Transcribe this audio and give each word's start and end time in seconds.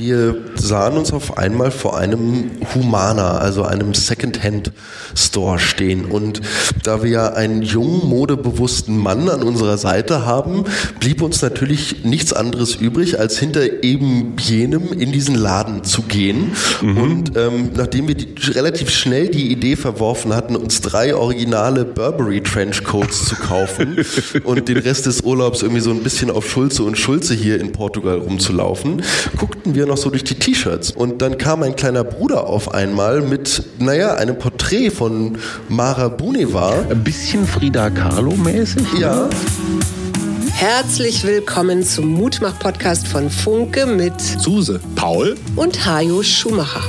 Wir 0.00 0.34
sahen 0.54 0.96
uns 0.96 1.12
auf 1.12 1.36
einmal 1.36 1.70
vor 1.70 1.98
einem 1.98 2.52
Humana, 2.74 3.36
also 3.36 3.64
einem 3.64 3.92
Second-Hand-Store 3.92 5.58
stehen. 5.58 6.06
Und 6.06 6.40
da 6.84 7.02
wir 7.02 7.10
ja 7.10 7.32
einen 7.34 7.60
jungen, 7.60 8.08
modebewussten 8.08 8.96
Mann 8.96 9.28
an 9.28 9.42
unserer 9.42 9.76
Seite 9.76 10.24
haben, 10.24 10.64
blieb 11.00 11.20
uns 11.20 11.42
natürlich 11.42 12.02
nichts 12.02 12.32
anderes 12.32 12.76
übrig, 12.76 13.20
als 13.20 13.38
hinter 13.38 13.82
eben 13.82 14.36
jenem 14.38 14.90
in 14.94 15.12
diesen 15.12 15.34
Laden 15.34 15.84
zu 15.84 16.00
gehen. 16.00 16.52
Mhm. 16.80 16.96
Und 16.96 17.36
ähm, 17.36 17.70
nachdem 17.76 18.08
wir 18.08 18.14
die, 18.14 18.32
relativ 18.52 18.88
schnell 18.88 19.28
die 19.28 19.52
Idee 19.52 19.76
verworfen 19.76 20.34
hatten, 20.34 20.56
uns 20.56 20.80
drei 20.80 21.14
originale 21.14 21.84
Burberry 21.84 22.42
Trenchcoats 22.42 23.26
zu 23.26 23.34
kaufen 23.34 23.98
und 24.44 24.66
den 24.66 24.78
Rest 24.78 25.04
des 25.04 25.20
Urlaubs 25.20 25.60
irgendwie 25.60 25.82
so 25.82 25.90
ein 25.90 26.02
bisschen 26.02 26.30
auf 26.30 26.48
Schulze 26.48 26.84
und 26.84 26.96
Schulze 26.96 27.34
hier 27.34 27.60
in 27.60 27.72
Portugal 27.72 28.16
rumzulaufen, 28.16 29.02
guckten 29.36 29.74
wir 29.74 29.89
noch 29.90 29.96
so 29.96 30.08
durch 30.08 30.24
die 30.24 30.36
T-Shirts. 30.36 30.92
Und 30.92 31.20
dann 31.20 31.36
kam 31.36 31.64
ein 31.64 31.74
kleiner 31.74 32.04
Bruder 32.04 32.46
auf 32.46 32.72
einmal 32.72 33.20
mit, 33.20 33.64
naja, 33.80 34.14
einem 34.14 34.38
Porträt 34.38 34.90
von 34.90 35.36
Mara 35.68 36.08
Buneva. 36.08 36.84
Ein 36.88 37.02
bisschen 37.02 37.44
Frida 37.44 37.90
Kahlo-mäßig? 37.90 38.86
Ja. 39.00 39.28
Herzlich 40.52 41.24
willkommen 41.24 41.82
zum 41.82 42.06
Mutmach-Podcast 42.12 43.08
von 43.08 43.30
Funke 43.30 43.86
mit 43.86 44.20
Suse, 44.20 44.80
Paul 44.94 45.36
und 45.56 45.84
Hajo 45.84 46.22
Schumacher. 46.22 46.82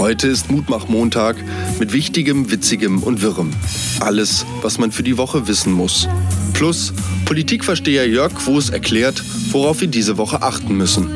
Heute 0.00 0.26
ist 0.26 0.50
Mutmach-Montag 0.50 1.36
mit 1.78 1.92
Wichtigem, 1.92 2.50
Witzigem 2.50 3.04
und 3.04 3.22
Wirrem. 3.22 3.52
Alles, 4.00 4.44
was 4.62 4.78
man 4.78 4.90
für 4.90 5.04
die 5.04 5.16
Woche 5.16 5.46
wissen 5.46 5.72
muss. 5.72 6.08
Plus 6.54 6.92
Politikversteher 7.24 8.08
Jörg 8.08 8.34
Quos 8.34 8.70
erklärt, 8.70 9.22
worauf 9.50 9.80
wir 9.80 9.88
diese 9.88 10.18
Woche 10.18 10.42
achten 10.42 10.76
müssen. 10.76 11.08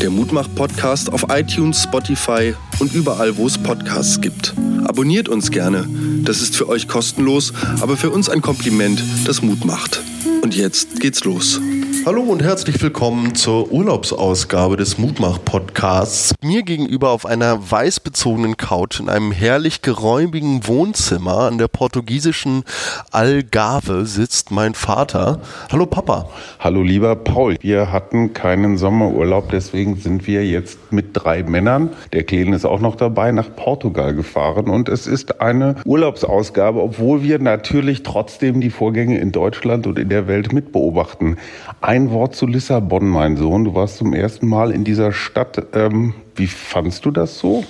Der 0.00 0.10
Mutmach-Podcast 0.10 1.12
auf 1.12 1.26
iTunes, 1.30 1.82
Spotify 1.82 2.54
und 2.78 2.94
überall, 2.94 3.36
wo 3.36 3.46
es 3.46 3.58
Podcasts 3.58 4.20
gibt. 4.20 4.54
Abonniert 4.84 5.28
uns 5.28 5.50
gerne. 5.50 5.86
Das 6.24 6.40
ist 6.40 6.56
für 6.56 6.68
euch 6.68 6.88
kostenlos, 6.88 7.52
aber 7.80 7.96
für 7.96 8.10
uns 8.10 8.28
ein 8.28 8.40
Kompliment, 8.40 9.02
das 9.24 9.42
Mut 9.42 9.64
macht. 9.64 10.02
Und 10.50 10.56
jetzt 10.56 10.98
geht's 10.98 11.22
los. 11.22 11.60
Hallo 12.06 12.22
und 12.22 12.42
herzlich 12.42 12.82
willkommen 12.82 13.34
zur 13.36 13.70
Urlaubsausgabe 13.70 14.76
des 14.76 14.98
Mutmach-Podcasts. 14.98 16.34
Mir 16.42 16.64
gegenüber 16.64 17.10
auf 17.10 17.24
einer 17.24 17.70
weißbezogenen 17.70 18.56
Couch 18.56 18.98
in 18.98 19.08
einem 19.08 19.30
herrlich 19.30 19.82
geräumigen 19.82 20.66
Wohnzimmer 20.66 21.40
an 21.40 21.58
der 21.58 21.68
portugiesischen 21.68 22.64
Algarve 23.12 24.06
sitzt 24.06 24.50
mein 24.50 24.74
Vater. 24.74 25.40
Hallo 25.70 25.86
Papa. 25.86 26.30
Hallo 26.58 26.82
lieber 26.82 27.14
Paul. 27.16 27.56
Wir 27.60 27.92
hatten 27.92 28.32
keinen 28.32 28.78
Sommerurlaub, 28.78 29.50
deswegen 29.50 29.96
sind 29.96 30.26
wir 30.26 30.44
jetzt 30.46 30.78
mit 30.90 31.10
drei 31.12 31.42
Männern, 31.42 31.90
der 32.14 32.24
Kleine 32.24 32.56
ist 32.56 32.64
auch 32.64 32.80
noch 32.80 32.96
dabei, 32.96 33.30
nach 33.30 33.54
Portugal 33.54 34.14
gefahren. 34.14 34.70
Und 34.70 34.88
es 34.88 35.06
ist 35.06 35.42
eine 35.42 35.76
Urlaubsausgabe, 35.84 36.82
obwohl 36.82 37.22
wir 37.22 37.38
natürlich 37.38 38.02
trotzdem 38.02 38.62
die 38.62 38.70
Vorgänge 38.70 39.18
in 39.18 39.32
Deutschland 39.32 39.86
und 39.86 39.98
in 39.98 40.08
der 40.08 40.26
Welt 40.26 40.39
mitbeobachten. 40.48 41.36
Ein 41.80 42.10
Wort 42.10 42.34
zu 42.34 42.46
Lissabon, 42.46 43.08
mein 43.08 43.36
Sohn. 43.36 43.64
Du 43.64 43.74
warst 43.74 43.98
zum 43.98 44.12
ersten 44.12 44.48
Mal 44.48 44.70
in 44.70 44.84
dieser 44.84 45.12
Stadt. 45.12 45.66
Ähm, 45.74 46.14
wie 46.34 46.46
fandst 46.46 47.04
du 47.04 47.10
das 47.10 47.38
so? 47.38 47.64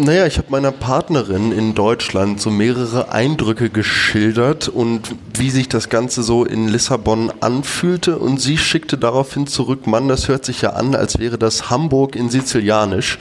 Naja, 0.00 0.26
ich 0.26 0.38
habe 0.38 0.46
meiner 0.50 0.70
Partnerin 0.70 1.50
in 1.50 1.74
Deutschland 1.74 2.40
so 2.40 2.50
mehrere 2.50 3.10
Eindrücke 3.10 3.68
geschildert 3.68 4.68
und 4.68 5.16
wie 5.36 5.50
sich 5.50 5.68
das 5.68 5.88
Ganze 5.88 6.22
so 6.22 6.44
in 6.44 6.68
Lissabon 6.68 7.32
anfühlte 7.40 8.16
und 8.16 8.40
sie 8.40 8.58
schickte 8.58 8.96
daraufhin 8.96 9.48
zurück, 9.48 9.88
Mann, 9.88 10.06
das 10.06 10.28
hört 10.28 10.44
sich 10.44 10.62
ja 10.62 10.74
an, 10.74 10.94
als 10.94 11.18
wäre 11.18 11.36
das 11.36 11.68
Hamburg 11.68 12.14
in 12.14 12.30
Sizilianisch 12.30 13.18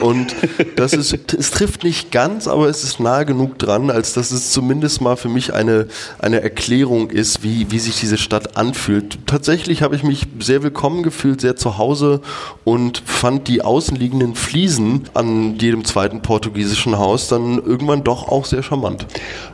und 0.00 0.34
das 0.74 0.94
ist, 0.94 1.32
es 1.32 1.52
trifft 1.52 1.84
nicht 1.84 2.10
ganz, 2.10 2.48
aber 2.48 2.68
es 2.68 2.82
ist 2.82 2.98
nah 2.98 3.22
genug 3.22 3.60
dran, 3.60 3.88
als 3.88 4.12
dass 4.12 4.32
es 4.32 4.50
zumindest 4.50 5.00
mal 5.00 5.16
für 5.16 5.28
mich 5.28 5.54
eine, 5.54 5.86
eine 6.18 6.40
Erklärung 6.42 7.10
ist, 7.10 7.44
wie, 7.44 7.70
wie 7.70 7.78
sich 7.78 8.00
diese 8.00 8.18
Stadt 8.18 8.56
anfühlt. 8.56 9.18
Tatsächlich 9.26 9.82
habe 9.82 9.94
ich 9.94 10.02
mich 10.02 10.26
sehr 10.40 10.64
willkommen 10.64 11.04
gefühlt, 11.04 11.40
sehr 11.40 11.54
zu 11.54 11.78
Hause 11.78 12.20
und 12.64 13.00
fand 13.06 13.46
die 13.46 13.62
außenliegenden 13.62 14.34
Fliesen 14.34 15.04
an 15.14 15.56
jedem 15.60 15.84
zweiten 15.84 16.15
alten 16.16 16.22
portugiesischen 16.22 16.98
Haus 16.98 17.28
dann 17.28 17.58
irgendwann 17.58 18.04
doch 18.04 18.28
auch 18.28 18.44
sehr 18.44 18.62
charmant. 18.62 19.06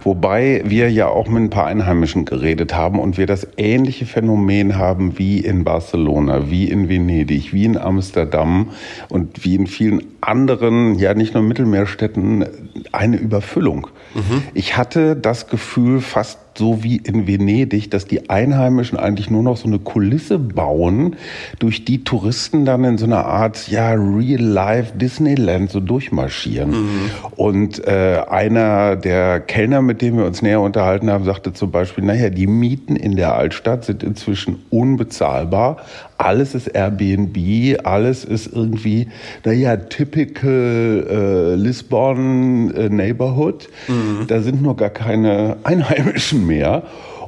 Wobei 0.02 0.62
wir 0.64 0.90
ja 0.90 1.08
auch 1.08 1.28
mit 1.28 1.42
ein 1.42 1.50
paar 1.50 1.66
Einheimischen 1.66 2.24
geredet 2.24 2.74
haben 2.74 2.98
und 2.98 3.18
wir 3.18 3.26
das 3.26 3.46
ähnliche 3.56 4.06
Phänomen 4.06 4.76
haben 4.76 5.18
wie 5.18 5.38
in 5.38 5.64
Barcelona, 5.64 6.50
wie 6.50 6.68
in 6.68 6.88
Venedig, 6.88 7.52
wie 7.52 7.64
in 7.64 7.78
Amsterdam 7.78 8.70
und 9.08 9.44
wie 9.44 9.54
in 9.54 9.66
vielen 9.66 10.02
anderen, 10.20 10.98
ja 10.98 11.14
nicht 11.14 11.34
nur 11.34 11.42
Mittelmeerstädten, 11.42 12.46
eine 12.92 13.16
Überfüllung. 13.16 13.88
Mhm. 14.14 14.42
Ich 14.54 14.76
hatte 14.76 15.16
das 15.16 15.48
Gefühl, 15.48 16.00
fast 16.00 16.38
so 16.58 16.82
wie 16.82 16.96
in 16.96 17.26
Venedig, 17.26 17.90
dass 17.90 18.04
die 18.04 18.30
Einheimischen 18.30 18.98
eigentlich 18.98 19.30
nur 19.30 19.42
noch 19.42 19.56
so 19.56 19.66
eine 19.66 19.78
Kulisse 19.78 20.38
bauen, 20.38 21.16
durch 21.58 21.84
die 21.84 22.04
Touristen 22.04 22.64
dann 22.64 22.84
in 22.84 22.98
so 22.98 23.06
einer 23.06 23.26
Art 23.26 23.68
ja 23.68 23.90
Real-Life 23.92 24.96
Disneyland 24.96 25.70
so 25.70 25.80
durchmarschieren. 25.80 26.70
Mhm. 26.70 27.10
Und 27.36 27.86
äh, 27.86 28.22
einer 28.28 28.96
der 28.96 29.40
Kellner, 29.40 29.82
mit 29.82 30.02
dem 30.02 30.16
wir 30.16 30.24
uns 30.24 30.42
näher 30.42 30.60
unterhalten 30.60 31.10
haben, 31.10 31.24
sagte 31.24 31.52
zum 31.52 31.70
Beispiel, 31.70 32.04
naja, 32.04 32.30
die 32.30 32.46
Mieten 32.46 32.96
in 32.96 33.16
der 33.16 33.34
Altstadt 33.34 33.84
sind 33.84 34.02
inzwischen 34.02 34.62
unbezahlbar. 34.70 35.78
Alles 36.18 36.54
ist 36.54 36.68
Airbnb, 36.68 37.78
alles 37.84 38.24
ist 38.24 38.52
irgendwie, 38.52 39.08
naja, 39.44 39.76
typical 39.76 41.06
äh, 41.08 41.54
Lisbon 41.56 42.72
äh, 42.74 42.88
Neighborhood. 42.88 43.68
Mhm. 43.88 44.26
Da 44.28 44.40
sind 44.40 44.62
nur 44.62 44.76
gar 44.76 44.90
keine 44.90 45.56
Einheimischen 45.64 46.46
mehr. 46.46 46.84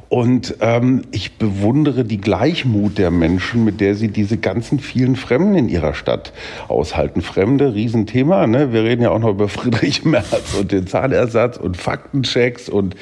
Und 0.07 0.57
ähm, 0.61 1.01
ich 1.11 1.37
bewundere 1.37 2.05
die 2.05 2.19
Gleichmut 2.21 2.97
der 2.97 3.11
Menschen, 3.11 3.65
mit 3.65 3.81
der 3.81 3.95
sie 3.95 4.09
diese 4.09 4.37
ganzen 4.37 4.79
vielen 4.79 5.15
Fremden 5.15 5.55
in 5.55 5.69
ihrer 5.69 5.93
Stadt 5.93 6.31
aushalten. 6.67 7.21
Fremde, 7.21 7.73
Riesenthema. 7.73 8.45
Ne? 8.45 8.71
Wir 8.71 8.83
reden 8.83 9.01
ja 9.01 9.09
auch 9.09 9.19
noch 9.19 9.31
über 9.31 9.49
Friedrich 9.49 10.05
Merz 10.05 10.53
und 10.59 10.71
den 10.71 10.87
Zahnersatz 10.87 11.57
und 11.57 11.77
Faktenchecks 11.77 12.69
und 12.69 12.95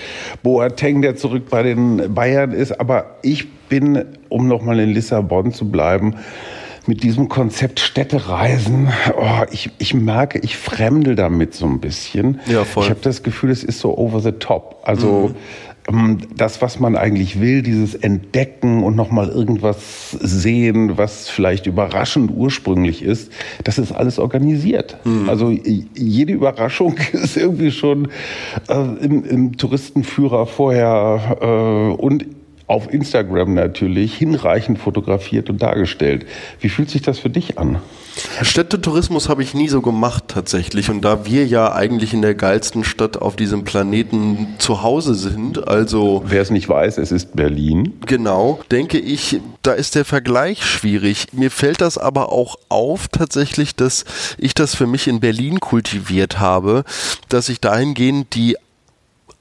Boateng, 0.44 1.02
der 1.02 1.16
zurück 1.16 1.50
bei 1.50 1.64
den 1.64 2.14
Bayern 2.14 2.52
ist. 2.52 2.80
Aber 2.80 3.18
ich 3.22 3.50
bin, 3.68 4.06
um 4.30 4.48
nochmal 4.48 4.80
in 4.80 4.90
Lissabon 4.90 5.52
zu 5.52 5.70
bleiben, 5.70 6.16
mit 6.86 7.04
diesem 7.04 7.30
Konzept 7.30 7.80
Städtereisen, 7.80 8.90
oh, 9.18 9.44
ich, 9.52 9.72
ich 9.78 9.94
merke, 9.94 10.40
ich 10.40 10.58
fremdel 10.58 11.16
damit 11.16 11.54
so 11.54 11.66
ein 11.66 11.80
bisschen. 11.80 12.42
Ja, 12.46 12.66
voll. 12.66 12.84
Ich 12.84 12.90
habe 12.90 13.00
das 13.02 13.24
Gefühl, 13.24 13.52
es 13.52 13.64
ist 13.64 13.80
so 13.80 13.98
over 13.98 14.20
the 14.20 14.34
top. 14.34 14.82
Also 14.84 15.30
mhm 15.30 15.36
ähm, 15.88 16.20
das, 16.36 16.62
was 16.62 16.80
man 16.80 16.96
eigentlich 16.96 17.40
will, 17.40 17.62
dieses 17.62 17.96
Entdecken 17.96 18.84
und 18.84 18.96
nochmal 18.96 19.30
irgendwas 19.30 20.12
sehen, 20.12 20.98
was 20.98 21.30
vielleicht 21.30 21.66
überraschend 21.66 22.32
ursprünglich 22.36 23.04
ist, 23.04 23.32
das 23.64 23.78
ist 23.78 23.92
alles 23.92 24.20
organisiert. 24.20 24.98
Mhm. 25.04 25.30
Also 25.30 25.50
jede 25.52 26.34
Überraschung 26.34 26.96
ist 27.12 27.38
irgendwie 27.38 27.72
schon 27.72 28.10
äh, 28.70 28.74
im, 29.04 29.24
im, 29.26 29.58
Touristenführer 29.58 30.46
vorher 30.46 31.38
äh, 31.42 32.02
und 32.02 32.26
auf 32.74 32.92
Instagram 32.92 33.54
natürlich 33.54 34.16
hinreichend 34.16 34.80
fotografiert 34.80 35.50
und 35.52 35.62
dargestellt. 35.62 36.26
Wie 36.60 36.70
fühlt 36.70 36.90
sich 36.90 37.04
das 37.04 37.20
für 37.20 37.30
dich 37.30 37.60
an? 37.60 37.78
Städtetourismus 38.42 39.30
habe 39.30 39.44
ich 39.44 39.54
nie 39.54 39.68
so 39.68 39.82
gemacht 39.82 40.26
tatsächlich. 40.28 40.90
Und 40.90 41.02
da 41.02 41.26
wir 41.26 41.46
ja 41.46 41.72
eigentlich 41.72 42.14
in 42.14 42.24
der 42.24 42.34
geilsten 42.34 42.84
Stadt 42.84 43.18
auf 43.18 43.36
diesem 43.36 43.64
Planeten 43.64 44.56
zu 44.58 44.82
Hause 44.82 45.14
sind, 45.14 45.68
also. 45.68 46.24
Wer 46.26 46.42
es 46.42 46.50
nicht 46.50 46.68
weiß, 46.68 46.98
es 46.98 47.12
ist 47.12 47.36
Berlin. 47.36 47.94
Genau, 48.08 48.60
denke 48.72 48.98
ich, 48.98 49.40
da 49.62 49.74
ist 49.74 49.94
der 49.94 50.06
Vergleich 50.06 50.66
schwierig. 50.66 51.28
Mir 51.32 51.52
fällt 51.52 51.82
das 51.82 52.00
aber 52.00 52.32
auch 52.32 52.58
auf 52.70 53.08
tatsächlich, 53.08 53.76
dass 53.76 54.04
ich 54.40 54.56
das 54.56 54.76
für 54.76 54.88
mich 54.88 55.08
in 55.08 55.20
Berlin 55.20 55.60
kultiviert 55.60 56.40
habe, 56.40 56.86
dass 57.30 57.50
ich 57.50 57.62
dahingehend 57.62 58.34
die 58.34 58.58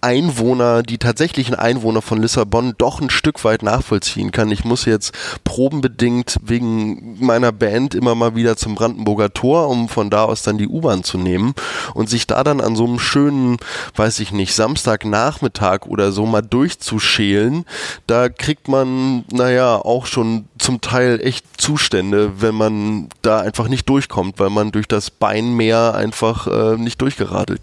Einwohner, 0.02 0.82
die 0.82 0.99
tatsächlichen 0.99 1.54
Einwohner 1.54 2.02
von 2.02 2.20
Lissabon 2.20 2.75
doch 2.76 3.00
ein 3.00 3.08
Stück 3.08 3.44
weit 3.44 3.62
nachvollziehen 3.62 4.32
kann. 4.32 4.50
Ich 4.50 4.64
muss 4.64 4.84
jetzt 4.84 5.14
probenbedingt 5.44 6.38
wegen 6.43 7.25
meiner 7.25 7.52
Band 7.52 7.94
immer 7.94 8.16
mal 8.16 8.34
wieder 8.34 8.56
zum 8.56 8.75
Brandenburger 8.75 9.32
Tor, 9.32 9.69
um 9.69 9.88
von 9.88 10.10
da 10.10 10.25
aus 10.25 10.43
dann 10.43 10.58
die 10.58 10.66
U-Bahn 10.66 11.04
zu 11.04 11.19
nehmen 11.19 11.54
und 11.94 12.10
sich 12.10 12.26
da 12.26 12.43
dann 12.43 12.60
an 12.60 12.75
so 12.75 12.84
einem 12.84 12.99
schönen, 12.99 13.58
weiß 13.94 14.19
ich 14.19 14.32
nicht, 14.32 14.54
Samstagnachmittag 14.54 15.87
oder 15.87 16.10
so 16.10 16.26
mal 16.26 16.43
durchzuschälen, 16.43 17.64
da 18.08 18.28
kriegt 18.28 18.66
man, 18.66 19.25
naja, 19.32 19.76
auch 19.76 20.06
schon 20.06 20.46
zum 20.58 20.81
Teil 20.81 21.20
echt 21.22 21.60
Zustände, 21.60 22.40
wenn 22.40 22.56
man 22.56 23.08
da 23.22 23.40
einfach 23.40 23.69
nicht 23.69 23.88
durchkommt, 23.88 24.40
weil 24.40 24.50
man 24.50 24.72
durch 24.72 24.88
das 24.88 25.10
Beinmeer 25.10 25.94
einfach 25.94 26.48
äh, 26.48 26.76
nicht 26.76 27.00
durchgeradelt. 27.00 27.60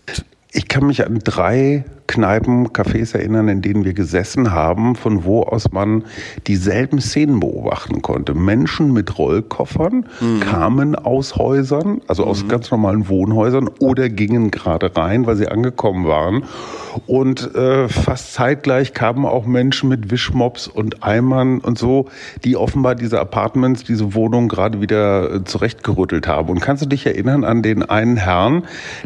Ich 0.51 0.68
kann 0.69 0.88
mich 0.88 1.06
an 1.06 1.19
drei 1.19 1.83
Kneipen, 2.09 2.69
Cafés 2.69 3.15
erinnern, 3.15 3.47
in 3.50 3.61
denen 3.61 3.85
wir 3.85 3.94
gesessen 3.94 4.51
haben, 4.51 4.95
von 4.95 5.25
wo 5.25 5.44
aus 5.44 5.71
man 5.71 6.06
dieselben 6.47 7.00
Szenen 7.00 7.39
beobachten 7.39 8.01
konnte. 8.01 8.33
Menschen 8.33 8.91
mit 8.94 9.19
Rollkoffern 9.19 10.07
mhm. 10.19 10.39
kamen 10.39 10.95
aus 10.95 11.35
Häusern, 11.35 12.01
also 12.07 12.23
aus 12.23 12.44
mhm. 12.44 12.47
ganz 12.47 12.71
normalen 12.71 13.09
Wohnhäusern 13.09 13.69
oder 13.79 14.09
gingen 14.09 14.50
gerade 14.50 14.95
rein, 14.97 15.27
weil 15.27 15.35
sie 15.35 15.47
angekommen 15.47 16.07
waren. 16.07 16.45
Und 17.06 17.53
äh, 17.53 17.88
fast 17.88 18.33
zeitgleich 18.33 18.95
kamen 18.95 19.25
auch 19.25 19.45
Menschen 19.45 19.88
mit 19.88 20.09
Wischmops 20.09 20.67
und 20.67 21.03
Eimern 21.03 21.59
und 21.59 21.77
so, 21.77 22.07
die 22.44 22.57
offenbar 22.57 22.95
diese 22.95 23.19
Apartments, 23.19 23.83
diese 23.83 24.15
Wohnung 24.15 24.47
gerade 24.47 24.81
wieder 24.81 25.35
äh, 25.35 25.44
zurechtgerüttelt 25.44 26.27
haben. 26.27 26.50
Und 26.50 26.59
kannst 26.59 26.83
du 26.83 26.88
dich 26.88 27.06
erinnern 27.06 27.44
an 27.44 27.61
den 27.61 27.83
einen 27.83 28.17
Herrn, 28.17 28.63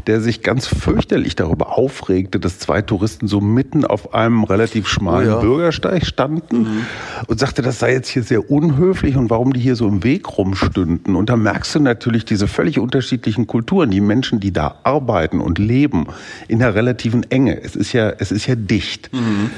der 0.07 0.21
sich 0.21 0.41
ganz 0.41 0.67
fürchterlich 0.67 1.35
darüber 1.35 1.77
aufregte, 1.77 2.39
dass 2.39 2.59
zwei 2.59 2.81
Touristen 2.93 3.27
so 3.27 3.41
mitten 3.41 3.85
auf 3.85 4.13
einem 4.13 4.43
relativ 4.43 4.87
schmalen 4.87 5.27
oh 5.27 5.31
ja. 5.31 5.39
Bürgersteig 5.39 6.05
standen 6.05 6.59
mhm. 6.59 6.85
und 7.25 7.39
sagte, 7.39 7.63
das 7.63 7.79
sei 7.79 7.91
jetzt 7.91 8.07
hier 8.07 8.21
sehr 8.21 8.51
unhöflich 8.51 9.17
und 9.17 9.31
warum 9.31 9.51
die 9.51 9.59
hier 9.59 9.75
so 9.75 9.87
im 9.87 10.03
Weg 10.03 10.37
rumstünden. 10.37 11.15
Und 11.15 11.31
da 11.31 11.35
merkst 11.35 11.73
du 11.73 11.79
natürlich 11.79 12.23
diese 12.23 12.47
völlig 12.47 12.77
unterschiedlichen 12.77 13.47
Kulturen, 13.47 13.89
die 13.89 13.99
Menschen, 13.99 14.39
die 14.39 14.53
da 14.53 14.75
arbeiten 14.83 15.41
und 15.41 15.57
leben, 15.57 16.05
in 16.47 16.59
der 16.59 16.75
relativen 16.75 17.23
Enge. 17.31 17.59
Es 17.63 17.75
ist 17.75 17.93
ja, 17.93 18.11
es 18.11 18.31
ist 18.31 18.45
ja 18.45 18.53
dicht. 18.53 19.11
Mhm 19.11 19.49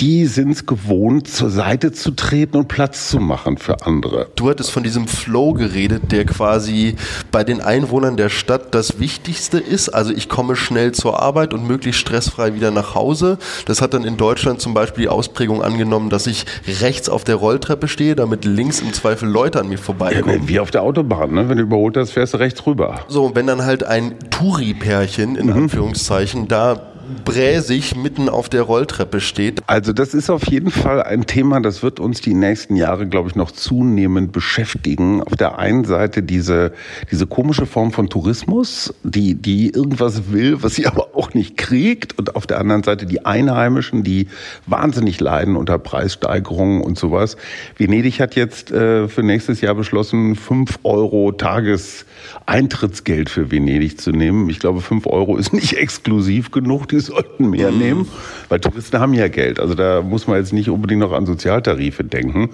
die 0.00 0.26
sind 0.26 0.52
es 0.52 0.66
gewohnt, 0.66 1.26
zur 1.26 1.50
Seite 1.50 1.90
zu 1.90 2.12
treten 2.12 2.56
und 2.56 2.68
Platz 2.68 3.08
zu 3.08 3.18
machen 3.18 3.58
für 3.58 3.84
andere. 3.84 4.28
Du 4.36 4.48
hattest 4.48 4.70
von 4.70 4.84
diesem 4.84 5.08
Flow 5.08 5.52
geredet, 5.54 6.12
der 6.12 6.24
quasi 6.24 6.94
bei 7.32 7.42
den 7.42 7.60
Einwohnern 7.60 8.16
der 8.16 8.28
Stadt 8.28 8.74
das 8.74 9.00
Wichtigste 9.00 9.58
ist. 9.58 9.88
Also 9.88 10.12
ich 10.12 10.28
komme 10.28 10.54
schnell 10.54 10.92
zur 10.92 11.20
Arbeit 11.20 11.52
und 11.52 11.66
möglichst 11.66 12.00
stressfrei 12.00 12.54
wieder 12.54 12.70
nach 12.70 12.94
Hause. 12.94 13.38
Das 13.66 13.82
hat 13.82 13.92
dann 13.92 14.04
in 14.04 14.16
Deutschland 14.16 14.60
zum 14.60 14.72
Beispiel 14.72 15.04
die 15.04 15.08
Ausprägung 15.08 15.62
angenommen, 15.62 16.10
dass 16.10 16.28
ich 16.28 16.46
rechts 16.80 17.08
auf 17.08 17.24
der 17.24 17.36
Rolltreppe 17.36 17.88
stehe, 17.88 18.14
damit 18.14 18.44
links 18.44 18.80
im 18.80 18.92
Zweifel 18.92 19.28
Leute 19.28 19.58
an 19.60 19.68
mir 19.68 19.78
vorbeikommen. 19.78 20.42
Ja, 20.42 20.48
wie 20.48 20.60
auf 20.60 20.70
der 20.70 20.82
Autobahn, 20.82 21.32
ne? 21.32 21.48
wenn 21.48 21.56
du 21.56 21.64
überholt 21.64 21.96
hast, 21.96 22.12
fährst 22.12 22.34
du 22.34 22.38
rechts 22.38 22.64
rüber. 22.66 23.00
So, 23.08 23.34
wenn 23.34 23.48
dann 23.48 23.64
halt 23.64 23.82
ein 23.82 24.14
Touri-Pärchen 24.30 25.34
in 25.34 25.46
mhm. 25.46 25.52
Anführungszeichen 25.54 26.46
da 26.46 26.87
bräsig 27.24 27.96
mitten 27.96 28.28
auf 28.28 28.48
der 28.48 28.62
Rolltreppe 28.62 29.20
steht. 29.20 29.62
Also 29.66 29.92
das 29.92 30.14
ist 30.14 30.30
auf 30.30 30.46
jeden 30.48 30.70
Fall 30.70 31.02
ein 31.02 31.26
Thema, 31.26 31.60
das 31.60 31.82
wird 31.82 32.00
uns 32.00 32.20
die 32.20 32.34
nächsten 32.34 32.76
Jahre, 32.76 33.06
glaube 33.06 33.28
ich, 33.28 33.34
noch 33.34 33.50
zunehmend 33.50 34.32
beschäftigen. 34.32 35.22
Auf 35.22 35.36
der 35.36 35.58
einen 35.58 35.84
Seite 35.84 36.22
diese, 36.22 36.72
diese 37.10 37.26
komische 37.26 37.66
Form 37.66 37.92
von 37.92 38.08
Tourismus, 38.08 38.94
die, 39.02 39.34
die 39.34 39.70
irgendwas 39.70 40.30
will, 40.32 40.62
was 40.62 40.74
sie 40.74 40.86
aber 40.88 41.14
auch 41.14 41.34
nicht 41.34 41.56
kriegt. 41.56 42.18
Und 42.18 42.36
auf 42.36 42.46
der 42.46 42.58
anderen 42.58 42.82
Seite 42.82 43.06
die 43.06 43.24
Einheimischen, 43.24 44.02
die 44.02 44.28
wahnsinnig 44.66 45.20
leiden 45.20 45.56
unter 45.56 45.78
Preissteigerungen 45.78 46.82
und 46.82 46.98
sowas. 46.98 47.36
Venedig 47.76 48.20
hat 48.20 48.34
jetzt 48.34 48.70
äh, 48.70 49.08
für 49.08 49.22
nächstes 49.22 49.60
Jahr 49.60 49.74
beschlossen, 49.74 50.36
fünf 50.36 50.78
Euro 50.84 51.32
Tageseintrittsgeld 51.32 53.30
für 53.30 53.50
Venedig 53.50 54.00
zu 54.00 54.10
nehmen. 54.10 54.48
Ich 54.50 54.58
glaube, 54.58 54.80
fünf 54.80 55.06
Euro 55.06 55.36
ist 55.36 55.52
nicht 55.52 55.72
exklusiv 55.78 56.50
genug. 56.50 56.88
Die 56.98 57.04
sollten 57.04 57.50
mehr 57.50 57.70
mhm. 57.70 57.78
nehmen, 57.78 58.08
weil 58.48 58.58
Touristen 58.58 58.98
haben 58.98 59.14
ja 59.14 59.28
Geld. 59.28 59.60
Also 59.60 59.76
da 59.76 60.02
muss 60.02 60.26
man 60.26 60.38
jetzt 60.38 60.52
nicht 60.52 60.68
unbedingt 60.68 60.98
noch 60.98 61.12
an 61.12 61.26
Sozialtarife 61.26 62.02
denken. 62.02 62.50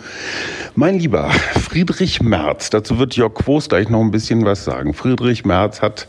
Mein 0.75 0.99
lieber 0.99 1.31
Friedrich 1.31 2.23
Merz, 2.23 2.69
dazu 2.69 2.99
wird 2.99 3.17
Jörg 3.17 3.33
Quos 3.33 3.71
gleich 3.71 3.89
noch 3.89 4.03
ein 4.03 4.11
bisschen 4.11 4.45
was 4.45 4.67
sagen. 4.67 4.93
Friedrich 4.93 5.47
Merz 5.47 5.81
hat 5.81 6.09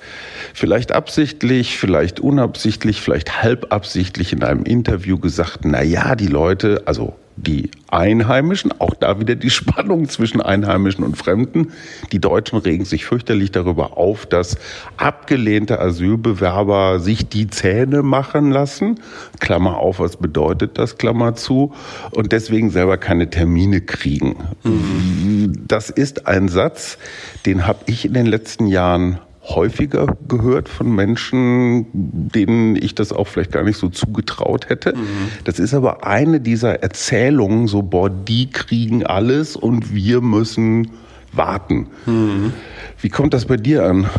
vielleicht 0.54 0.92
absichtlich, 0.92 1.78
vielleicht 1.78 2.20
unabsichtlich, 2.20 3.00
vielleicht 3.00 3.42
halbabsichtlich 3.42 4.34
in 4.34 4.44
einem 4.44 4.66
Interview 4.66 5.18
gesagt, 5.18 5.60
na 5.64 5.82
ja, 5.82 6.16
die 6.16 6.28
Leute, 6.28 6.84
also 6.84 7.16
die 7.38 7.72
Einheimischen, 7.90 8.72
auch 8.80 8.94
da 8.94 9.20
wieder 9.20 9.36
die 9.36 9.50
Spannung 9.66 10.10
zwischen 10.10 10.42
Einheimischen 10.42 11.04
und 11.04 11.18
Fremden. 11.18 11.72
Die 12.12 12.20
Deutschen 12.20 12.60
regen 12.60 12.86
sich 12.86 13.06
fürchterlich 13.06 13.52
darüber 13.52 13.98
auf, 13.98 14.26
dass 14.26 14.58
abgelehnte 14.98 15.80
Asylbewerber 15.80 17.00
sich 17.00 17.28
die 17.28 17.48
Zähne 17.48 18.04
machen 18.04 18.52
lassen. 18.52 19.00
Klammer 19.40 19.78
auf, 19.78 20.00
was 20.00 20.18
bedeutet 20.18 20.78
das, 20.78 20.98
Klammer 20.98 21.36
zu, 21.36 21.74
und 22.12 22.32
deswegen 22.32 22.70
selber 22.70 22.98
keine 22.98 23.30
Termine 23.30 23.82
kriegen. 23.82 24.36
Mhm. 24.64 25.54
Das 25.68 25.90
ist 25.90 26.28
ein 26.28 26.48
Satz, 26.48 26.98
den 27.46 27.68
habe 27.68 27.80
ich 27.88 28.06
in 28.06 28.14
den 28.14 28.26
letzten 28.26 28.68
Jahren 28.68 29.20
häufiger 29.48 30.18
gehört 30.28 30.70
von 30.70 30.94
Menschen, 30.94 31.86
denen 31.94 32.76
ich 32.76 32.96
das 32.96 33.12
auch 33.12 33.28
vielleicht 33.28 33.52
gar 33.52 33.64
nicht 33.64 33.78
so 33.78 33.90
zugetraut 33.90 34.70
hätte. 34.70 34.96
Mhm. 34.96 35.30
Das 35.44 35.60
ist 35.60 35.74
aber 35.74 36.06
eine 36.06 36.40
dieser 36.40 36.82
Erzählungen, 36.82 37.68
so, 37.68 37.82
boah, 37.82 38.10
die 38.10 38.50
kriegen 38.50 39.06
alles 39.06 39.56
und 39.56 39.94
wir 39.94 40.22
müssen 40.22 40.92
warten. 41.32 41.88
Mhm. 42.06 42.54
Wie 43.00 43.10
kommt 43.10 43.34
das 43.34 43.46
bei 43.46 43.58
dir 43.58 43.86
an? 43.86 44.10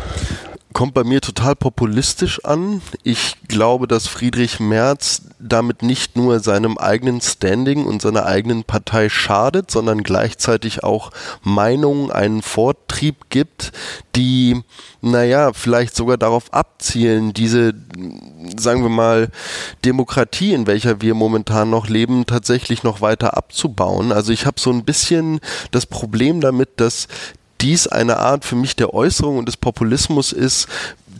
Kommt 0.77 0.93
bei 0.93 1.03
mir 1.03 1.21
total 1.21 1.55
populistisch 1.55 2.45
an. 2.45 2.83
Ich 3.01 3.37
glaube, 3.47 3.87
dass 3.87 4.05
Friedrich 4.05 4.59
Merz 4.59 5.23
damit 5.39 5.81
nicht 5.81 6.15
nur 6.15 6.39
seinem 6.39 6.77
eigenen 6.77 7.19
Standing 7.19 7.83
und 7.87 7.99
seiner 7.99 8.27
eigenen 8.27 8.63
Partei 8.63 9.09
schadet, 9.09 9.71
sondern 9.71 10.03
gleichzeitig 10.03 10.83
auch 10.83 11.09
Meinungen 11.41 12.11
einen 12.11 12.43
Vortrieb 12.43 13.31
gibt, 13.31 13.71
die, 14.15 14.61
naja, 15.01 15.51
vielleicht 15.53 15.95
sogar 15.95 16.17
darauf 16.17 16.53
abzielen, 16.53 17.33
diese, 17.33 17.73
sagen 18.55 18.83
wir 18.83 18.89
mal, 18.89 19.29
Demokratie, 19.83 20.53
in 20.53 20.67
welcher 20.67 21.01
wir 21.01 21.15
momentan 21.15 21.71
noch 21.71 21.87
leben, 21.87 22.27
tatsächlich 22.27 22.83
noch 22.83 23.01
weiter 23.01 23.35
abzubauen. 23.35 24.11
Also 24.11 24.31
ich 24.31 24.45
habe 24.45 24.59
so 24.59 24.69
ein 24.71 24.85
bisschen 24.85 25.39
das 25.71 25.87
Problem 25.87 26.39
damit, 26.39 26.69
dass 26.75 27.07
dies 27.61 27.87
eine 27.87 28.17
Art 28.17 28.45
für 28.45 28.55
mich 28.55 28.75
der 28.75 28.93
Äußerung 28.93 29.37
und 29.37 29.47
des 29.47 29.57
Populismus 29.57 30.31
ist, 30.31 30.67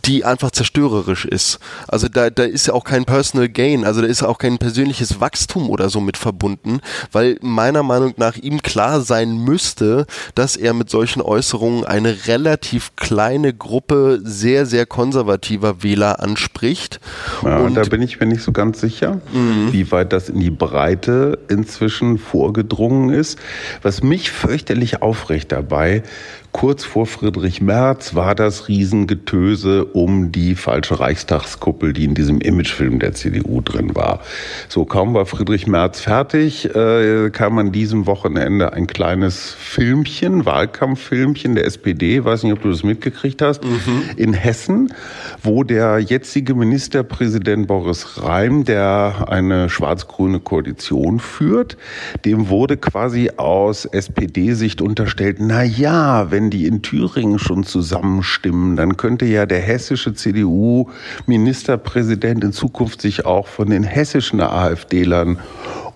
die 0.08 0.24
einfach 0.24 0.50
zerstörerisch 0.50 1.26
ist. 1.26 1.58
Also 1.86 2.08
da, 2.08 2.30
da 2.30 2.44
ist 2.44 2.66
ja 2.66 2.72
auch 2.72 2.84
kein 2.84 3.04
Personal 3.04 3.48
Gain, 3.48 3.84
also 3.84 4.00
da 4.00 4.06
ist 4.06 4.22
auch 4.22 4.38
kein 4.38 4.56
persönliches 4.56 5.20
Wachstum 5.20 5.68
oder 5.68 5.90
so 5.90 6.00
mit 6.00 6.16
verbunden, 6.16 6.80
weil 7.12 7.38
meiner 7.42 7.82
Meinung 7.82 8.14
nach 8.16 8.36
ihm 8.36 8.62
klar 8.62 9.02
sein 9.02 9.36
müsste, 9.36 10.06
dass 10.34 10.56
er 10.56 10.72
mit 10.72 10.88
solchen 10.88 11.20
Äußerungen 11.20 11.84
eine 11.84 12.26
relativ 12.26 12.96
kleine 12.96 13.52
Gruppe 13.52 14.20
sehr, 14.24 14.64
sehr 14.64 14.86
konservativer 14.86 15.82
Wähler 15.82 16.20
anspricht. 16.20 17.00
Ja, 17.44 17.58
und 17.58 17.74
da 17.74 17.82
bin 17.82 18.00
ich 18.00 18.18
mir 18.18 18.26
nicht 18.26 18.42
so 18.42 18.52
ganz 18.52 18.80
sicher, 18.80 19.20
mhm. 19.32 19.72
wie 19.72 19.92
weit 19.92 20.14
das 20.14 20.30
in 20.30 20.40
die 20.40 20.50
Breite 20.50 21.38
inzwischen 21.48 22.16
vorgedrungen 22.16 23.10
ist. 23.10 23.38
Was 23.82 24.02
mich 24.02 24.30
fürchterlich 24.30 25.02
aufrecht 25.02 25.52
dabei, 25.52 26.02
Kurz 26.58 26.82
vor 26.82 27.06
Friedrich 27.06 27.60
Merz 27.60 28.16
war 28.16 28.34
das 28.34 28.66
Riesengetöse 28.66 29.84
um 29.84 30.32
die 30.32 30.56
falsche 30.56 30.98
Reichstagskuppel, 30.98 31.92
die 31.92 32.02
in 32.02 32.16
diesem 32.16 32.40
Imagefilm 32.40 32.98
der 32.98 33.12
CDU 33.12 33.60
drin 33.60 33.94
war. 33.94 34.18
So 34.68 34.84
kaum 34.84 35.14
war 35.14 35.24
Friedrich 35.24 35.68
Merz 35.68 36.00
fertig, 36.00 36.74
äh, 36.74 37.30
kam 37.30 37.60
an 37.60 37.70
diesem 37.70 38.06
Wochenende 38.06 38.72
ein 38.72 38.88
kleines 38.88 39.54
Filmchen, 39.56 40.46
Wahlkampffilmchen 40.46 41.54
der 41.54 41.64
SPD, 41.64 42.24
weiß 42.24 42.42
nicht, 42.42 42.54
ob 42.54 42.62
du 42.62 42.70
das 42.70 42.82
mitgekriegt 42.82 43.40
hast, 43.40 43.62
mhm. 43.62 44.02
in 44.16 44.32
Hessen, 44.32 44.92
wo 45.40 45.62
der 45.62 46.00
jetzige 46.00 46.56
Ministerpräsident 46.56 47.68
Boris 47.68 48.20
Rhein, 48.24 48.64
der 48.64 49.26
eine 49.28 49.70
schwarz-grüne 49.70 50.40
Koalition 50.40 51.20
führt, 51.20 51.76
dem 52.24 52.48
wurde 52.48 52.76
quasi 52.76 53.30
aus 53.36 53.84
SPD-Sicht 53.84 54.82
unterstellt, 54.82 55.36
na 55.38 55.62
ja, 55.62 56.32
wenn 56.32 56.47
die 56.50 56.66
in 56.66 56.82
Thüringen 56.82 57.38
schon 57.38 57.64
zusammenstimmen, 57.64 58.76
dann 58.76 58.96
könnte 58.96 59.26
ja 59.26 59.46
der 59.46 59.60
hessische 59.60 60.14
CDU-Ministerpräsident 60.14 62.44
in 62.44 62.52
Zukunft 62.52 63.00
sich 63.00 63.26
auch 63.26 63.46
von 63.46 63.70
den 63.70 63.82
hessischen 63.82 64.40
AfD-Lern 64.40 65.38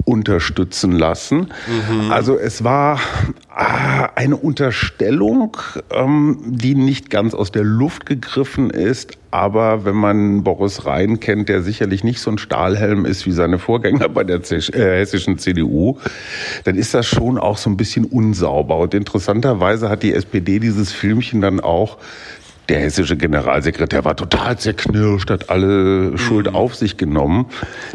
unterstützen 0.05 0.93
lassen. 0.93 1.53
Mhm. 1.67 2.11
Also 2.11 2.39
es 2.39 2.65
war 2.65 3.01
ah, 3.49 4.09
eine 4.15 4.37
Unterstellung, 4.37 5.57
ähm, 5.91 6.39
die 6.45 6.75
nicht 6.75 7.11
ganz 7.11 7.35
aus 7.35 7.53
der 7.53 7.65
Luft 7.65 8.07
gegriffen 8.07 8.71
ist, 8.71 9.19
aber 9.31 9.85
wenn 9.85 9.95
man 9.95 10.45
Boris 10.45 10.85
Rhein 10.85 11.19
kennt, 11.21 11.49
der 11.49 11.63
sicherlich 11.63 12.05
nicht 12.05 12.21
so 12.21 12.31
ein 12.31 12.39
Stahlhelm 12.39 13.07
ist 13.07 13.27
wie 13.27 13.33
seine 13.33 13.59
Vorgänger 13.59 14.09
bei 14.09 14.25
der 14.25 14.41
äh, 14.51 14.99
hessischen 14.99 15.39
CDU, 15.39 15.99
dann 16.65 16.77
ist 16.77 16.93
das 16.93 17.07
schon 17.07 17.39
auch 17.39 17.57
so 17.57 17.71
ein 17.71 17.77
bisschen 17.77 18.05
unsauber. 18.05 18.77
Und 18.79 18.95
interessanterweise 18.95 19.89
hat 19.89 20.03
die 20.03 20.13
SPD 20.13 20.59
dieses 20.59 20.93
Filmchen 20.93 21.41
dann 21.41 21.61
auch 21.61 21.97
der 22.69 22.81
hessische 22.81 23.17
Generalsekretär 23.17 24.05
war 24.05 24.15
total 24.17 24.57
zerknirscht, 24.59 25.31
hat 25.31 25.51
alle 25.51 26.17
Schuld 26.17 26.49
mhm. 26.49 26.57
auf 26.57 26.75
sich 26.77 26.97
genommen. 26.97 27.47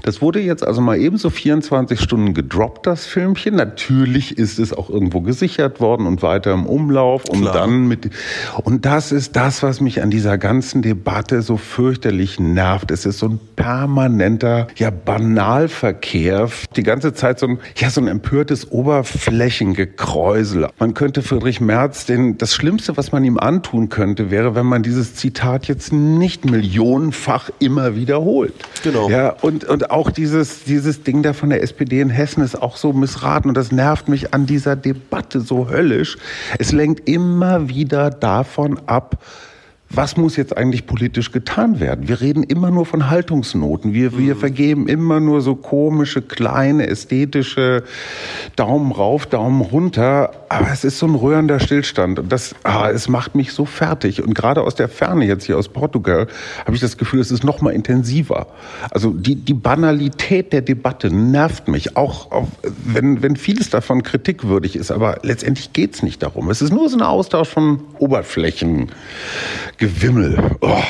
Das 0.03 0.21
wurde 0.21 0.39
jetzt 0.41 0.65
also 0.65 0.81
mal 0.81 0.97
ebenso 0.97 1.29
24 1.29 2.01
Stunden 2.01 2.33
gedroppt, 2.33 2.85
das 2.85 3.05
Filmchen. 3.05 3.55
Natürlich 3.55 4.37
ist 4.37 4.59
es 4.59 4.73
auch 4.73 4.89
irgendwo 4.89 5.21
gesichert 5.21 5.79
worden 5.79 6.05
und 6.05 6.21
weiter 6.21 6.51
im 6.53 6.65
Umlauf, 6.65 7.25
um 7.29 7.41
Klar. 7.41 7.53
dann 7.53 7.87
mit, 7.87 8.09
und 8.63 8.85
das 8.85 9.11
ist 9.11 9.35
das, 9.35 9.63
was 9.63 9.79
mich 9.79 10.01
an 10.01 10.09
dieser 10.09 10.37
ganzen 10.37 10.81
Debatte 10.81 11.41
so 11.41 11.55
fürchterlich 11.57 12.39
nervt. 12.39 12.91
Es 12.91 13.05
ist 13.05 13.19
so 13.19 13.27
ein 13.27 13.39
permanenter, 13.55 14.67
ja, 14.75 14.89
Banalverkehr. 14.89 16.49
Die 16.75 16.83
ganze 16.83 17.13
Zeit 17.13 17.39
so 17.39 17.47
ein, 17.47 17.59
ja, 17.77 17.89
so 17.89 18.01
ein 18.01 18.07
empörtes 18.07 18.69
Oberflächengekräusel. 18.71 20.67
Man 20.77 20.93
könnte 20.93 21.21
Friedrich 21.21 21.61
Merz 21.61 22.05
den, 22.05 22.37
das 22.37 22.53
Schlimmste, 22.53 22.97
was 22.97 23.13
man 23.13 23.23
ihm 23.23 23.37
antun 23.37 23.87
könnte, 23.89 24.29
wäre, 24.29 24.56
wenn 24.57 24.65
man 24.65 24.81
dieses 24.81 25.15
Zitat 25.15 25.67
jetzt 25.67 25.93
nicht 25.93 26.43
millionenfach 26.43 27.51
immer 27.59 27.95
wiederholt. 27.95 28.53
Genau. 28.83 29.09
Ja, 29.09 29.29
und, 29.41 29.63
und 29.65 29.91
auch 29.91 30.09
dieses, 30.09 30.63
dieses 30.63 31.03
Ding 31.03 31.21
da 31.21 31.33
von 31.33 31.49
der 31.51 31.61
SPD 31.61 32.01
in 32.01 32.09
Hessen 32.09 32.43
ist 32.43 32.59
auch 32.59 32.75
so 32.75 32.91
missraten 32.91 33.49
und 33.49 33.55
das 33.55 33.71
nervt 33.71 34.09
mich 34.09 34.33
an 34.33 34.47
dieser 34.47 34.75
Debatte 34.75 35.41
so 35.41 35.69
höllisch. 35.69 36.17
Es 36.57 36.71
lenkt 36.71 37.07
immer 37.07 37.69
wieder 37.69 38.09
davon 38.09 38.79
ab, 38.87 39.23
was 39.89 40.17
muss 40.17 40.35
jetzt 40.35 40.57
eigentlich 40.57 40.85
politisch 40.85 41.31
getan 41.31 41.79
werden? 41.79 42.07
Wir 42.09 42.19
reden 42.19 42.43
immer 42.43 42.71
nur 42.71 42.85
von 42.85 43.09
Haltungsnoten. 43.09 43.93
Wir, 43.93 44.17
wir 44.17 44.35
mhm. 44.35 44.39
vergeben 44.39 44.87
immer 44.87 45.19
nur 45.21 45.41
so 45.41 45.55
komische, 45.55 46.21
kleine, 46.21 46.87
ästhetische 46.87 47.83
Daumen 48.57 48.91
rauf, 48.91 49.27
Daumen 49.27 49.61
runter. 49.61 50.31
Aber 50.49 50.69
es 50.71 50.83
ist 50.83 50.99
so 50.99 51.07
ein 51.07 51.15
rührender 51.15 51.59
Stillstand. 51.59 52.19
Und 52.19 52.31
das, 52.31 52.53
ah, 52.63 52.89
es 52.89 53.07
macht 53.07 53.35
mich 53.35 53.53
so 53.53 53.63
fertig. 53.63 54.21
Und 54.21 54.33
gerade 54.33 54.61
aus 54.61 54.75
der 54.75 54.89
Ferne, 54.89 55.25
jetzt 55.25 55.45
hier 55.45 55.57
aus 55.57 55.69
Portugal, 55.69 56.27
habe 56.65 56.75
ich 56.75 56.81
das 56.81 56.97
Gefühl, 56.97 57.21
es 57.21 57.31
ist 57.31 57.45
noch 57.45 57.61
mal 57.61 57.71
intensiver. 57.71 58.47
Also 58.91 59.11
die, 59.11 59.35
die 59.35 59.53
Banalität 59.53 60.51
der 60.51 60.61
Debatte 60.61 61.09
nervt 61.09 61.69
mich. 61.69 61.95
Auch, 61.95 62.31
auch 62.31 62.47
wenn, 62.83 63.21
wenn 63.21 63.37
vieles 63.37 63.69
davon 63.69 64.03
kritikwürdig 64.03 64.75
ist. 64.75 64.91
Aber 64.91 65.19
letztendlich 65.23 65.71
geht 65.71 65.95
es 65.95 66.03
nicht 66.03 66.21
darum. 66.23 66.49
Es 66.49 66.61
ist 66.61 66.73
nur 66.73 66.89
so 66.89 66.97
ein 66.97 67.03
Austausch 67.03 67.47
von 67.47 67.79
Oberflächen. 67.99 68.91
Gewimmel. 69.77 70.57
Oh. 70.61 70.81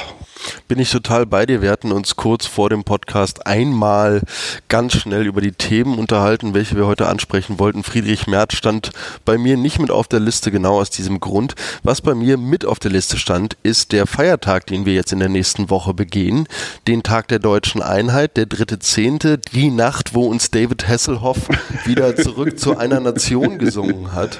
Bin 0.67 0.79
ich 0.79 0.91
total 0.91 1.25
bei 1.25 1.45
dir. 1.45 1.61
Wir 1.61 1.71
hatten 1.71 1.91
uns 1.91 2.15
kurz 2.15 2.45
vor 2.45 2.69
dem 2.69 2.83
Podcast 2.83 3.45
einmal 3.47 4.21
ganz 4.69 4.93
schnell 4.97 5.25
über 5.25 5.41
die 5.41 5.51
Themen 5.51 5.97
unterhalten, 5.97 6.53
welche 6.53 6.75
wir 6.75 6.87
heute 6.87 7.07
ansprechen 7.07 7.59
wollten. 7.59 7.83
Friedrich 7.83 8.27
Merz 8.27 8.55
stand 8.55 8.91
bei 9.25 9.37
mir 9.37 9.57
nicht 9.57 9.79
mit 9.79 9.91
auf 9.91 10.07
der 10.07 10.19
Liste, 10.19 10.51
genau 10.51 10.79
aus 10.79 10.89
diesem 10.89 11.19
Grund. 11.19 11.55
Was 11.83 12.01
bei 12.01 12.15
mir 12.15 12.37
mit 12.37 12.65
auf 12.65 12.79
der 12.79 12.91
Liste 12.91 13.17
stand, 13.17 13.57
ist 13.63 13.91
der 13.91 14.07
Feiertag, 14.07 14.67
den 14.67 14.85
wir 14.85 14.93
jetzt 14.93 15.11
in 15.11 15.19
der 15.19 15.29
nächsten 15.29 15.69
Woche 15.69 15.93
begehen. 15.93 16.47
Den 16.87 17.03
Tag 17.03 17.27
der 17.27 17.39
deutschen 17.39 17.81
Einheit, 17.81 18.37
der 18.37 18.45
dritte 18.45 18.79
Zehnte, 18.79 19.37
die 19.37 19.69
Nacht, 19.69 20.13
wo 20.13 20.27
uns 20.27 20.51
David 20.51 20.87
Hasselhoff 20.87 21.49
wieder 21.85 22.15
zurück 22.15 22.59
zu 22.59 22.77
einer 22.77 22.99
Nation 22.99 23.57
gesungen 23.57 24.13
hat. 24.13 24.39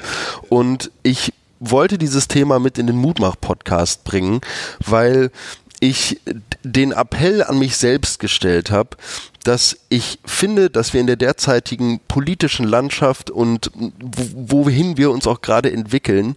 Und 0.49 0.91
ich 1.03 1.33
wollte 1.59 1.97
dieses 1.97 2.27
Thema 2.27 2.59
mit 2.59 2.77
in 2.77 2.87
den 2.87 2.97
Mutmach-Podcast 2.97 4.03
bringen, 4.03 4.41
weil 4.85 5.31
ich 5.79 6.19
den 6.63 6.91
Appell 6.91 7.43
an 7.43 7.59
mich 7.59 7.77
selbst 7.77 8.19
gestellt 8.19 8.71
habe, 8.71 8.97
dass 9.43 9.77
ich 9.89 10.19
finde, 10.25 10.69
dass 10.69 10.93
wir 10.93 11.01
in 11.01 11.07
der 11.07 11.15
derzeitigen 11.15 11.99
politischen 12.07 12.67
Landschaft 12.67 13.29
und 13.29 13.71
wohin 13.75 14.97
wir 14.97 15.11
uns 15.11 15.27
auch 15.27 15.41
gerade 15.41 15.71
entwickeln, 15.71 16.35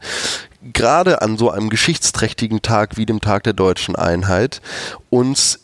gerade 0.73 1.23
an 1.23 1.39
so 1.39 1.51
einem 1.51 1.71
geschichtsträchtigen 1.71 2.63
Tag 2.63 2.97
wie 2.97 3.07
dem 3.07 3.21
Tag 3.21 3.45
der 3.45 3.55
deutschen 3.55 3.97
Einheit, 3.97 4.61
uns 5.09 5.61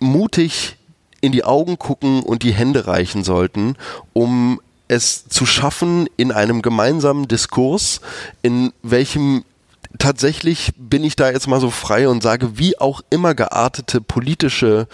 mutig 0.00 0.76
in 1.20 1.32
die 1.32 1.44
Augen 1.44 1.78
gucken 1.78 2.22
und 2.22 2.42
die 2.42 2.52
Hände 2.52 2.86
reichen 2.86 3.24
sollten, 3.24 3.76
um 4.12 4.60
es 4.90 5.28
zu 5.28 5.46
schaffen, 5.46 6.08
in 6.16 6.32
einem 6.32 6.62
gemeinsamen 6.62 7.28
Diskurs, 7.28 8.00
in 8.42 8.72
welchem 8.82 9.44
tatsächlich 9.98 10.72
bin 10.76 11.04
ich 11.04 11.14
da 11.14 11.30
jetzt 11.30 11.46
mal 11.46 11.60
so 11.60 11.70
frei 11.70 12.08
und 12.08 12.22
sage, 12.22 12.58
wie 12.58 12.78
auch 12.78 13.00
immer 13.08 13.34
geartete 13.34 14.00
politische 14.00 14.88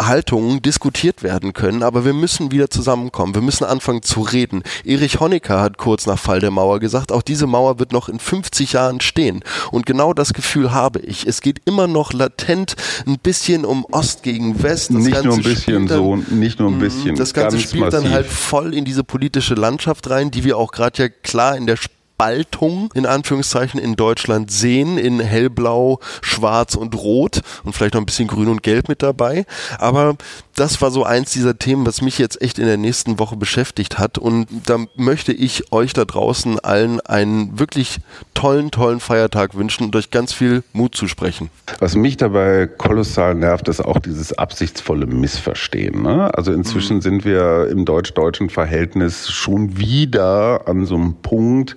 Haltungen 0.00 0.62
diskutiert 0.62 1.22
werden 1.22 1.52
können, 1.52 1.82
aber 1.82 2.04
wir 2.04 2.14
müssen 2.14 2.50
wieder 2.50 2.70
zusammenkommen. 2.70 3.34
Wir 3.34 3.42
müssen 3.42 3.64
anfangen 3.64 4.02
zu 4.02 4.22
reden. 4.22 4.62
Erich 4.84 5.20
Honecker 5.20 5.60
hat 5.60 5.76
kurz 5.76 6.06
nach 6.06 6.18
Fall 6.18 6.40
der 6.40 6.50
Mauer 6.50 6.80
gesagt, 6.80 7.12
auch 7.12 7.22
diese 7.22 7.46
Mauer 7.46 7.78
wird 7.78 7.92
noch 7.92 8.08
in 8.08 8.18
50 8.18 8.72
Jahren 8.72 9.00
stehen. 9.00 9.44
Und 9.70 9.84
genau 9.84 10.14
das 10.14 10.32
Gefühl 10.32 10.72
habe 10.72 11.00
ich. 11.00 11.26
Es 11.26 11.42
geht 11.42 11.60
immer 11.66 11.86
noch 11.86 12.12
latent 12.12 12.74
ein 13.06 13.18
bisschen 13.18 13.64
um 13.66 13.84
Ost 13.90 14.22
gegen 14.22 14.62
West. 14.62 14.90
Das 14.90 14.96
nicht 14.96 15.12
Ganze 15.12 15.28
nur 15.28 15.36
ein 15.36 15.42
bisschen 15.42 15.86
dann, 15.86 15.98
so, 15.98 16.16
nicht 16.16 16.58
nur 16.58 16.70
ein 16.70 16.76
mhm, 16.76 16.80
bisschen. 16.80 17.16
Das 17.16 17.34
Ganze 17.34 17.60
spielt 17.60 17.84
massiv. 17.84 18.02
dann 18.02 18.12
halt 18.12 18.26
voll 18.26 18.72
in 18.74 18.84
diese 18.84 19.04
politische 19.04 19.54
Landschaft 19.54 20.08
rein, 20.08 20.30
die 20.30 20.44
wir 20.44 20.56
auch 20.56 20.72
gerade 20.72 21.02
ja 21.02 21.08
klar 21.08 21.56
in 21.56 21.66
der 21.66 21.74
Sp 21.76 21.99
Spaltung 22.20 22.90
in 22.92 23.06
Anführungszeichen 23.06 23.80
in 23.80 23.96
Deutschland 23.96 24.50
sehen, 24.50 24.98
in 24.98 25.20
hellblau, 25.20 26.00
schwarz 26.20 26.74
und 26.74 26.94
rot 26.94 27.40
und 27.64 27.72
vielleicht 27.72 27.94
noch 27.94 28.02
ein 28.02 28.06
bisschen 28.06 28.28
grün 28.28 28.48
und 28.48 28.62
gelb 28.62 28.90
mit 28.90 29.02
dabei. 29.02 29.46
Aber 29.78 30.16
das 30.60 30.82
war 30.82 30.90
so 30.90 31.04
eins 31.04 31.32
dieser 31.32 31.58
Themen, 31.58 31.86
was 31.86 32.02
mich 32.02 32.18
jetzt 32.18 32.42
echt 32.42 32.58
in 32.58 32.66
der 32.66 32.76
nächsten 32.76 33.18
Woche 33.18 33.34
beschäftigt 33.34 33.98
hat. 33.98 34.18
Und 34.18 34.46
da 34.66 34.76
möchte 34.94 35.32
ich 35.32 35.72
euch 35.72 35.94
da 35.94 36.04
draußen 36.04 36.60
allen 36.60 37.00
einen 37.00 37.58
wirklich 37.58 37.98
tollen, 38.34 38.70
tollen 38.70 39.00
Feiertag 39.00 39.54
wünschen 39.54 39.84
und 39.84 39.96
euch 39.96 40.10
ganz 40.10 40.34
viel 40.34 40.62
Mut 40.74 40.94
zu 40.94 41.08
sprechen. 41.08 41.48
Was 41.78 41.96
mich 41.96 42.18
dabei 42.18 42.66
kolossal 42.66 43.34
nervt, 43.34 43.68
ist 43.68 43.80
auch 43.80 44.00
dieses 44.00 44.34
absichtsvolle 44.34 45.06
Missverstehen. 45.06 46.02
Ne? 46.02 46.32
Also 46.34 46.52
inzwischen 46.52 46.96
mhm. 46.96 47.02
sind 47.02 47.24
wir 47.24 47.68
im 47.70 47.86
deutsch-deutschen 47.86 48.50
Verhältnis 48.50 49.30
schon 49.30 49.78
wieder 49.78 50.68
an 50.68 50.84
so 50.84 50.94
einem 50.94 51.14
Punkt, 51.22 51.76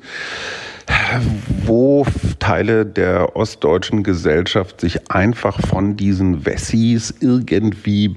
wo 1.65 2.05
Teile 2.39 2.85
der 2.85 3.35
ostdeutschen 3.35 4.03
Gesellschaft 4.03 4.81
sich 4.81 5.09
einfach 5.11 5.59
von 5.65 5.95
diesen 5.95 6.45
Wessis 6.45 7.13
irgendwie 7.19 8.09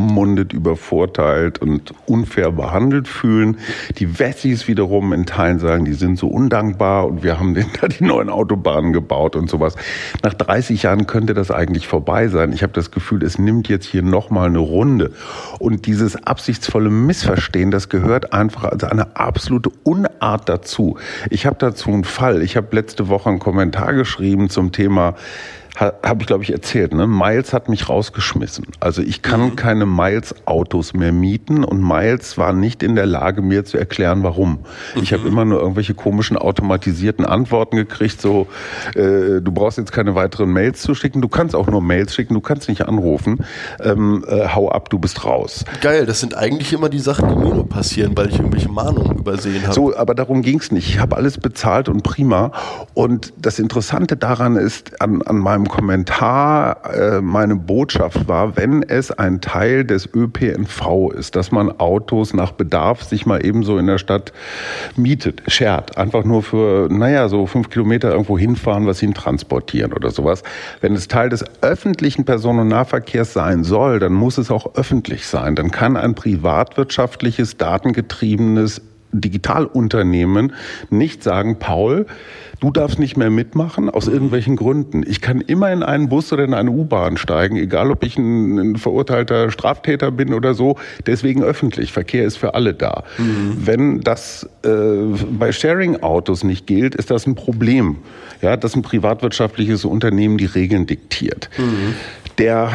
bevormundet, 0.00 0.52
übervorteilt 0.52 1.60
und 1.60 1.92
unfair 2.06 2.50
behandelt 2.52 3.08
fühlen. 3.08 3.58
Die 3.98 4.18
Wessis 4.18 4.66
wiederum 4.68 5.12
in 5.12 5.26
Teilen 5.26 5.58
sagen, 5.58 5.84
die 5.84 5.92
sind 5.92 6.18
so 6.18 6.28
undankbar 6.28 7.06
und 7.06 7.22
wir 7.22 7.38
haben 7.38 7.54
da 7.80 7.88
die 7.88 8.04
neuen 8.04 8.28
Autobahnen 8.28 8.92
gebaut 8.92 9.36
und 9.36 9.50
sowas. 9.50 9.76
Nach 10.22 10.34
30 10.34 10.82
Jahren 10.82 11.06
könnte 11.06 11.34
das 11.34 11.50
eigentlich 11.50 11.86
vorbei 11.86 12.28
sein. 12.28 12.52
Ich 12.52 12.62
habe 12.62 12.72
das 12.72 12.90
Gefühl, 12.90 13.22
es 13.22 13.38
nimmt 13.38 13.68
jetzt 13.68 13.86
hier 13.86 14.02
nochmal 14.02 14.48
eine 14.48 14.58
Runde. 14.58 15.12
Und 15.58 15.86
dieses 15.86 16.16
absichtsvolle 16.16 16.90
Missverstehen, 16.90 17.70
das 17.70 17.88
gehört 17.88 18.32
einfach 18.32 18.64
als 18.64 18.84
eine 18.84 19.16
absolute 19.16 19.70
Unart 19.82 20.48
dazu. 20.48 20.98
Ich 21.28 21.46
habe 21.46 21.56
dazu 21.58 21.90
einen 21.90 22.04
Fall. 22.04 22.42
Ich 22.42 22.56
habe 22.56 22.68
letzte 22.72 23.08
Woche 23.08 23.28
einen 23.28 23.38
Kommentar 23.38 23.92
geschrieben 23.92 24.48
zum 24.48 24.72
Thema 24.72 25.14
habe 25.76 26.20
ich, 26.20 26.26
glaube 26.26 26.42
ich, 26.42 26.52
erzählt. 26.52 26.92
Ne? 26.92 27.06
Miles 27.06 27.52
hat 27.52 27.68
mich 27.68 27.88
rausgeschmissen. 27.88 28.66
Also 28.80 29.02
ich 29.02 29.22
kann 29.22 29.40
mhm. 29.40 29.56
keine 29.56 29.86
Miles-Autos 29.86 30.92
mehr 30.92 31.12
mieten 31.12 31.64
und 31.64 31.82
Miles 31.82 32.36
war 32.36 32.52
nicht 32.52 32.82
in 32.82 32.94
der 32.96 33.06
Lage, 33.06 33.40
mir 33.42 33.64
zu 33.64 33.78
erklären, 33.78 34.22
warum. 34.22 34.60
Mhm. 34.94 35.02
Ich 35.02 35.12
habe 35.12 35.26
immer 35.26 35.44
nur 35.44 35.60
irgendwelche 35.60 35.94
komischen 35.94 36.36
automatisierten 36.36 37.24
Antworten 37.24 37.76
gekriegt, 37.76 38.20
so 38.20 38.46
äh, 38.94 39.40
du 39.40 39.52
brauchst 39.52 39.78
jetzt 39.78 39.92
keine 39.92 40.14
weiteren 40.14 40.50
Mails 40.50 40.82
zu 40.82 40.94
schicken, 40.94 41.22
du 41.22 41.28
kannst 41.28 41.54
auch 41.54 41.66
nur 41.66 41.80
Mails 41.80 42.14
schicken, 42.14 42.34
du 42.34 42.40
kannst 42.40 42.68
nicht 42.68 42.86
anrufen. 42.86 43.38
Ähm, 43.80 44.24
äh, 44.28 44.48
hau 44.48 44.70
ab, 44.70 44.90
du 44.90 44.98
bist 44.98 45.24
raus. 45.24 45.64
Geil, 45.80 46.06
das 46.06 46.20
sind 46.20 46.36
eigentlich 46.36 46.72
immer 46.72 46.88
die 46.88 46.98
Sachen, 46.98 47.28
die 47.28 47.36
mir 47.36 47.54
nur 47.54 47.68
passieren, 47.68 48.16
weil 48.16 48.28
ich 48.28 48.36
irgendwelche 48.36 48.68
Mahnungen 48.68 49.18
übersehen 49.18 49.62
habe. 49.62 49.72
So, 49.72 49.96
aber 49.96 50.14
darum 50.14 50.42
ging 50.42 50.58
es 50.58 50.70
nicht. 50.72 50.88
Ich 50.88 50.98
habe 50.98 51.16
alles 51.16 51.38
bezahlt 51.38 51.88
und 51.88 52.02
prima. 52.02 52.52
Und 52.94 53.32
das 53.38 53.58
Interessante 53.58 54.16
daran 54.16 54.56
ist, 54.56 55.00
an, 55.00 55.22
an 55.22 55.36
meinem 55.36 55.68
Kommentar 55.70 56.92
äh, 56.92 57.20
meine 57.20 57.54
Botschaft 57.54 58.26
war, 58.26 58.56
wenn 58.56 58.82
es 58.82 59.12
ein 59.12 59.40
Teil 59.40 59.84
des 59.84 60.08
ÖPNV 60.12 61.12
ist, 61.16 61.36
dass 61.36 61.52
man 61.52 61.70
Autos 61.78 62.34
nach 62.34 62.50
Bedarf 62.50 63.04
sich 63.04 63.24
mal 63.24 63.46
ebenso 63.46 63.78
in 63.78 63.86
der 63.86 63.98
Stadt 63.98 64.32
mietet, 64.96 65.42
schert, 65.46 65.96
einfach 65.96 66.24
nur 66.24 66.42
für, 66.42 66.88
naja, 66.90 67.28
so 67.28 67.46
fünf 67.46 67.70
Kilometer 67.70 68.10
irgendwo 68.10 68.36
hinfahren, 68.36 68.88
was 68.88 69.00
ihn 69.00 69.14
transportieren 69.14 69.92
oder 69.92 70.10
sowas. 70.10 70.42
Wenn 70.80 70.94
es 70.94 71.06
Teil 71.06 71.28
des 71.28 71.44
öffentlichen 71.62 72.24
Personen- 72.24 72.58
und 72.58 72.68
Nahverkehrs 72.68 73.32
sein 73.32 73.62
soll, 73.62 74.00
dann 74.00 74.12
muss 74.12 74.38
es 74.38 74.50
auch 74.50 74.74
öffentlich 74.74 75.28
sein. 75.28 75.54
Dann 75.54 75.70
kann 75.70 75.96
ein 75.96 76.16
privatwirtschaftliches, 76.16 77.58
datengetriebenes 77.58 78.82
Digitalunternehmen 79.12 80.52
nicht 80.90 81.22
sagen, 81.22 81.58
Paul, 81.58 82.06
du 82.60 82.70
darfst 82.70 82.98
nicht 82.98 83.16
mehr 83.16 83.30
mitmachen 83.30 83.90
aus 83.90 84.08
irgendwelchen 84.08 84.56
Gründen. 84.56 85.02
Ich 85.06 85.20
kann 85.20 85.40
immer 85.40 85.72
in 85.72 85.82
einen 85.82 86.08
Bus 86.08 86.32
oder 86.32 86.44
in 86.44 86.54
eine 86.54 86.70
U-Bahn 86.70 87.16
steigen, 87.16 87.56
egal 87.56 87.90
ob 87.90 88.04
ich 88.04 88.18
ein, 88.18 88.58
ein, 88.58 88.76
verurteilter 88.76 89.50
Straftäter 89.50 90.10
bin 90.10 90.34
oder 90.34 90.54
so. 90.54 90.76
Deswegen 91.06 91.42
öffentlich. 91.42 91.92
Verkehr 91.92 92.24
ist 92.24 92.36
für 92.36 92.54
alle 92.54 92.74
da. 92.74 93.04
Mhm. 93.18 93.56
Wenn 93.58 94.00
das 94.00 94.48
äh, 94.64 94.68
bei 95.30 95.52
Sharing-Autos 95.52 96.44
nicht 96.44 96.66
gilt, 96.66 96.94
ist 96.94 97.10
das 97.10 97.26
ein 97.26 97.34
Problem. 97.34 97.96
Ja, 98.42 98.56
dass 98.56 98.74
ein 98.74 98.82
privatwirtschaftliches 98.82 99.84
Unternehmen 99.84 100.38
die 100.38 100.46
Regeln 100.46 100.86
diktiert. 100.86 101.50
Mhm 101.58 101.94
der, 102.40 102.70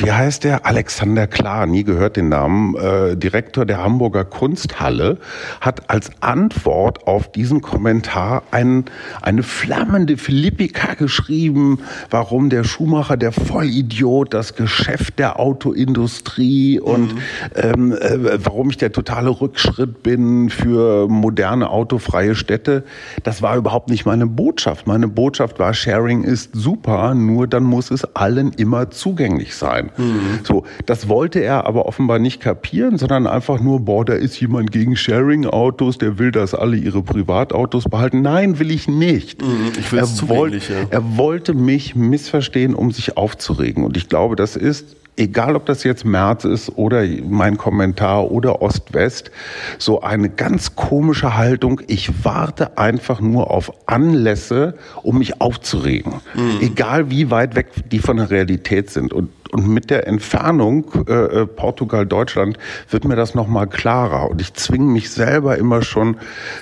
wie 0.00 0.12
heißt 0.12 0.44
der? 0.44 0.66
Alexander 0.66 1.26
Klar, 1.26 1.66
nie 1.66 1.82
gehört 1.82 2.16
den 2.16 2.28
Namen, 2.28 2.76
äh, 2.76 3.16
Direktor 3.16 3.64
der 3.64 3.82
Hamburger 3.82 4.24
Kunsthalle, 4.24 5.16
hat 5.62 5.88
als 5.88 6.10
Antwort 6.20 7.06
auf 7.06 7.32
diesen 7.32 7.62
Kommentar 7.62 8.42
ein, 8.50 8.84
eine 9.22 9.42
flammende 9.42 10.18
Philippika 10.18 10.92
geschrieben, 10.94 11.80
warum 12.10 12.50
der 12.50 12.64
Schuhmacher 12.64 13.16
der 13.16 13.32
Vollidiot, 13.32 14.34
das 14.34 14.54
Geschäft 14.54 15.18
der 15.18 15.40
Autoindustrie 15.40 16.78
und 16.78 17.14
mhm. 17.14 17.20
ähm, 17.54 17.92
äh, 17.92 18.44
warum 18.44 18.68
ich 18.68 18.76
der 18.76 18.92
totale 18.92 19.30
Rückschritt 19.30 20.02
bin 20.02 20.50
für 20.50 21.08
moderne 21.08 21.70
autofreie 21.70 22.34
Städte. 22.34 22.84
Das 23.22 23.40
war 23.40 23.56
überhaupt 23.56 23.88
nicht 23.88 24.04
meine 24.04 24.26
Botschaft. 24.26 24.86
Meine 24.86 25.08
Botschaft 25.08 25.58
war, 25.58 25.72
Sharing 25.72 26.24
ist 26.24 26.50
super, 26.52 27.14
nur 27.14 27.46
dann 27.46 27.62
muss 27.62 27.90
es 27.90 28.04
allen 28.14 28.52
immer 28.52 28.90
zugänglich 28.98 29.54
sein. 29.54 29.90
Mhm. 29.96 30.40
So, 30.44 30.64
das 30.86 31.08
wollte 31.08 31.40
er 31.40 31.66
aber 31.66 31.86
offenbar 31.86 32.18
nicht 32.18 32.40
kapieren, 32.40 32.98
sondern 32.98 33.26
einfach 33.26 33.60
nur, 33.60 33.80
boah, 33.80 34.04
da 34.04 34.14
ist 34.14 34.38
jemand 34.40 34.72
gegen 34.72 34.96
Sharing-Autos, 34.96 35.98
der 35.98 36.18
will, 36.18 36.32
dass 36.32 36.54
alle 36.54 36.76
ihre 36.76 37.02
Privatautos 37.02 37.84
behalten. 37.84 38.22
Nein, 38.22 38.58
will 38.58 38.70
ich 38.70 38.88
nicht. 38.88 39.42
Mhm, 39.42 39.72
ich 39.78 39.92
will 39.92 40.00
er, 40.00 40.28
wollt, 40.28 40.68
ja. 40.68 40.76
er 40.90 41.16
wollte 41.16 41.54
mich 41.54 41.94
missverstehen, 41.94 42.74
um 42.74 42.90
sich 42.90 43.16
aufzuregen. 43.16 43.84
Und 43.84 43.96
ich 43.96 44.08
glaube, 44.08 44.36
das 44.36 44.56
ist 44.56 44.96
egal 45.18 45.56
ob 45.56 45.66
das 45.66 45.84
jetzt 45.84 46.04
März 46.04 46.44
ist 46.44 46.70
oder 46.76 47.04
mein 47.28 47.58
Kommentar 47.58 48.30
oder 48.30 48.62
Ost-West, 48.62 49.30
so 49.78 50.00
eine 50.00 50.28
ganz 50.30 50.76
komische 50.76 51.36
Haltung. 51.36 51.80
Ich 51.86 52.24
warte 52.24 52.78
einfach 52.78 53.20
nur 53.20 53.50
auf 53.50 53.72
Anlässe, 53.86 54.74
um 55.02 55.18
mich 55.18 55.40
aufzuregen. 55.40 56.14
Mhm. 56.34 56.58
Egal 56.60 57.10
wie 57.10 57.30
weit 57.30 57.56
weg 57.56 57.68
die 57.90 57.98
von 57.98 58.16
der 58.18 58.30
Realität 58.30 58.90
sind. 58.90 59.12
Und 59.12 59.30
und 59.52 59.68
mit 59.68 59.90
der 59.90 60.06
Entfernung 60.06 60.86
äh, 61.08 61.12
äh 61.12 61.46
Portugal-Deutschland 61.46 62.58
wird 62.90 63.04
mir 63.04 63.16
das 63.16 63.34
nochmal 63.34 63.66
klarer. 63.66 64.30
Und 64.30 64.40
ich 64.40 64.54
zwinge 64.54 64.90
mich 64.92 65.10
selber 65.10 65.56
immer 65.56 65.82
schon 65.82 66.16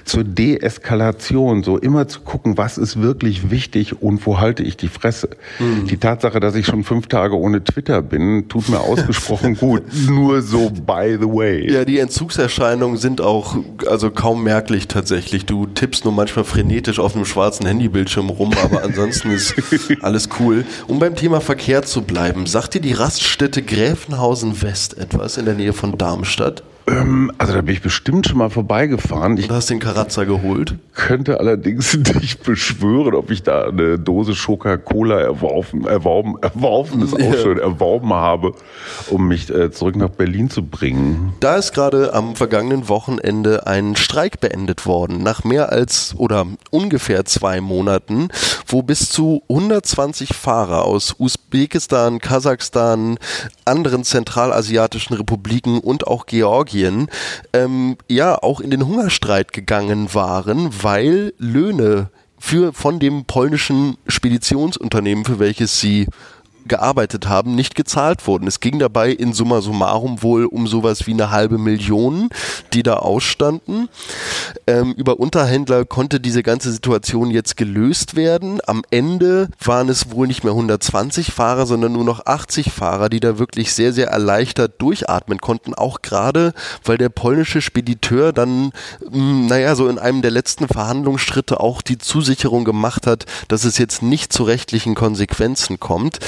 zur 0.04 0.24
Deeskalation, 0.24 1.62
so 1.62 1.78
immer 1.78 2.08
zu 2.08 2.20
gucken, 2.20 2.56
was 2.56 2.78
ist 2.78 3.00
wirklich 3.00 3.50
wichtig 3.50 4.00
und 4.00 4.24
wo 4.26 4.38
halte 4.38 4.62
ich 4.62 4.76
die 4.76 4.88
Fresse. 4.88 5.30
Mhm. 5.58 5.86
Die 5.86 5.96
Tatsache, 5.96 6.40
dass 6.40 6.54
ich 6.54 6.66
schon 6.66 6.84
fünf 6.84 7.08
Tage 7.08 7.36
ohne 7.36 7.62
Twitter 7.64 8.02
bin, 8.02 8.48
tut 8.48 8.68
mir 8.68 8.80
ausgesprochen 8.80 9.56
gut. 9.58 9.82
Nur 10.08 10.42
so 10.42 10.70
by 10.70 11.16
the 11.20 11.26
way. 11.26 11.72
Ja, 11.72 11.84
die 11.84 11.98
Entzugserscheinungen 11.98 12.96
sind 12.96 13.20
auch 13.20 13.56
also 13.88 14.10
kaum 14.10 14.44
merklich 14.44 14.88
tatsächlich. 14.88 15.46
Du 15.46 15.66
tippst 15.66 16.04
nur 16.04 16.14
manchmal 16.14 16.44
frenetisch 16.44 16.98
auf 16.98 17.16
einem 17.16 17.24
schwarzen 17.24 17.66
Handybildschirm 17.66 18.30
rum, 18.30 18.52
aber 18.62 18.82
ansonsten 18.84 19.30
ist 19.30 19.54
alles 20.02 20.28
cool. 20.38 20.64
Um 20.86 20.98
beim 20.98 21.16
Thema 21.16 21.40
Verkehr 21.40 21.82
zu 21.82 22.02
bleiben, 22.02 22.46
sagt 22.46 22.75
dir 22.76 22.82
die 22.82 22.92
Raststätte 22.92 23.62
Gräfenhausen 23.62 24.60
West 24.60 24.98
etwas 24.98 25.38
in 25.38 25.46
der 25.46 25.54
Nähe 25.54 25.72
von 25.72 25.96
Darmstadt? 25.96 26.62
Ähm, 26.88 27.32
also 27.38 27.52
da 27.52 27.62
bin 27.62 27.74
ich 27.74 27.82
bestimmt 27.82 28.28
schon 28.28 28.38
mal 28.38 28.50
vorbeigefahren. 28.50 29.36
Ich 29.38 29.48
du 29.48 29.54
hast 29.54 29.70
den 29.70 29.80
Karazza 29.80 30.24
geholt? 30.24 30.76
Könnte 30.94 31.40
allerdings 31.40 31.96
nicht 32.20 32.44
beschwören, 32.44 33.14
ob 33.14 33.30
ich 33.30 33.42
da 33.42 33.64
eine 33.64 33.98
Dose 33.98 34.34
Coca-Cola 34.34 35.20
erworfen, 35.20 35.84
erworben, 35.86 36.36
erworfen 36.40 37.02
ist 37.02 37.14
auch 37.14 37.34
schön, 37.34 37.58
erworben 37.58 38.12
habe, 38.12 38.54
um 39.10 39.26
mich 39.26 39.50
äh, 39.50 39.72
zurück 39.72 39.96
nach 39.96 40.10
Berlin 40.10 40.48
zu 40.48 40.64
bringen. 40.64 41.32
Da 41.40 41.56
ist 41.56 41.72
gerade 41.72 42.14
am 42.14 42.36
vergangenen 42.36 42.88
Wochenende 42.88 43.66
ein 43.66 43.96
Streik 43.96 44.40
beendet 44.40 44.86
worden, 44.86 45.22
nach 45.22 45.42
mehr 45.42 45.72
als 45.72 46.14
oder 46.16 46.46
ungefähr 46.70 47.24
zwei 47.24 47.60
Monaten, 47.60 48.28
wo 48.68 48.82
bis 48.82 49.10
zu 49.10 49.42
120 49.48 50.34
Fahrer 50.34 50.84
aus 50.84 51.16
Usbekistan, 51.18 52.20
Kasachstan, 52.20 53.18
anderen 53.64 54.04
zentralasiatischen 54.04 55.16
Republiken 55.16 55.80
und 55.80 56.06
auch 56.06 56.26
Georgien 56.26 56.75
Belgien 56.76 57.08
ähm, 57.52 57.96
ja 58.08 58.36
auch 58.42 58.60
in 58.60 58.70
den 58.70 58.86
Hungerstreit 58.86 59.52
gegangen 59.52 60.12
waren, 60.12 60.70
weil 60.82 61.32
Löhne 61.38 62.10
für 62.38 62.74
von 62.74 63.00
dem 63.00 63.24
polnischen 63.24 63.96
Speditionsunternehmen, 64.06 65.24
für 65.24 65.38
welches 65.38 65.80
sie 65.80 66.06
gearbeitet 66.66 67.28
haben, 67.28 67.54
nicht 67.54 67.74
gezahlt 67.74 68.26
wurden. 68.26 68.46
Es 68.46 68.60
ging 68.60 68.78
dabei 68.78 69.10
in 69.10 69.32
summa 69.32 69.60
summarum 69.60 70.22
wohl 70.22 70.46
um 70.46 70.66
sowas 70.66 71.06
wie 71.06 71.12
eine 71.12 71.30
halbe 71.30 71.58
Million, 71.58 72.28
die 72.72 72.82
da 72.82 72.94
ausstanden. 72.94 73.88
Ähm, 74.66 74.92
über 74.96 75.18
Unterhändler 75.18 75.84
konnte 75.84 76.20
diese 76.20 76.42
ganze 76.42 76.72
Situation 76.72 77.30
jetzt 77.30 77.56
gelöst 77.56 78.16
werden. 78.16 78.60
Am 78.66 78.82
Ende 78.90 79.48
waren 79.64 79.88
es 79.88 80.10
wohl 80.10 80.26
nicht 80.26 80.44
mehr 80.44 80.52
120 80.52 81.32
Fahrer, 81.32 81.66
sondern 81.66 81.92
nur 81.92 82.04
noch 82.04 82.26
80 82.26 82.72
Fahrer, 82.72 83.08
die 83.08 83.20
da 83.20 83.38
wirklich 83.38 83.72
sehr, 83.72 83.92
sehr 83.92 84.08
erleichtert 84.08 84.80
durchatmen 84.80 85.38
konnten. 85.38 85.74
Auch 85.74 86.02
gerade, 86.02 86.52
weil 86.84 86.98
der 86.98 87.08
polnische 87.08 87.60
Spediteur 87.60 88.32
dann, 88.32 88.72
mh, 89.00 89.12
hm, 89.12 89.46
naja, 89.46 89.74
so 89.74 89.88
in 89.88 89.98
einem 89.98 90.22
der 90.22 90.30
letzten 90.30 90.68
Verhandlungsschritte 90.68 91.60
auch 91.60 91.82
die 91.82 91.98
Zusicherung 91.98 92.64
gemacht 92.64 93.06
hat, 93.06 93.26
dass 93.48 93.64
es 93.64 93.78
jetzt 93.78 94.02
nicht 94.02 94.32
zu 94.32 94.42
rechtlichen 94.44 94.94
Konsequenzen 94.94 95.80
kommt. 95.80 96.18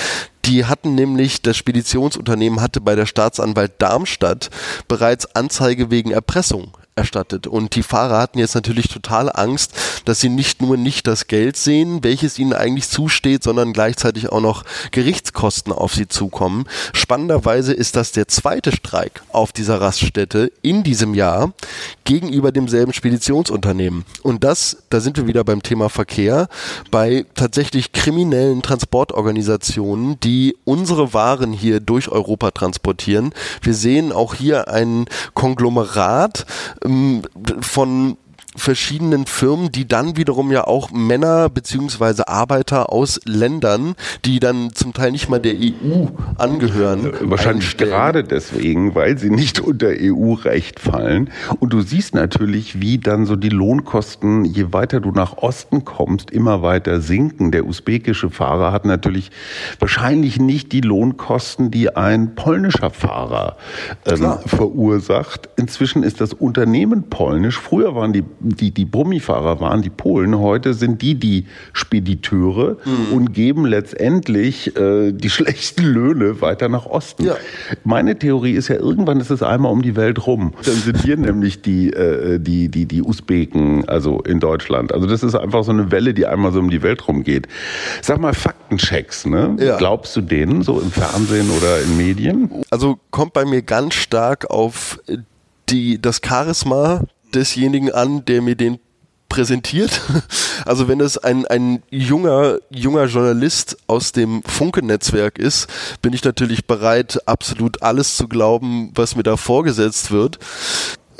Die 0.45 0.65
hatten 0.65 0.95
nämlich, 0.95 1.43
das 1.43 1.57
Speditionsunternehmen 1.57 2.63
hatte 2.63 2.81
bei 2.81 2.95
der 2.95 3.07
Staatsanwalt 3.07 3.73
Darmstadt 3.79 4.49
bereits 4.89 5.35
Anzeige 5.35 5.91
wegen 5.91 6.11
Erpressung 6.11 6.78
erstattet. 6.99 7.47
Und 7.47 7.75
die 7.75 7.83
Fahrer 7.83 8.19
hatten 8.19 8.39
jetzt 8.39 8.55
natürlich 8.55 8.89
totale 8.89 9.35
Angst, 9.35 9.73
dass 10.05 10.21
sie 10.21 10.29
nicht 10.29 10.61
nur 10.61 10.77
nicht 10.77 11.07
das 11.07 11.27
Geld 11.27 11.57
sehen, 11.57 12.05
welches 12.05 12.39
ihnen 12.39 12.53
eigentlich 12.53 12.89
zusteht, 12.89 13.43
sondern 13.43 13.73
gleichzeitig 13.73 14.31
auch 14.31 14.41
noch 14.41 14.65
Gerichtskosten 14.91 15.73
auf 15.73 15.95
sie 15.95 16.09
zukommen. 16.09 16.67
Spannenderweise 16.93 17.73
ist 17.73 17.97
das 17.97 18.13
der 18.13 18.29
zweite 18.29 18.73
Streik 18.73 19.23
auf 19.33 19.53
dieser 19.53 19.81
Raststätte 19.81 20.53
in 20.63 20.83
diesem 20.83 21.15
Jahr 21.15 21.53
gegenüber 22.05 22.53
demselben 22.53 22.93
Speditionsunternehmen. 22.93 24.05
Und 24.23 24.45
das, 24.45 24.79
da 24.91 25.01
sind 25.01 25.17
wir 25.17 25.27
wieder 25.27 25.45
beim 25.45 25.63
Thema 25.63 25.89
Verkehr, 25.89 26.49
bei 26.91 27.25
tatsächlich 27.35 27.93
kriminellen 27.93 28.63
Transportorganisationen, 28.63 30.19
die 30.21 30.57
unsere 30.65 31.15
Waren 31.15 31.53
hier 31.53 31.81
durch 31.81 32.09
Europa 32.09 32.51
transportieren. 32.51 33.33
Wir 33.63 33.75
sehen 33.75 34.13
auch 34.13 34.35
hier 34.35 34.69
ein 34.69 35.07
Konglomerat 35.35 36.47
von 37.61 38.17
verschiedenen 38.59 39.27
Firmen, 39.27 39.73
die 39.73 39.87
dann 39.87 40.17
wiederum 40.17 40.51
ja 40.53 40.67
auch 40.67 40.91
Männer 40.91 41.49
beziehungsweise 41.49 42.29
Arbeiter 42.29 42.93
aus 42.93 43.21
Ländern, 43.25 43.95
die 44.25 44.41
dann 44.41 44.71
zum 44.75 44.93
Teil 44.93 45.13
nicht 45.13 45.29
mal 45.29 45.39
der 45.39 45.55
EU 45.55 46.07
angehören. 46.37 47.07
Äh, 47.07 47.31
wahrscheinlich 47.31 47.67
einstellen. 47.67 47.91
gerade 47.91 48.25
deswegen, 48.25 48.95
weil 48.95 49.19
sie 49.19 49.31
nicht 49.31 49.61
unter 49.69 49.89
EU-Recht 49.89 50.81
fallen. 50.81 51.31
Und 51.61 51.73
du 51.73 51.81
siehst 51.81 52.15
natürlich, 52.15 52.81
wie 52.81 52.99
dann 52.99 53.27
so 53.27 53.37
die 53.37 53.49
Lohnkosten, 53.49 54.45
je 54.45 54.73
weiter 54.73 55.01
du 55.01 55.11
nach 55.11 55.39
Osten 55.39 55.85
kommst, 55.85 56.31
immer 56.31 56.63
weiter 56.63 57.01
sinken. 57.01 57.53
Der 57.53 57.67
usbekische 57.67 58.31
Fahrer 58.31 58.73
hat 58.73 58.85
natürlich 58.85 59.31
wahrscheinlich 59.79 60.39
nicht 60.39 60.73
die 60.73 60.81
Lohnkosten, 60.81 61.71
die 61.71 61.95
ein 61.95 62.35
polnischer 62.35 62.91
Fahrer 62.91 63.57
ähm, 64.07 64.35
verursacht. 64.47 65.49
Inzwischen 65.57 66.03
ist 66.03 66.21
das 66.21 66.33
Unternehmen 66.33 67.09
polnisch. 67.09 67.59
Früher 67.59 67.95
waren 67.95 68.13
die 68.13 68.25
die, 68.57 68.71
die 68.71 68.85
Brummifahrer 68.85 69.61
waren 69.61 69.83
die 69.83 69.91
Polen, 69.91 70.39
heute 70.39 70.75
sind 70.75 71.03
die 71.03 71.15
die 71.15 71.47
Spediteure 71.73 72.77
mhm. 72.85 73.13
und 73.13 73.33
geben 73.33 73.67
letztendlich 73.67 74.77
äh, 74.77 75.13
die 75.13 75.31
schlechten 75.39 75.85
Löhne 75.85 76.41
weiter 76.41 76.69
nach 76.69 76.87
Osten. 76.87 77.25
Ja. 77.25 77.37
Meine 77.85 78.19
Theorie 78.19 78.53
ist 78.53 78.69
ja, 78.69 78.77
irgendwann 78.77 79.21
ist 79.21 79.31
es 79.31 79.43
einmal 79.43 79.73
um 79.73 79.83
die 79.83 79.97
Welt 79.97 80.27
rum. 80.27 80.55
Dann 80.65 80.75
sind 80.75 81.07
wir 81.07 81.17
nämlich 81.29 81.63
die, 81.63 81.91
äh, 81.93 82.39
die, 82.39 82.69
die, 82.69 82.87
die 82.87 83.03
Usbeken, 83.03 83.89
also 83.89 84.21
in 84.21 84.41
Deutschland. 84.41 84.93
Also 84.93 85.07
das 85.07 85.23
ist 85.23 85.35
einfach 85.35 85.65
so 85.65 85.73
eine 85.73 85.91
Welle, 85.91 86.15
die 86.15 86.27
einmal 86.27 86.53
so 86.53 86.59
um 86.59 86.71
die 86.71 86.83
Welt 86.83 87.07
rumgeht. 87.09 87.49
Sag 88.03 88.21
mal, 88.21 88.35
Faktenchecks, 88.35 89.27
ne? 89.27 89.57
Ja. 89.59 89.77
Glaubst 89.77 90.17
du 90.17 90.21
denen 90.21 90.63
so 90.63 90.81
im 90.81 90.91
Fernsehen 90.91 91.51
oder 91.51 91.81
in 91.83 91.97
Medien? 91.97 92.51
Also 92.71 92.99
kommt 93.11 93.33
bei 93.33 93.45
mir 93.45 93.63
ganz 93.63 93.95
stark 93.95 94.51
auf 94.51 95.01
die, 95.71 96.01
das 96.01 96.21
Charisma 96.25 97.03
desjenigen 97.35 97.93
an, 97.93 98.25
der 98.25 98.43
mir 98.43 98.57
den 98.57 98.79
präsentiert. 99.29 100.01
Also 100.65 100.89
wenn 100.89 101.01
es 101.01 101.17
ein, 101.17 101.47
ein 101.47 101.83
junger, 101.89 102.59
junger 102.69 103.05
Journalist 103.05 103.79
aus 103.87 104.11
dem 104.13 104.43
Funke-Netzwerk 104.43 105.39
ist, 105.39 105.69
bin 106.03 106.13
ich 106.13 106.25
natürlich 106.25 106.67
bereit, 106.67 107.21
absolut 107.27 107.83
alles 107.83 108.17
zu 108.17 108.29
glauben, 108.29 108.91
was 108.95 109.15
mir 109.15 109.23
da 109.23 109.37
vorgesetzt 109.37 110.11
wird. 110.11 110.39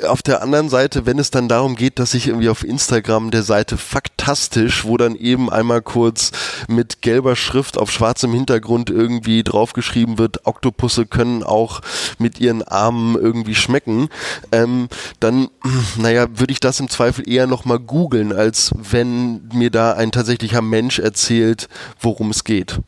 Auf 0.03 0.21
der 0.21 0.41
anderen 0.41 0.69
Seite, 0.69 1.05
wenn 1.05 1.19
es 1.19 1.31
dann 1.31 1.47
darum 1.47 1.75
geht, 1.75 1.99
dass 1.99 2.13
ich 2.13 2.27
irgendwie 2.27 2.49
auf 2.49 2.63
Instagram 2.63 3.31
der 3.31 3.43
Seite 3.43 3.77
faktastisch, 3.77 4.85
wo 4.85 4.97
dann 4.97 5.15
eben 5.15 5.49
einmal 5.49 5.81
kurz 5.81 6.31
mit 6.67 7.01
gelber 7.01 7.35
Schrift 7.35 7.77
auf 7.77 7.91
schwarzem 7.91 8.33
Hintergrund 8.33 8.89
irgendwie 8.89 9.43
draufgeschrieben 9.43 10.17
wird, 10.17 10.45
Oktopusse 10.45 11.05
können 11.05 11.43
auch 11.43 11.81
mit 12.17 12.39
ihren 12.39 12.63
Armen 12.63 13.15
irgendwie 13.15 13.55
schmecken, 13.55 14.09
ähm, 14.51 14.87
dann, 15.19 15.49
naja, 15.97 16.27
würde 16.33 16.51
ich 16.51 16.59
das 16.59 16.79
im 16.79 16.89
Zweifel 16.89 17.29
eher 17.29 17.47
nochmal 17.47 17.79
googeln, 17.79 18.31
als 18.31 18.71
wenn 18.77 19.47
mir 19.53 19.69
da 19.69 19.93
ein 19.93 20.11
tatsächlicher 20.11 20.61
Mensch 20.61 20.99
erzählt, 20.99 21.67
worum 21.99 22.29
es 22.31 22.43
geht. 22.43 22.79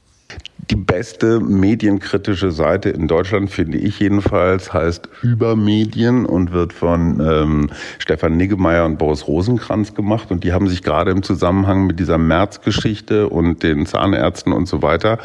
Die 0.70 0.76
beste 0.76 1.40
medienkritische 1.40 2.52
Seite 2.52 2.90
in 2.90 3.08
Deutschland, 3.08 3.50
finde 3.50 3.78
ich 3.78 4.00
jedenfalls, 4.00 4.74
heißt 4.74 5.10
Übermedien 5.22 6.26
und 6.26 6.52
wird 6.52 6.72
von 6.72 7.20
ähm, 7.20 7.70
Stefan 7.98 8.38
Niggemeier 8.38 8.86
und 8.86 8.98
Boris 8.98 9.28
Rosenkranz 9.28 9.96
gemacht. 9.96 10.32
Und 10.32 10.44
die 10.44 10.54
haben 10.54 10.68
sich 10.68 10.84
gerade 10.84 11.12
im 11.12 11.24
Zusammenhang 11.24 11.88
mit 11.88 12.00
dieser 12.00 12.18
März-Geschichte 12.18 13.30
und 13.30 13.64
den 13.64 13.86
Zahnärzten 13.86 14.54
und 14.54 14.68
so 14.68 14.82
weiter 14.82 15.18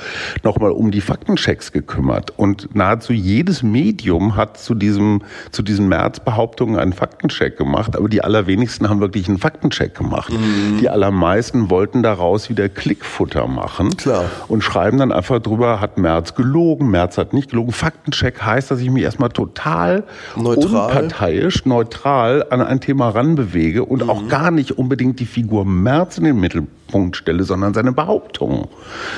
nochmal 0.43 0.71
um 0.71 0.91
die 0.91 1.01
Faktenchecks 1.01 1.71
gekümmert. 1.71 2.33
Und 2.37 2.75
nahezu 2.75 3.13
jedes 3.13 3.63
Medium 3.63 4.37
hat 4.37 4.59
zu, 4.59 4.75
diesem, 4.75 5.23
zu 5.51 5.63
diesen 5.63 5.89
März-Behauptungen 5.89 6.79
einen 6.79 6.93
Faktencheck 6.93 7.59
gemacht. 7.59 7.97
Aber 7.97 8.09
die 8.09 8.25
allerwenigsten 8.25 8.89
haben 8.89 9.01
wirklich 9.01 9.29
einen 9.29 9.39
Faktencheck 9.39 9.95
gemacht. 9.95 10.33
Mhm. 10.33 10.79
Die 10.79 10.89
allermeisten 10.89 11.69
wollten 11.69 12.03
daraus 12.03 12.49
wieder 12.49 12.69
Klickfutter 12.69 13.47
machen 13.47 13.97
Klar. 13.97 14.25
und 14.49 14.63
schreiben 14.63 14.99
dann 14.99 15.13
einfach 15.13 15.26
einfach 15.27 15.43
drüber, 15.43 15.81
hat 15.81 15.99
Merz 15.99 16.35
gelogen, 16.35 16.91
Merz 16.91 17.19
hat 17.19 17.33
nicht 17.33 17.51
gelogen. 17.51 17.73
Faktencheck 17.73 18.43
heißt, 18.43 18.71
dass 18.71 18.81
ich 18.81 18.91
mich 18.91 19.03
erstmal 19.03 19.31
total 19.31 20.05
neutral. 20.37 20.65
unparteiisch, 20.65 21.67
neutral 21.67 22.47
an 22.51 22.61
ein 22.61 22.81
Thema 22.81 23.09
ranbewege 23.09 23.85
und 23.85 24.05
mhm. 24.05 24.11
auch 24.11 24.29
gar 24.29 24.53
nicht 24.53 24.73
unbedingt 24.73 25.19
die 25.19 25.27
Figur 25.27 25.65
Merz 25.65 26.19
in 26.19 26.25
den 26.25 26.39
Mittelpunkt 26.39 26.86
stelle, 27.13 27.45
sondern 27.45 27.75
seine 27.75 27.93
Behauptungen. 27.93 28.69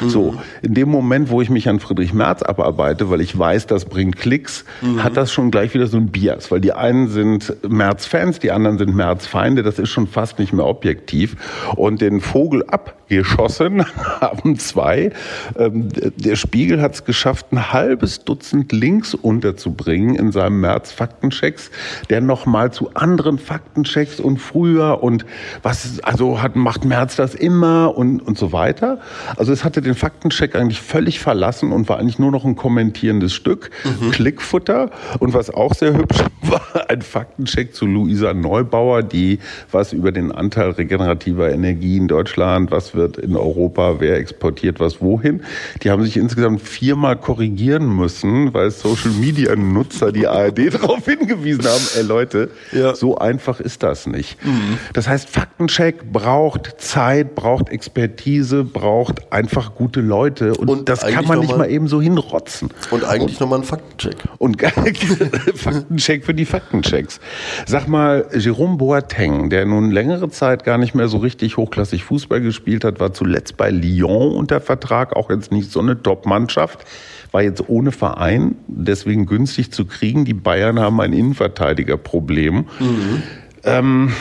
Mhm. 0.00 0.08
So, 0.08 0.34
in 0.62 0.74
dem 0.74 0.88
Moment, 0.88 1.30
wo 1.30 1.40
ich 1.40 1.50
mich 1.50 1.68
an 1.68 1.80
Friedrich 1.80 2.12
Merz 2.12 2.42
abarbeite, 2.42 3.10
weil 3.10 3.20
ich 3.20 3.38
weiß, 3.38 3.66
das 3.66 3.84
bringt 3.84 4.16
Klicks, 4.16 4.64
mhm. 4.80 5.02
hat 5.02 5.16
das 5.16 5.32
schon 5.32 5.50
gleich 5.50 5.74
wieder 5.74 5.86
so 5.86 5.96
ein 5.96 6.08
Bias, 6.08 6.50
weil 6.50 6.60
die 6.60 6.72
einen 6.72 7.08
sind 7.08 7.54
Merz-Fans, 7.68 8.38
die 8.38 8.50
anderen 8.50 8.78
sind 8.78 8.94
Merz-Feinde, 8.94 9.62
das 9.62 9.78
ist 9.78 9.90
schon 9.90 10.06
fast 10.06 10.38
nicht 10.38 10.52
mehr 10.52 10.66
objektiv. 10.66 11.36
Und 11.76 12.00
den 12.00 12.20
Vogel 12.20 12.64
abgeschossen 12.66 13.84
haben 14.20 14.58
zwei. 14.58 15.12
Ähm, 15.56 15.88
der 16.16 16.36
Spiegel 16.36 16.80
hat 16.80 16.94
es 16.94 17.04
geschafft, 17.04 17.52
ein 17.52 17.72
halbes 17.72 18.24
Dutzend 18.24 18.72
Links 18.72 19.14
unterzubringen 19.14 20.14
in 20.14 20.32
seinem 20.32 20.60
März 20.60 20.92
Faktenchecks, 20.92 21.70
der 22.10 22.20
nochmal 22.20 22.72
zu 22.72 22.90
anderen 22.94 23.38
Faktenchecks 23.38 24.20
und 24.20 24.38
früher 24.38 25.02
und 25.02 25.26
was, 25.62 26.00
also 26.02 26.42
hat, 26.42 26.56
macht 26.56 26.84
März 26.84 27.16
das 27.16 27.34
immer 27.34 27.57
und, 27.64 28.20
und 28.20 28.38
so 28.38 28.52
weiter. 28.52 29.00
Also 29.36 29.52
es 29.52 29.64
hatte 29.64 29.82
den 29.82 29.94
Faktencheck 29.94 30.54
eigentlich 30.54 30.80
völlig 30.80 31.18
verlassen 31.18 31.72
und 31.72 31.88
war 31.88 31.98
eigentlich 31.98 32.18
nur 32.18 32.30
noch 32.30 32.44
ein 32.44 32.54
kommentierendes 32.54 33.34
Stück, 33.34 33.70
mhm. 33.84 34.12
Klickfutter 34.12 34.90
und 35.18 35.34
was 35.34 35.50
auch 35.50 35.74
sehr 35.74 35.96
hübsch 35.96 36.18
war, 36.42 36.88
ein 36.88 37.02
Faktencheck 37.02 37.74
zu 37.74 37.86
Luisa 37.86 38.34
Neubauer, 38.34 39.02
die 39.02 39.40
was 39.72 39.92
über 39.92 40.12
den 40.12 40.30
Anteil 40.30 40.70
regenerativer 40.70 41.50
Energie 41.50 41.96
in 41.96 42.06
Deutschland, 42.06 42.70
was 42.70 42.94
wird 42.94 43.18
in 43.18 43.36
Europa, 43.36 43.96
wer 43.98 44.16
exportiert 44.16 44.78
was 44.78 45.00
wohin. 45.00 45.42
Die 45.82 45.88
die 45.88 45.92
haben 45.92 46.04
sich 46.04 46.18
insgesamt 46.18 46.60
viermal 46.60 47.16
korrigieren 47.16 47.96
müssen, 47.96 48.52
weil 48.52 48.70
Social 48.70 49.10
Media 49.12 49.56
Nutzer 49.56 50.12
die 50.12 50.26
ARD 50.26 50.74
darauf 50.74 51.06
hingewiesen 51.06 51.64
haben, 51.64 51.82
ey 51.96 52.02
Leute, 52.02 52.50
ja. 52.72 52.94
so 52.94 53.16
einfach 53.16 53.58
ist 53.58 53.82
das 53.82 54.06
nicht. 54.06 54.36
Mhm. 54.44 54.76
Das 54.92 55.08
heißt, 55.08 55.30
Faktencheck 55.30 56.12
braucht 56.12 56.74
Zeit, 56.76 57.34
braucht 57.34 57.47
Expertise, 57.70 58.64
braucht 58.64 59.32
einfach 59.32 59.74
gute 59.74 60.00
Leute 60.00 60.54
und, 60.54 60.68
und 60.68 60.88
das 60.88 61.00
kann 61.00 61.26
man 61.26 61.40
nicht 61.40 61.56
mal, 61.56 61.70
eben 61.70 61.88
so 61.88 62.02
hinrotzen. 62.02 62.68
Und 62.90 63.04
eigentlich 63.04 63.40
nochmal 63.40 63.60
ein 63.60 63.64
Faktencheck. 63.64 64.16
Und 64.36 64.60
Faktencheck 65.54 66.24
für 66.24 66.34
die 66.34 66.44
Faktenchecks. 66.44 67.18
Sag 67.66 67.88
mal, 67.88 68.26
Jerome 68.34 68.76
Boateng, 68.76 69.48
der 69.48 69.64
nun 69.64 69.90
längere 69.90 70.28
Zeit 70.28 70.64
gar 70.64 70.76
nicht 70.76 70.94
mehr 70.94 71.08
so 71.08 71.16
richtig 71.16 71.56
hochklassig 71.56 72.04
Fußball 72.04 72.42
gespielt 72.42 72.84
hat, 72.84 73.00
war 73.00 73.14
zuletzt 73.14 73.56
bei 73.56 73.70
Lyon 73.70 74.34
unter 74.34 74.60
Vertrag, 74.60 75.16
auch 75.16 75.30
jetzt 75.30 75.50
nicht 75.50 75.72
so 75.72 75.78
so 75.78 75.82
eine 75.82 76.02
Top-Mannschaft. 76.02 76.84
War 77.30 77.42
jetzt 77.42 77.68
ohne 77.68 77.92
Verein, 77.92 78.56
deswegen 78.66 79.26
günstig 79.26 79.70
zu 79.70 79.84
kriegen. 79.84 80.24
Die 80.24 80.34
Bayern 80.34 80.80
haben 80.80 81.00
ein 81.00 81.12
Innenverteidigerproblem. 81.12 82.66
Mhm. 82.80 83.22
Ähm, 83.64 84.12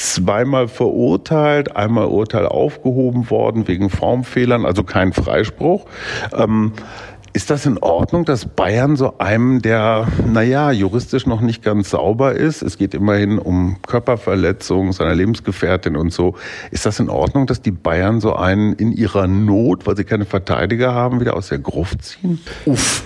zweimal 0.00 0.68
verurteilt, 0.68 1.76
einmal 1.76 2.06
Urteil 2.06 2.46
aufgehoben 2.46 3.30
worden 3.30 3.68
wegen 3.68 3.90
Formfehlern, 3.90 4.64
also 4.64 4.82
kein 4.82 5.12
Freispruch. 5.12 5.84
Ähm, 6.32 6.72
ist 7.32 7.50
das 7.50 7.64
in 7.64 7.78
Ordnung, 7.78 8.24
dass 8.24 8.44
Bayern 8.44 8.96
so 8.96 9.18
einem, 9.18 9.62
der, 9.62 10.08
naja, 10.26 10.72
juristisch 10.72 11.26
noch 11.26 11.40
nicht 11.40 11.62
ganz 11.62 11.90
sauber 11.90 12.32
ist, 12.32 12.60
es 12.62 12.76
geht 12.76 12.92
immerhin 12.92 13.38
um 13.38 13.76
Körperverletzung 13.86 14.92
seiner 14.92 15.14
Lebensgefährtin 15.14 15.96
und 15.96 16.12
so, 16.12 16.34
ist 16.72 16.86
das 16.86 16.98
in 16.98 17.08
Ordnung, 17.08 17.46
dass 17.46 17.62
die 17.62 17.70
Bayern 17.70 18.20
so 18.20 18.34
einen 18.34 18.72
in 18.72 18.90
ihrer 18.90 19.28
Not, 19.28 19.86
weil 19.86 19.96
sie 19.96 20.04
keine 20.04 20.24
Verteidiger 20.24 20.92
haben, 20.92 21.20
wieder 21.20 21.36
aus 21.36 21.48
der 21.48 21.58
Gruft 21.58 22.02
ziehen? 22.02 22.40
Uff 22.66 23.04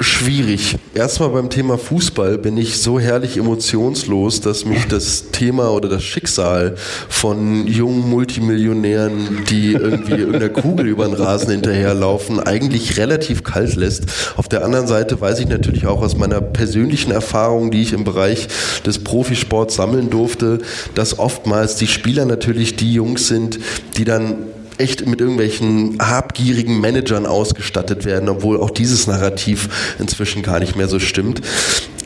schwierig. 0.00 0.76
Erstmal 0.94 1.30
beim 1.30 1.50
Thema 1.50 1.78
Fußball 1.78 2.38
bin 2.38 2.56
ich 2.56 2.80
so 2.80 2.98
herrlich 2.98 3.36
emotionslos, 3.36 4.40
dass 4.40 4.64
mich 4.64 4.86
das 4.86 5.30
Thema 5.30 5.70
oder 5.70 5.88
das 5.88 6.04
Schicksal 6.04 6.76
von 7.08 7.66
jungen 7.66 8.08
Multimillionären, 8.08 9.44
die 9.48 9.72
irgendwie 9.72 10.12
irgendeiner 10.12 10.48
Kugel 10.48 10.86
über 10.86 11.04
den 11.06 11.14
Rasen 11.14 11.50
hinterherlaufen, 11.50 12.40
eigentlich 12.40 12.96
relativ 12.96 13.44
kalt 13.44 13.76
lässt. 13.76 14.04
Auf 14.36 14.48
der 14.48 14.64
anderen 14.64 14.86
Seite 14.86 15.20
weiß 15.20 15.40
ich 15.40 15.48
natürlich 15.48 15.86
auch 15.86 16.02
aus 16.02 16.16
meiner 16.16 16.40
persönlichen 16.40 17.10
Erfahrung, 17.10 17.70
die 17.70 17.82
ich 17.82 17.92
im 17.92 18.04
Bereich 18.04 18.48
des 18.86 19.02
Profisports 19.02 19.74
sammeln 19.74 20.10
durfte, 20.10 20.58
dass 20.94 21.18
oftmals 21.18 21.76
die 21.76 21.86
Spieler 21.86 22.24
natürlich 22.24 22.76
die 22.76 22.92
Jungs 22.92 23.28
sind, 23.28 23.58
die 23.96 24.04
dann 24.04 24.36
echt 24.78 25.06
mit 25.06 25.20
irgendwelchen 25.20 25.98
habgierigen 26.00 26.80
Managern 26.80 27.26
ausgestattet 27.26 28.04
werden, 28.04 28.28
obwohl 28.28 28.60
auch 28.60 28.70
dieses 28.70 29.06
Narrativ 29.06 29.96
inzwischen 29.98 30.42
gar 30.42 30.60
nicht 30.60 30.76
mehr 30.76 30.88
so 30.88 30.98
stimmt. 30.98 31.40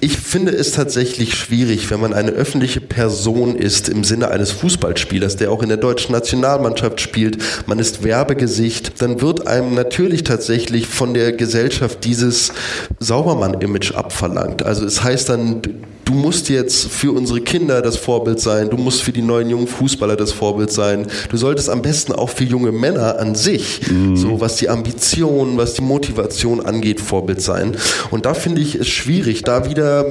Ich 0.00 0.16
finde 0.16 0.52
es 0.52 0.72
tatsächlich 0.72 1.34
schwierig, 1.34 1.90
wenn 1.90 2.00
man 2.00 2.14
eine 2.14 2.30
öffentliche 2.30 2.80
Person 2.80 3.56
ist 3.56 3.88
im 3.88 4.04
Sinne 4.04 4.30
eines 4.30 4.52
Fußballspielers, 4.52 5.36
der 5.36 5.50
auch 5.50 5.62
in 5.62 5.68
der 5.68 5.78
deutschen 5.78 6.12
Nationalmannschaft 6.12 7.00
spielt, 7.00 7.38
man 7.66 7.80
ist 7.80 8.04
Werbegesicht, 8.04 9.02
dann 9.02 9.20
wird 9.20 9.48
einem 9.48 9.74
natürlich 9.74 10.22
tatsächlich 10.22 10.86
von 10.86 11.14
der 11.14 11.32
Gesellschaft 11.32 12.04
dieses 12.04 12.52
Saubermann-Image 13.00 13.92
abverlangt. 13.92 14.62
Also 14.62 14.84
es 14.84 15.02
heißt 15.02 15.30
dann, 15.30 15.62
du 16.08 16.14
musst 16.14 16.48
jetzt 16.48 16.88
für 16.88 17.12
unsere 17.12 17.42
Kinder 17.42 17.82
das 17.82 17.98
Vorbild 17.98 18.40
sein, 18.40 18.70
du 18.70 18.78
musst 18.78 19.02
für 19.02 19.12
die 19.12 19.20
neuen 19.20 19.50
jungen 19.50 19.66
Fußballer 19.66 20.16
das 20.16 20.32
Vorbild 20.32 20.72
sein, 20.72 21.06
du 21.28 21.36
solltest 21.36 21.68
am 21.68 21.82
besten 21.82 22.12
auch 22.12 22.30
für 22.30 22.44
junge 22.44 22.72
Männer 22.72 23.18
an 23.18 23.34
sich, 23.34 23.82
mhm. 23.90 24.16
so 24.16 24.40
was 24.40 24.56
die 24.56 24.70
Ambition, 24.70 25.58
was 25.58 25.74
die 25.74 25.82
Motivation 25.82 26.64
angeht, 26.64 27.02
Vorbild 27.02 27.42
sein. 27.42 27.76
Und 28.10 28.24
da 28.24 28.32
finde 28.32 28.62
ich 28.62 28.74
es 28.74 28.88
schwierig, 28.88 29.42
da 29.42 29.68
wieder 29.68 30.06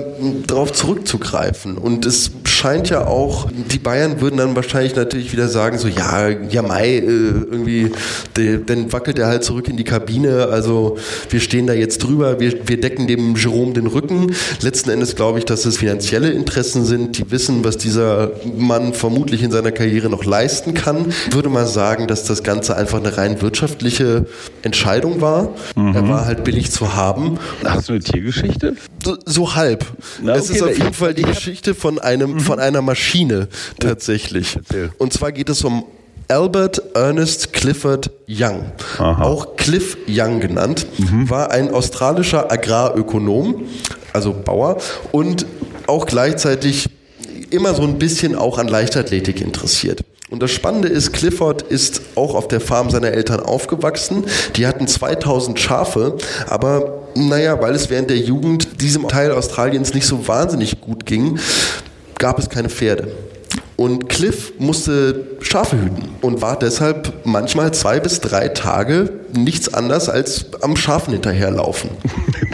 drauf 0.45 0.71
zurückzugreifen. 0.71 1.79
Und 1.79 2.05
es 2.05 2.29
scheint 2.57 2.89
ja 2.89 3.05
auch, 3.05 3.49
die 3.51 3.77
Bayern 3.77 4.19
würden 4.19 4.37
dann 4.37 4.55
wahrscheinlich 4.55 4.95
natürlich 4.95 5.31
wieder 5.31 5.47
sagen, 5.47 5.77
so 5.77 5.87
ja, 5.87 6.29
ja 6.29 6.61
Mai, 6.61 6.95
äh, 6.95 7.01
irgendwie, 7.01 7.91
de, 8.35 8.59
dann 8.65 8.91
wackelt 8.91 9.19
er 9.19 9.27
halt 9.27 9.43
zurück 9.43 9.67
in 9.67 9.77
die 9.77 9.83
Kabine, 9.83 10.47
also 10.47 10.97
wir 11.29 11.39
stehen 11.39 11.67
da 11.67 11.73
jetzt 11.73 11.99
drüber, 11.99 12.39
wir, 12.39 12.67
wir 12.67 12.81
decken 12.81 13.07
dem 13.07 13.35
Jerome 13.35 13.73
den 13.73 13.87
Rücken. 13.87 14.33
Letzten 14.61 14.89
Endes 14.89 15.15
glaube 15.15 15.39
ich, 15.39 15.45
dass 15.45 15.65
es 15.65 15.77
finanzielle 15.77 16.31
Interessen 16.31 16.83
sind, 16.83 17.17
die 17.17 17.29
wissen, 17.29 17.63
was 17.63 17.77
dieser 17.77 18.31
Mann 18.57 18.93
vermutlich 18.93 19.43
in 19.43 19.51
seiner 19.51 19.71
Karriere 19.71 20.09
noch 20.09 20.25
leisten 20.25 20.73
kann. 20.73 21.13
Ich 21.29 21.35
würde 21.35 21.49
mal 21.49 21.67
sagen, 21.67 22.07
dass 22.07 22.23
das 22.23 22.43
Ganze 22.43 22.75
einfach 22.75 22.99
eine 22.99 23.17
rein 23.17 23.41
wirtschaftliche 23.41 24.25
Entscheidung 24.63 25.21
war. 25.21 25.49
Mhm. 25.75 25.95
Er 25.95 26.09
war 26.09 26.25
halt 26.25 26.43
billig 26.43 26.71
zu 26.71 26.95
haben. 26.95 27.37
Hast 27.63 27.89
du 27.89 27.93
eine 27.93 28.01
Tiergeschichte? 28.01 28.75
So, 29.03 29.17
so 29.25 29.55
halb. 29.55 29.85
Na, 30.21 30.33
okay, 30.33 30.41
es 30.41 30.49
ist 30.49 30.63
auf 30.63 30.77
jeden 30.77 30.93
Fall 30.93 31.13
die 31.13 31.21
Geschichte 31.21 31.75
von 31.75 31.99
einem, 31.99 32.33
mhm. 32.33 32.46
Von 32.47 32.59
einer 32.59 32.81
Maschine 32.81 33.49
tatsächlich. 33.77 34.57
Ja. 34.73 34.87
Und 34.97 35.11
zwar 35.11 35.33
geht 35.33 35.49
es 35.49 35.63
um 35.65 35.83
Albert 36.29 36.81
Ernest 36.95 37.51
Clifford 37.51 38.09
Young, 38.27 38.71
Aha. 38.97 39.21
auch 39.21 39.57
Cliff 39.57 39.97
Young 40.07 40.39
genannt, 40.39 40.87
mhm. 40.97 41.29
war 41.29 41.51
ein 41.51 41.73
australischer 41.73 42.49
Agrarökonom, 42.49 43.65
also 44.13 44.33
Bauer 44.33 44.77
und 45.11 45.45
auch 45.87 46.05
gleichzeitig 46.05 46.89
immer 47.49 47.73
so 47.73 47.83
ein 47.83 47.99
bisschen 47.99 48.35
auch 48.35 48.57
an 48.57 48.69
Leichtathletik 48.69 49.41
interessiert. 49.41 50.01
Und 50.29 50.41
das 50.41 50.51
Spannende 50.51 50.89
ist, 50.89 51.13
Clifford 51.13 51.61
ist 51.61 52.01
auch 52.15 52.35
auf 52.35 52.47
der 52.49 52.59
Farm 52.59 52.89
seiner 52.89 53.11
Eltern 53.11 53.39
aufgewachsen. 53.39 54.25
Die 54.57 54.67
hatten 54.67 54.87
2000 54.87 55.57
Schafe, 55.57 56.17
aber 56.47 57.07
naja, 57.15 57.61
weil 57.61 57.73
es 57.73 57.89
während 57.89 58.09
der 58.09 58.17
Jugend 58.17 58.81
diesem 58.81 59.07
Teil 59.07 59.31
Australiens 59.31 59.93
nicht 59.93 60.05
so 60.05 60.27
wahnsinnig 60.27 60.81
gut 60.81 61.05
ging, 61.05 61.39
gab 62.17 62.39
es 62.39 62.49
keine 62.49 62.69
Pferde. 62.69 63.11
Und 63.75 64.09
Cliff 64.09 64.53
musste 64.57 65.37
Schafe 65.39 65.79
hüten 65.79 66.09
und 66.21 66.41
war 66.41 66.57
deshalb 66.57 67.13
manchmal 67.25 67.73
zwei 67.73 67.99
bis 67.99 68.19
drei 68.19 68.47
Tage 68.49 69.11
nichts 69.33 69.71
anders 69.71 70.09
als 70.09 70.47
am 70.61 70.75
Schafen 70.75 71.13
hinterherlaufen. 71.13 71.91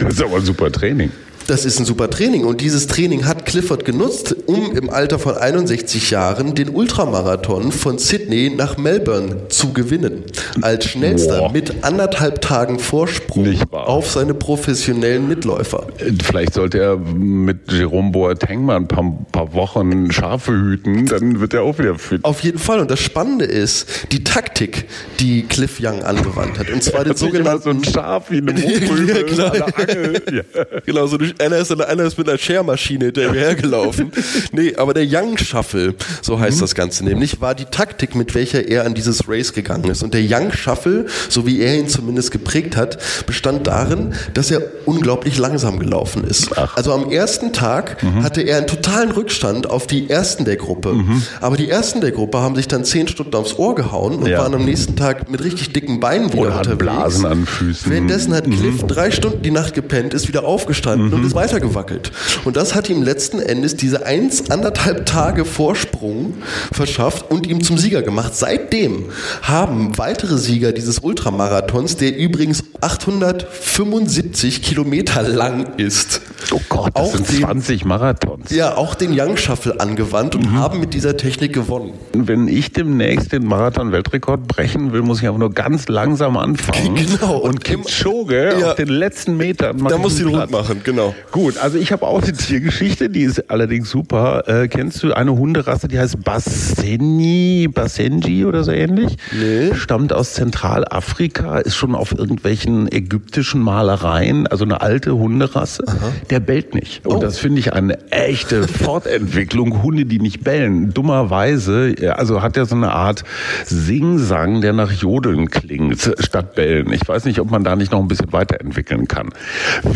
Das 0.00 0.14
ist 0.14 0.22
aber 0.22 0.36
ein 0.36 0.44
super 0.44 0.72
Training. 0.72 1.12
Das 1.46 1.66
ist 1.66 1.78
ein 1.78 1.84
super 1.84 2.08
Training 2.08 2.44
und 2.44 2.60
dieses 2.62 2.86
Training 2.86 3.26
hat 3.26 3.44
Clifford 3.44 3.84
genutzt, 3.84 4.34
um 4.46 4.74
im 4.76 4.88
Alter 4.88 5.18
von 5.18 5.36
61 5.36 6.10
Jahren 6.10 6.54
den 6.54 6.70
Ultramarathon 6.70 7.70
von 7.70 7.98
Sydney 7.98 8.50
nach 8.56 8.78
Melbourne 8.78 9.48
zu 9.48 9.72
gewinnen. 9.72 10.24
Als 10.62 10.86
schnellster 10.86 11.38
Boah. 11.38 11.52
mit 11.52 11.84
anderthalb 11.84 12.40
Tagen 12.40 12.78
Vorsprung 12.78 13.58
auf 13.70 14.10
seine 14.10 14.32
professionellen 14.32 15.28
Mitläufer. 15.28 15.86
Vielleicht 16.24 16.54
sollte 16.54 16.78
er 16.78 16.96
mit 16.96 17.70
Jerome 17.70 18.10
Boateng 18.10 18.64
mal 18.64 18.76
ein 18.76 18.88
paar, 18.88 19.04
paar 19.30 19.52
Wochen 19.52 20.10
Schafe 20.12 20.52
hüten, 20.52 21.06
dann 21.06 21.40
wird 21.40 21.52
er 21.52 21.62
auch 21.62 21.78
wieder 21.78 21.98
fit. 21.98 22.24
Auf 22.24 22.40
jeden 22.40 22.58
Fall. 22.58 22.80
Und 22.80 22.90
das 22.90 23.00
Spannende 23.00 23.44
ist 23.44 24.06
die 24.12 24.24
Taktik, 24.24 24.86
die 25.20 25.42
Cliff 25.42 25.78
Young 25.80 26.02
angewandt 26.02 26.58
hat. 26.58 26.70
Und 26.70 26.82
zwar 26.82 27.04
den 27.04 27.10
immer 27.10 27.18
so 27.18 27.26
sogenannten 27.26 27.68
ein 27.70 27.84
Schaf 27.84 28.30
wie 28.30 28.38
eine 28.38 28.54
Ja, 29.34 29.50
der 29.50 29.78
Angel. 29.78 30.22
Ja. 30.32 30.64
Genau, 30.86 31.06
so 31.06 31.16
durch, 31.16 31.33
einer, 31.40 31.56
ist, 31.58 31.70
einer 31.80 32.04
ist 32.04 32.18
mit 32.18 32.28
einer 32.28 32.38
Schermaschine 32.38 33.06
hinterhergelaufen. 33.06 34.12
nee, 34.52 34.74
aber 34.76 34.94
der 34.94 35.04
Young 35.08 35.36
Shuffle, 35.38 35.94
so 36.22 36.38
heißt 36.38 36.60
das 36.62 36.74
Ganze 36.74 37.04
nämlich, 37.04 37.40
war 37.40 37.54
die 37.54 37.64
Taktik, 37.66 38.14
mit 38.14 38.34
welcher 38.34 38.66
er 38.68 38.84
an 38.84 38.94
dieses 38.94 39.28
Race 39.28 39.52
gegangen 39.52 39.84
ist. 39.90 40.02
Und 40.02 40.14
der 40.14 40.22
Young 40.28 40.52
Shuffle, 40.52 41.06
so 41.28 41.46
wie 41.46 41.60
er 41.60 41.74
ihn 41.76 41.88
zumindest 41.88 42.30
geprägt 42.30 42.76
hat, 42.76 42.98
bestand 43.26 43.66
darin, 43.66 44.14
dass 44.34 44.50
er 44.50 44.62
unglaublich 44.86 45.38
langsam 45.38 45.78
gelaufen 45.78 46.24
ist. 46.24 46.56
Also 46.76 46.92
am 46.92 47.10
ersten 47.10 47.52
Tag 47.52 48.02
hatte 48.22 48.42
er 48.42 48.58
einen 48.58 48.66
totalen 48.66 49.10
Rückstand 49.10 49.68
auf 49.68 49.86
die 49.86 50.08
ersten 50.10 50.44
der 50.44 50.56
Gruppe. 50.56 50.94
Aber 51.40 51.56
die 51.56 51.68
ersten 51.68 52.00
der 52.00 52.12
Gruppe 52.12 52.38
haben 52.40 52.54
sich 52.56 52.68
dann 52.68 52.84
zehn 52.84 53.08
Stunden 53.08 53.34
aufs 53.34 53.54
Ohr 53.58 53.74
gehauen 53.74 54.16
und 54.16 54.26
Ja. 54.26 54.38
waren 54.38 54.54
am 54.54 54.64
nächsten 54.64 54.96
Tag 54.96 55.30
mit 55.30 55.42
richtig 55.44 55.72
dicken 55.72 56.00
Beinen 56.00 56.32
wieder 56.32 56.42
Oder 56.42 56.56
unterwegs. 56.58 56.78
Blasen 56.78 57.26
an 57.26 57.46
Füßen. 57.46 57.90
Währenddessen 57.90 58.34
hat 58.34 58.44
Cliff 58.44 58.82
drei 58.86 59.10
Stunden 59.10 59.42
die 59.42 59.50
Nacht 59.50 59.74
gepennt, 59.74 60.14
ist 60.14 60.28
wieder 60.28 60.44
aufgestanden 60.44 61.12
und 61.12 61.23
ist 61.24 61.34
weitergewackelt. 61.34 62.10
Und 62.44 62.56
das 62.56 62.74
hat 62.74 62.88
ihm 62.90 63.02
letzten 63.02 63.40
Endes 63.40 63.76
diese 63.76 64.06
eins, 64.06 64.50
anderthalb 64.50 65.06
Tage 65.06 65.44
Vorsprung 65.44 66.34
verschafft 66.72 67.30
und 67.30 67.46
ihm 67.46 67.62
zum 67.62 67.78
Sieger 67.78 68.02
gemacht. 68.02 68.34
Seitdem 68.34 69.06
haben 69.42 69.96
weitere 69.98 70.38
Sieger 70.38 70.72
dieses 70.72 70.98
Ultramarathons, 71.00 71.96
der 71.96 72.16
übrigens 72.16 72.62
875 72.80 74.62
Kilometer 74.62 75.22
lang 75.22 75.74
ist, 75.78 76.20
Oh 76.52 76.60
Gott, 76.68 76.90
das 76.94 77.02
Auch 77.08 77.14
sind 77.16 77.30
den- 77.32 77.40
20 77.40 77.84
Marathons. 77.86 78.50
ja 78.50 78.76
auch 78.76 78.94
den 78.94 79.18
Young 79.18 79.38
Shuffle 79.38 79.80
angewandt 79.80 80.34
und 80.34 80.52
haben 80.52 80.78
mit 80.78 80.92
dieser 80.92 81.16
Technik 81.16 81.54
gewonnen. 81.54 81.94
Wenn 82.12 82.48
ich 82.48 82.70
demnächst 82.72 83.32
den 83.32 83.46
Marathon-Weltrekord 83.46 84.46
brechen 84.46 84.92
will, 84.92 85.00
muss 85.00 85.22
ich 85.22 85.28
aber 85.28 85.38
nur 85.38 85.50
ganz 85.52 85.88
langsam 85.88 86.36
anfangen. 86.36 86.94
Genau. 87.14 87.36
Und 87.38 87.64
Kipchoge 87.64 88.56
Ja. 88.60 88.68
auf 88.70 88.74
den 88.74 88.88
letzten 88.88 89.36
Metern 89.36 89.78
Da 89.88 89.96
muss 89.98 90.20
rund 90.22 90.32
Platz. 90.34 90.50
machen, 90.50 90.80
genau. 90.84 91.13
Gut, 91.30 91.58
also 91.58 91.78
ich 91.78 91.92
habe 91.92 92.06
auch 92.06 92.22
eine 92.22 92.32
Tiergeschichte, 92.32 93.08
die 93.10 93.22
ist 93.22 93.50
allerdings 93.50 93.90
super. 93.90 94.44
Äh, 94.46 94.68
kennst 94.68 95.02
du 95.02 95.12
eine 95.12 95.36
Hunderasse, 95.36 95.88
die 95.88 95.98
heißt 95.98 96.22
Basseni, 96.24 97.68
Bassenji 97.72 98.44
oder 98.44 98.64
so 98.64 98.70
ähnlich? 98.72 99.16
Nee. 99.32 99.74
Stammt 99.74 100.12
aus 100.12 100.34
Zentralafrika, 100.34 101.58
ist 101.58 101.74
schon 101.76 101.94
auf 101.94 102.12
irgendwelchen 102.16 102.90
ägyptischen 102.90 103.60
Malereien, 103.60 104.46
also 104.46 104.64
eine 104.64 104.80
alte 104.80 105.16
Hunderasse. 105.16 105.84
Der 106.30 106.40
bellt 106.40 106.74
nicht. 106.74 107.04
Und 107.06 107.16
Oh. 107.16 107.20
das 107.20 107.38
finde 107.38 107.60
ich 107.60 107.72
eine 107.72 108.10
echte 108.10 108.66
Fortentwicklung. 108.68 109.82
Hunde, 109.82 110.04
die 110.04 110.18
nicht 110.20 110.44
bellen. 110.44 110.92
Dummerweise, 110.94 111.94
also 112.16 112.42
hat 112.42 112.56
er 112.56 112.66
so 112.66 112.74
eine 112.74 112.92
Art 112.92 113.24
Singsang, 113.66 114.60
der 114.60 114.72
nach 114.72 114.90
Jodeln 114.92 115.50
klingt, 115.50 116.10
statt 116.18 116.54
bellen. 116.54 116.92
Ich 116.92 117.06
weiß 117.06 117.24
nicht, 117.24 117.40
ob 117.40 117.50
man 117.50 117.64
da 117.64 117.76
nicht 117.76 117.92
noch 117.92 118.00
ein 118.00 118.08
bisschen 118.08 118.32
weiterentwickeln 118.32 119.08
kann. 119.08 119.30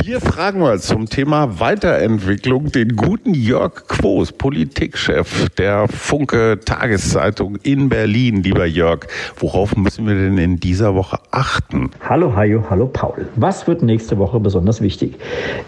Wir 0.04 0.20
fragen 0.20 0.60
mal 0.60 0.80
zum 0.80 1.07
Thema 1.08 1.60
Weiterentwicklung 1.60 2.72
den 2.72 2.96
guten 2.96 3.34
Jörg 3.34 3.86
Quos, 3.88 4.32
Politikchef 4.32 5.48
der 5.50 5.88
Funke 5.88 6.60
Tageszeitung 6.64 7.56
in 7.62 7.88
Berlin. 7.88 8.42
Lieber 8.42 8.66
Jörg, 8.66 9.06
worauf 9.36 9.76
müssen 9.76 10.06
wir 10.06 10.14
denn 10.14 10.38
in 10.38 10.60
dieser 10.60 10.94
Woche 10.94 11.18
achten? 11.30 11.90
Hallo 12.00 12.34
Hajo, 12.34 12.64
hallo 12.70 12.86
Paul. 12.86 13.28
Was 13.36 13.66
wird 13.66 13.82
nächste 13.82 14.18
Woche 14.18 14.40
besonders 14.40 14.80
wichtig? 14.80 15.16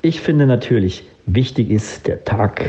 Ich 0.02 0.20
finde 0.20 0.46
natürlich, 0.46 1.04
wichtig 1.26 1.70
ist 1.70 2.06
der 2.06 2.24
Tag 2.24 2.64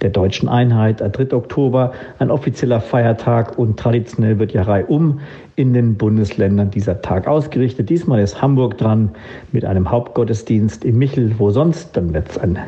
der 0.00 0.10
deutschen 0.10 0.48
Einheit, 0.48 1.00
der 1.00 1.10
3. 1.10 1.36
Oktober, 1.36 1.92
ein 2.18 2.30
offizieller 2.30 2.80
Feiertag 2.80 3.58
und 3.58 3.78
traditionell 3.78 4.38
wird 4.38 4.52
ja 4.52 4.62
reihum 4.62 5.20
in 5.56 5.72
den 5.72 5.94
Bundesländern 5.94 6.70
dieser 6.70 7.00
Tag 7.00 7.26
ausgerichtet. 7.26 7.88
Diesmal 7.88 8.20
ist 8.20 8.42
Hamburg 8.42 8.76
dran 8.76 9.10
mit 9.52 9.64
einem 9.64 9.90
Hauptgottesdienst 9.90 10.84
im 10.84 10.98
Michel, 10.98 11.34
wo 11.38 11.50
sonst. 11.50 11.96
Dann 11.96 12.12
wird 12.12 12.28
es 12.28 12.36
ein, 12.36 12.58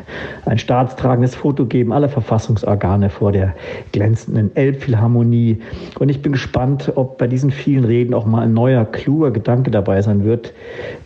ein 0.45 0.57
staatstragendes 0.57 1.35
Foto 1.35 1.67
geben, 1.67 1.93
alle 1.93 2.09
Verfassungsorgane 2.09 3.11
vor 3.11 3.31
der 3.31 3.53
glänzenden 3.91 4.55
Elbphilharmonie. 4.55 5.59
Und 5.99 6.09
ich 6.09 6.23
bin 6.23 6.31
gespannt, 6.31 6.91
ob 6.95 7.19
bei 7.19 7.27
diesen 7.27 7.51
vielen 7.51 7.85
Reden 7.85 8.15
auch 8.15 8.25
mal 8.25 8.41
ein 8.41 8.55
neuer, 8.55 8.85
kluger 8.85 9.29
Gedanke 9.29 9.69
dabei 9.69 10.01
sein 10.01 10.23
wird, 10.23 10.51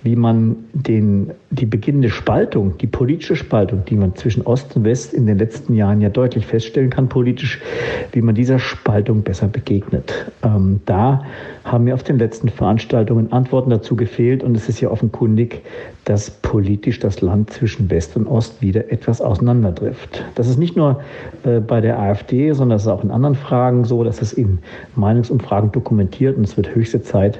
wie 0.03 0.15
man 0.15 0.55
den, 0.71 1.31
die 1.49 1.65
beginnende 1.65 2.09
Spaltung, 2.09 2.77
die 2.77 2.87
politische 2.87 3.35
Spaltung, 3.35 3.83
die 3.83 3.95
man 3.95 4.15
zwischen 4.15 4.43
Ost 4.43 4.73
und 4.77 4.85
West 4.85 5.13
in 5.13 5.25
den 5.25 5.37
letzten 5.37 5.75
Jahren 5.75 5.99
ja 5.99 6.07
deutlich 6.07 6.45
feststellen 6.45 6.89
kann, 6.89 7.09
politisch, 7.09 7.59
wie 8.13 8.21
man 8.21 8.35
dieser 8.35 8.57
Spaltung 8.57 9.23
besser 9.23 9.49
begegnet. 9.49 10.31
Ähm, 10.43 10.79
da 10.85 11.25
haben 11.73 11.85
mir 11.85 11.95
auf 11.95 12.03
den 12.03 12.19
letzten 12.19 12.49
Veranstaltungen 12.49 13.31
Antworten 13.33 13.71
dazu 13.71 13.95
gefehlt 13.95 14.43
und 14.43 14.55
es 14.55 14.69
ist 14.69 14.79
ja 14.79 14.89
offenkundig, 14.89 15.63
dass 16.05 16.29
politisch 16.29 16.99
das 16.99 17.21
Land 17.21 17.51
zwischen 17.51 17.89
West 17.89 18.15
und 18.15 18.27
Ost 18.27 18.61
wieder 18.61 18.91
etwas 18.91 19.19
auseinanderdrifft. 19.21 20.23
Das 20.35 20.47
ist 20.47 20.59
nicht 20.59 20.77
nur 20.77 21.01
äh, 21.43 21.59
bei 21.59 21.81
der 21.81 21.99
AfD, 21.99 22.51
sondern 22.53 22.75
das 22.75 22.83
ist 22.83 22.89
auch 22.89 23.03
in 23.03 23.09
anderen 23.09 23.35
Fragen 23.35 23.85
so, 23.85 24.03
dass 24.03 24.21
es 24.21 24.33
in 24.33 24.59
Meinungsumfragen 24.95 25.71
dokumentiert 25.71 26.37
und 26.37 26.43
es 26.43 26.55
wird 26.55 26.73
höchste 26.75 27.01
Zeit, 27.01 27.39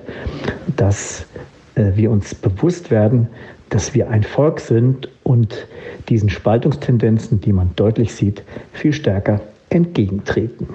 dass 0.76 1.28
äh, 1.76 1.91
wir 1.96 2.10
uns 2.10 2.34
bewusst 2.34 2.89
werden, 2.89 3.28
dass 3.69 3.93
wir 3.93 4.10
ein 4.10 4.24
Volk 4.24 4.60
sind 4.60 5.10
und 5.22 5.67
diesen 6.10 6.30
Spaltungstendenzen, 6.30 7.39
die 7.39 7.54
man 7.54 7.69
deutlich 7.76 8.13
sieht, 8.15 8.43
viel 8.72 8.93
stärker 8.93 9.41
entgegentreten. 9.74 10.68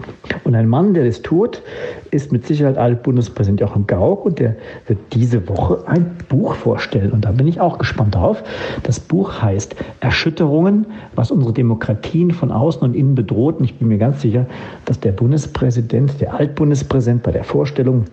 Und 0.45 0.55
ein 0.55 0.69
Mann, 0.69 0.95
der 0.95 1.05
das 1.05 1.23
tut, 1.23 1.63
ist 2.11 2.33
mit 2.33 2.47
Sicherheit 2.47 2.77
Altbundespräsident 2.77 3.61
Joachim 3.61 3.87
Gauck 3.87 4.25
und 4.25 4.39
der 4.39 4.57
wird 4.87 4.99
diese 5.13 5.49
Woche 5.49 5.83
ein 5.87 6.17
Buch 6.29 6.55
vorstellen. 6.55 7.13
Und 7.13 7.25
da 7.25 7.33
bin 7.33 7.47
ich 7.47 7.61
auch 7.61 7.79
gespannt 7.79 8.15
drauf. 8.15 8.43
Das 8.83 9.01
Buch 9.01 9.43
heißt 9.43 9.77
Erschütterungen, 10.01 10.87
was 11.15 11.31
unsere 11.31 11.53
Demokratien 11.53 12.31
von 12.31 12.51
außen 12.51 12.83
und 12.83 12.95
innen 12.95 13.15
bedroht. 13.15 13.59
Und 13.59 13.65
ich 13.65 13.79
bin 13.79 13.89
mir 13.89 13.99
ganz 13.99 14.23
sicher, 14.23 14.47
dass 14.85 15.01
der 15.01 15.13
Bundespräsident, 15.13 16.21
der 16.21 16.35
Altbundespräsident 16.35 17.23
bei 17.23 17.33
der 17.33 17.45
Vorstellung 17.45 18.05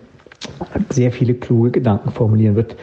sehr 0.90 1.10
viele 1.12 1.34
kluge 1.34 1.70
Gedanken 1.70 2.10
formulieren 2.10 2.56
wird, 2.56 2.76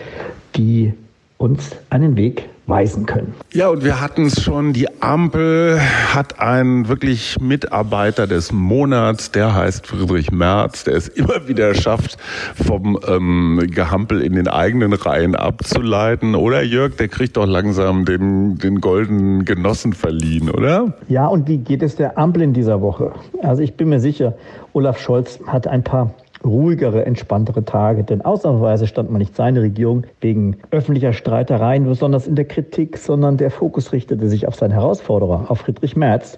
die 0.55 0.93
uns 1.43 1.71
einen 1.89 2.15
Weg 2.15 2.47
weisen 2.67 3.05
können. 3.05 3.33
Ja, 3.51 3.67
und 3.67 3.83
wir 3.83 3.99
hatten 3.99 4.27
es 4.27 4.41
schon, 4.41 4.71
die 4.71 4.87
Ampel 5.01 5.81
hat 5.81 6.39
einen 6.39 6.87
wirklich 6.87 7.37
Mitarbeiter 7.41 8.27
des 8.27 8.53
Monats, 8.53 9.31
der 9.31 9.53
heißt 9.53 9.85
Friedrich 9.85 10.31
Merz, 10.31 10.85
der 10.85 10.95
es 10.95 11.09
immer 11.09 11.49
wieder 11.49 11.75
schafft, 11.75 12.17
vom 12.55 12.97
ähm, 13.05 13.61
Gehampel 13.69 14.21
in 14.21 14.33
den 14.35 14.47
eigenen 14.47 14.93
Reihen 14.93 15.35
abzuleiten. 15.35 16.35
Oder 16.35 16.63
Jörg, 16.63 16.95
der 16.95 17.09
kriegt 17.09 17.35
doch 17.35 17.45
langsam 17.45 18.05
den, 18.05 18.57
den 18.57 18.79
goldenen 18.79 19.43
Genossen 19.43 19.91
verliehen, 19.91 20.49
oder? 20.49 20.93
Ja, 21.09 21.27
und 21.27 21.49
wie 21.49 21.57
geht 21.57 21.83
es 21.83 21.97
der 21.97 22.17
Ampel 22.17 22.43
in 22.43 22.53
dieser 22.53 22.79
Woche? 22.79 23.11
Also 23.41 23.61
ich 23.61 23.73
bin 23.75 23.89
mir 23.89 23.99
sicher, 23.99 24.35
Olaf 24.71 24.99
Scholz 24.99 25.39
hat 25.47 25.67
ein 25.67 25.83
paar 25.83 26.13
ruhigere, 26.45 27.05
entspanntere 27.05 27.65
Tage, 27.65 28.03
denn 28.03 28.21
ausnahmsweise 28.21 28.87
stand 28.87 29.11
man 29.11 29.19
nicht 29.19 29.35
seine 29.35 29.61
Regierung 29.61 30.03
wegen 30.21 30.57
öffentlicher 30.71 31.13
Streitereien 31.13 31.85
besonders 31.85 32.27
in 32.27 32.35
der 32.35 32.45
Kritik, 32.45 32.97
sondern 32.97 33.37
der 33.37 33.51
Fokus 33.51 33.91
richtete 33.91 34.27
sich 34.27 34.47
auf 34.47 34.55
seinen 34.55 34.71
Herausforderer, 34.71 35.45
auf 35.49 35.59
Friedrich 35.59 35.95
Merz, 35.95 36.37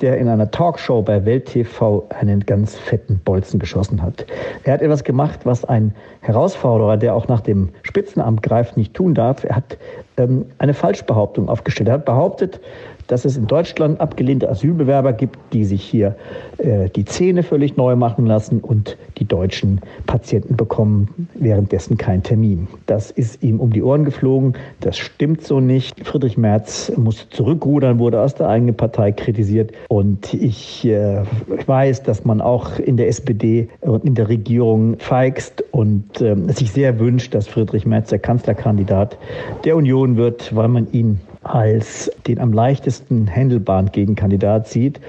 der 0.00 0.18
in 0.18 0.28
einer 0.28 0.50
Talkshow 0.50 1.02
bei 1.02 1.24
Welt 1.24 1.46
TV 1.46 2.06
einen 2.10 2.40
ganz 2.40 2.76
fetten 2.76 3.20
Bolzen 3.24 3.58
geschossen 3.58 4.02
hat. 4.02 4.26
Er 4.64 4.74
hat 4.74 4.82
etwas 4.82 5.04
gemacht, 5.04 5.40
was 5.44 5.64
ein 5.64 5.94
Herausforderer, 6.20 6.96
der 6.96 7.14
auch 7.14 7.28
nach 7.28 7.40
dem 7.40 7.70
Spitzenamt 7.82 8.42
greift, 8.42 8.76
nicht 8.76 8.94
tun 8.94 9.14
darf. 9.14 9.44
Er 9.44 9.56
hat 9.56 9.78
ähm, 10.16 10.46
eine 10.58 10.74
Falschbehauptung 10.74 11.48
aufgestellt. 11.48 11.88
Er 11.88 11.94
hat 11.94 12.04
behauptet, 12.04 12.60
dass 13.06 13.24
es 13.24 13.36
in 13.36 13.46
Deutschland 13.46 14.00
abgelehnte 14.00 14.48
Asylbewerber 14.48 15.12
gibt, 15.12 15.38
die 15.52 15.64
sich 15.64 15.82
hier 15.82 16.16
äh, 16.58 16.88
die 16.90 17.04
Zähne 17.04 17.42
völlig 17.42 17.76
neu 17.76 17.96
machen 17.96 18.26
lassen 18.26 18.60
und 18.60 18.96
die 19.18 19.24
deutschen 19.24 19.80
Patienten 20.06 20.56
bekommen 20.56 21.28
währenddessen 21.34 21.96
keinen 21.96 22.22
Termin. 22.22 22.68
Das 22.86 23.10
ist 23.10 23.42
ihm 23.42 23.60
um 23.60 23.72
die 23.72 23.82
Ohren 23.82 24.04
geflogen. 24.04 24.54
Das 24.80 24.96
stimmt 24.96 25.42
so 25.42 25.60
nicht. 25.60 26.06
Friedrich 26.06 26.36
Merz 26.36 26.92
musste 26.96 27.28
zurückrudern, 27.30 27.98
wurde 27.98 28.20
aus 28.20 28.34
der 28.34 28.48
eigenen 28.48 28.76
Partei 28.76 29.12
kritisiert. 29.12 29.72
Und 29.88 30.34
ich 30.34 30.84
äh, 30.84 31.22
weiß, 31.66 32.02
dass 32.02 32.24
man 32.24 32.40
auch 32.40 32.78
in 32.78 32.96
der 32.96 33.08
SPD 33.08 33.68
und 33.80 34.04
in 34.04 34.14
der 34.14 34.28
Regierung 34.28 34.98
feigst 34.98 35.64
und 35.72 36.20
äh, 36.20 36.36
sich 36.52 36.72
sehr 36.72 36.98
wünscht, 36.98 37.34
dass 37.34 37.46
Friedrich 37.46 37.86
Merz 37.86 38.10
der 38.10 38.18
Kanzlerkandidat 38.18 39.18
der 39.64 39.76
Union 39.76 40.16
wird, 40.16 40.54
weil 40.54 40.68
man 40.68 40.90
ihn 40.92 41.20
als 41.54 42.10
den 42.26 42.38
am 42.38 42.52
leichtesten 42.52 43.28
handelbaren 43.28 43.92
Gegenkandidat 43.92 44.68
sieht 44.68 45.00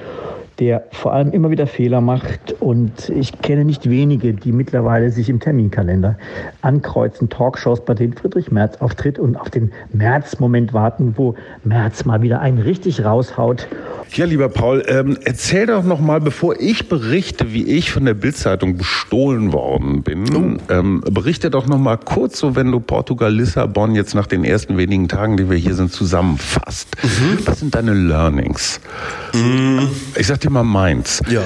der 0.59 0.85
vor 0.91 1.13
allem 1.13 1.31
immer 1.31 1.51
wieder 1.51 1.67
Fehler 1.67 2.01
macht. 2.01 2.55
Und 2.59 3.09
ich 3.09 3.41
kenne 3.41 3.65
nicht 3.65 3.89
wenige, 3.89 4.33
die 4.33 4.51
mittlerweile 4.51 5.11
sich 5.11 5.29
im 5.29 5.39
Terminkalender 5.39 6.17
ankreuzen, 6.61 7.29
Talkshows, 7.29 7.85
bei 7.85 7.93
denen 7.93 8.13
Friedrich 8.13 8.51
Merz 8.51 8.77
auftritt 8.77 9.19
und 9.19 9.35
auf 9.35 9.49
den 9.49 9.71
März-Moment 9.93 10.73
warten, 10.73 11.13
wo 11.17 11.35
Merz 11.63 12.05
mal 12.05 12.21
wieder 12.21 12.41
einen 12.41 12.59
richtig 12.59 13.03
raushaut. 13.03 13.67
Ja, 14.13 14.25
lieber 14.25 14.49
Paul, 14.49 14.83
ähm, 14.87 15.17
erzähl 15.25 15.65
doch 15.65 15.83
noch 15.83 15.99
mal, 15.99 16.21
bevor 16.21 16.59
ich 16.59 16.87
berichte, 16.87 17.53
wie 17.53 17.65
ich 17.65 17.91
von 17.91 18.05
der 18.05 18.13
Bildzeitung 18.13 18.77
bestohlen 18.77 19.51
worden 19.51 20.01
bin, 20.01 20.59
oh. 20.69 20.73
ähm, 20.73 21.03
berichte 21.11 21.49
doch 21.49 21.67
noch 21.67 21.77
mal 21.77 21.97
kurz, 21.97 22.39
so 22.39 22.55
wenn 22.55 22.71
du 22.71 22.79
Portugal, 22.79 23.33
Lissabon 23.33 23.95
jetzt 23.95 24.15
nach 24.15 24.27
den 24.27 24.43
ersten 24.43 24.77
wenigen 24.77 25.07
Tagen, 25.07 25.37
die 25.37 25.49
wir 25.49 25.57
hier 25.57 25.75
sind, 25.75 25.91
zusammenfasst. 25.91 26.95
Mhm. 27.03 27.39
Was 27.45 27.59
sind 27.59 27.75
deine 27.75 27.93
Learnings? 27.93 28.79
Mhm. 29.33 29.89
Ich 30.15 30.27
sag 30.27 30.39
dir 30.39 30.46
Thema 30.47 30.63
Mainz. 30.63 31.21
Ja. 31.29 31.41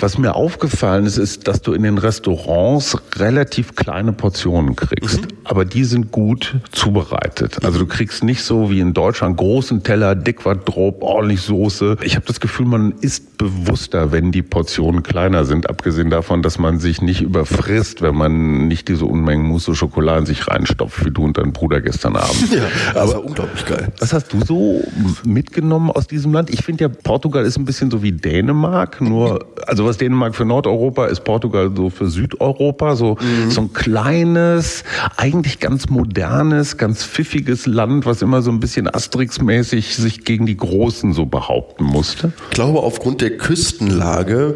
Was 0.00 0.16
mir 0.16 0.34
aufgefallen 0.34 1.04
ist, 1.04 1.18
ist, 1.18 1.46
dass 1.46 1.60
du 1.60 1.74
in 1.74 1.82
den 1.82 1.98
Restaurants 1.98 2.96
relativ 3.16 3.76
kleine 3.76 4.14
Portionen 4.14 4.74
kriegst, 4.74 5.20
mhm. 5.20 5.28
aber 5.44 5.66
die 5.66 5.84
sind 5.84 6.10
gut 6.10 6.56
zubereitet. 6.72 7.62
Also 7.64 7.80
du 7.80 7.86
kriegst 7.86 8.24
nicht 8.24 8.42
so 8.42 8.70
wie 8.70 8.80
in 8.80 8.94
Deutschland 8.94 9.36
großen 9.36 9.82
Teller, 9.82 10.14
dick 10.14 10.38
Quadrop, 10.38 11.02
ordentlich 11.02 11.42
Soße. 11.42 11.98
Ich 12.02 12.16
habe 12.16 12.24
das 12.26 12.40
Gefühl, 12.40 12.64
man 12.64 12.92
isst 13.02 13.36
bewusster, 13.36 14.10
wenn 14.12 14.32
die 14.32 14.42
Portionen 14.42 15.02
kleiner 15.02 15.44
sind, 15.44 15.68
abgesehen 15.68 16.08
davon, 16.08 16.42
dass 16.42 16.58
man 16.58 16.78
sich 16.78 17.02
nicht 17.02 17.20
überfrisst, 17.20 18.00
wenn 18.00 18.14
man 18.14 18.68
nicht 18.68 18.88
diese 18.88 19.04
Unmengen 19.04 19.44
Mousse 19.44 19.74
Schokolade 19.74 20.20
in 20.20 20.26
sich 20.26 20.48
reinstopft, 20.48 21.04
wie 21.04 21.10
du 21.10 21.24
und 21.24 21.36
dein 21.36 21.52
Bruder 21.52 21.82
gestern 21.82 22.16
Abend. 22.16 22.54
Ja, 22.54 22.62
das 22.94 23.14
aber 23.14 23.24
unglaublich 23.24 23.66
geil. 23.66 23.92
Was 23.98 24.14
hast 24.14 24.32
du 24.32 24.42
so 24.42 24.82
mitgenommen 25.24 25.90
aus 25.90 26.06
diesem 26.06 26.32
Land? 26.32 26.48
Ich 26.48 26.64
finde 26.64 26.84
ja, 26.84 26.88
Portugal 26.88 27.44
ist 27.44 27.58
ein 27.58 27.66
bisschen 27.66 27.90
so 27.90 28.02
wie 28.02 28.12
Dänemark. 28.12 28.45
Dänemark, 28.46 29.00
nur, 29.00 29.44
also 29.66 29.84
was 29.84 29.98
Dänemark 29.98 30.36
für 30.36 30.44
Nordeuropa 30.44 31.06
ist, 31.06 31.24
Portugal 31.24 31.72
so 31.74 31.90
für 31.90 32.06
Südeuropa, 32.06 32.94
so, 32.94 33.16
mhm. 33.20 33.50
so 33.50 33.62
ein 33.62 33.72
kleines, 33.72 34.84
eigentlich 35.16 35.58
ganz 35.58 35.88
modernes, 35.88 36.76
ganz 36.76 37.04
pfiffiges 37.04 37.66
Land, 37.66 38.06
was 38.06 38.22
immer 38.22 38.42
so 38.42 38.52
ein 38.52 38.60
bisschen 38.60 38.88
Asterix-mäßig 38.88 39.96
sich 39.96 40.24
gegen 40.24 40.46
die 40.46 40.56
Großen 40.56 41.12
so 41.12 41.26
behaupten 41.26 41.84
musste. 41.84 42.32
Ich 42.50 42.54
glaube, 42.54 42.80
aufgrund 42.80 43.20
der 43.20 43.36
Küstenlage 43.36 44.54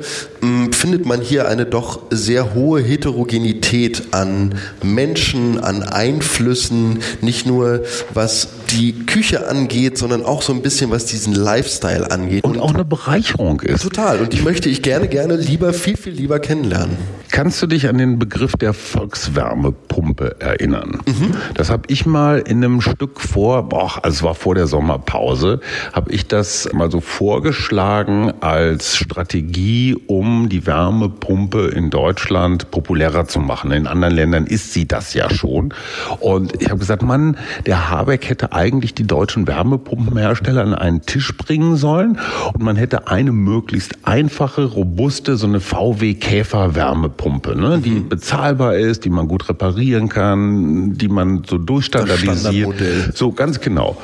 findet 0.73 1.05
man 1.07 1.21
hier 1.21 1.49
eine 1.49 1.67
doch 1.67 2.01
sehr 2.11 2.55
hohe 2.55 2.81
Heterogenität 2.81 4.09
an 4.13 4.55
Menschen, 4.83 5.59
an 5.59 5.83
Einflüssen, 5.83 7.01
nicht 7.21 7.47
nur 7.47 7.85
was 8.15 8.49
die 8.71 8.93
Küche 9.07 9.49
angeht, 9.49 9.99
sondern 9.99 10.25
auch 10.25 10.43
so 10.43 10.53
ein 10.53 10.63
bisschen 10.63 10.91
was 10.91 11.07
diesen 11.07 11.35
Lifestyle 11.35 12.11
angeht. 12.11 12.45
Und, 12.45 12.57
und 12.57 12.61
auch 12.61 12.75
eine 12.75 12.85
Bereicherung 12.85 13.61
ist. 13.61 13.83
Total. 13.83 14.21
Und 14.21 14.33
die 14.33 14.43
möchte 14.43 14.69
ich 14.69 14.83
gerne, 14.83 15.09
gerne 15.09 15.37
lieber, 15.37 15.73
viel, 15.73 15.97
viel 15.97 16.13
lieber 16.13 16.39
kennenlernen. 16.39 16.97
Kannst 17.31 17.63
du 17.63 17.67
dich 17.69 17.89
an 17.89 17.99
den 17.99 18.19
Begriff 18.19 18.53
der 18.53 18.73
Volkswärmepumpe 18.75 20.41
erinnern? 20.41 20.99
Mhm. 21.07 21.35
Das 21.55 21.71
habe 21.71 21.85
ich 21.87 22.05
mal 22.05 22.41
in 22.41 22.65
einem 22.65 22.81
Stück 22.81 23.21
vor, 23.21 23.69
boah, 23.69 24.03
also 24.03 24.17
es 24.17 24.23
war 24.23 24.35
vor 24.35 24.57
der 24.57 24.67
Sommerpause, 24.67 25.61
habe 25.93 26.11
ich 26.11 26.27
das 26.27 26.69
mal 26.73 26.91
so 26.91 27.01
vorgeschlagen 27.01 28.33
als 28.41 28.97
Strategie, 28.97 29.97
um 30.09 30.49
die 30.49 30.67
Wärmepumpe 30.67 31.69
in 31.69 31.91
Deutschland 31.91 32.71
populärer 32.73 33.29
zu 33.29 33.39
machen. 33.39 33.71
In 33.71 33.87
anderen 33.87 34.15
Ländern 34.15 34.47
ist 34.47 34.73
sie 34.73 34.89
das 34.89 35.15
ja 35.15 35.31
schon. 35.31 35.73
Und 36.19 36.61
ich 36.61 36.69
habe 36.69 36.81
gesagt, 36.81 37.03
Mann, 37.03 37.37
der 37.67 37.91
Habeck 37.91 38.29
hätte 38.29 38.53
eigentlich 38.53 38.95
die 38.95 39.07
deutschen 39.07 39.47
Wärmepumpenhersteller 39.47 40.63
an 40.63 40.75
einen 40.75 41.03
Tisch 41.03 41.37
bringen 41.37 41.77
sollen 41.77 42.19
und 42.53 42.63
man 42.63 42.77
hätte 42.77 43.07
eine 43.07 43.31
möglichst 43.31 43.99
einfache, 44.05 44.65
robuste, 44.65 45.37
so 45.37 45.47
eine 45.47 45.61
VW-Käfer-Wärmepumpe, 45.61 47.20
ne, 47.27 47.81
die 47.83 47.91
mhm. 47.91 48.09
bezahlbar 48.09 48.77
ist, 48.77 49.05
die 49.05 49.11
man 49.11 49.29
gut 49.29 49.49
reparieren 49.49 50.09
kann, 50.09 50.95
die 50.95 51.09
man 51.09 51.43
so 51.47 51.59
durchstandardisiert. 51.59 53.17
So 53.17 53.33
ganz 53.33 53.61
genau. 53.61 53.97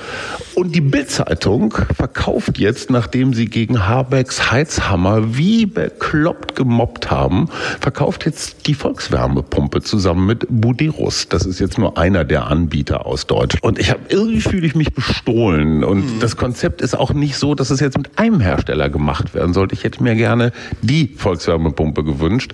Und 0.54 0.74
die 0.74 0.80
Bildzeitung 0.80 1.74
verkauft 1.94 2.58
jetzt, 2.58 2.90
nachdem 2.90 3.34
sie 3.34 3.44
gegen 3.44 3.86
Habecks 3.86 4.50
Heizhammer 4.50 5.36
wie 5.36 5.66
bekloppt 5.66 6.56
gemobbt 6.56 7.10
haben, 7.10 7.48
verkauft 7.78 8.24
jetzt 8.24 8.66
die 8.66 8.72
Volkswärmepumpe 8.72 9.82
zusammen 9.82 10.24
mit 10.24 10.46
Buderus. 10.48 11.28
Das 11.28 11.44
ist 11.44 11.58
jetzt 11.58 11.76
nur 11.76 11.98
einer 11.98 12.24
der 12.24 12.46
Anbieter 12.46 13.04
aus 13.04 13.26
Deutschland. 13.26 13.62
Und 13.62 13.78
ich 13.78 13.90
habe 13.90 14.00
irgendwie 14.08 14.40
fühle 14.40 14.66
ich 14.66 14.74
mich 14.74 14.94
bestohlen. 14.94 15.84
Und 15.84 16.16
mhm. 16.16 16.20
das 16.20 16.38
Konzept 16.38 16.80
ist 16.80 16.98
auch 16.98 17.12
nicht 17.12 17.36
so, 17.36 17.54
dass 17.54 17.68
es 17.68 17.80
jetzt 17.80 17.98
mit 17.98 18.18
einem 18.18 18.40
Hersteller 18.40 18.88
gemacht 18.88 19.34
werden 19.34 19.52
sollte. 19.52 19.74
Ich 19.74 19.84
hätte 19.84 20.02
mir 20.02 20.14
gerne 20.14 20.52
die 20.80 21.14
Volkswärmepumpe 21.16 22.02
gewünscht. 22.02 22.52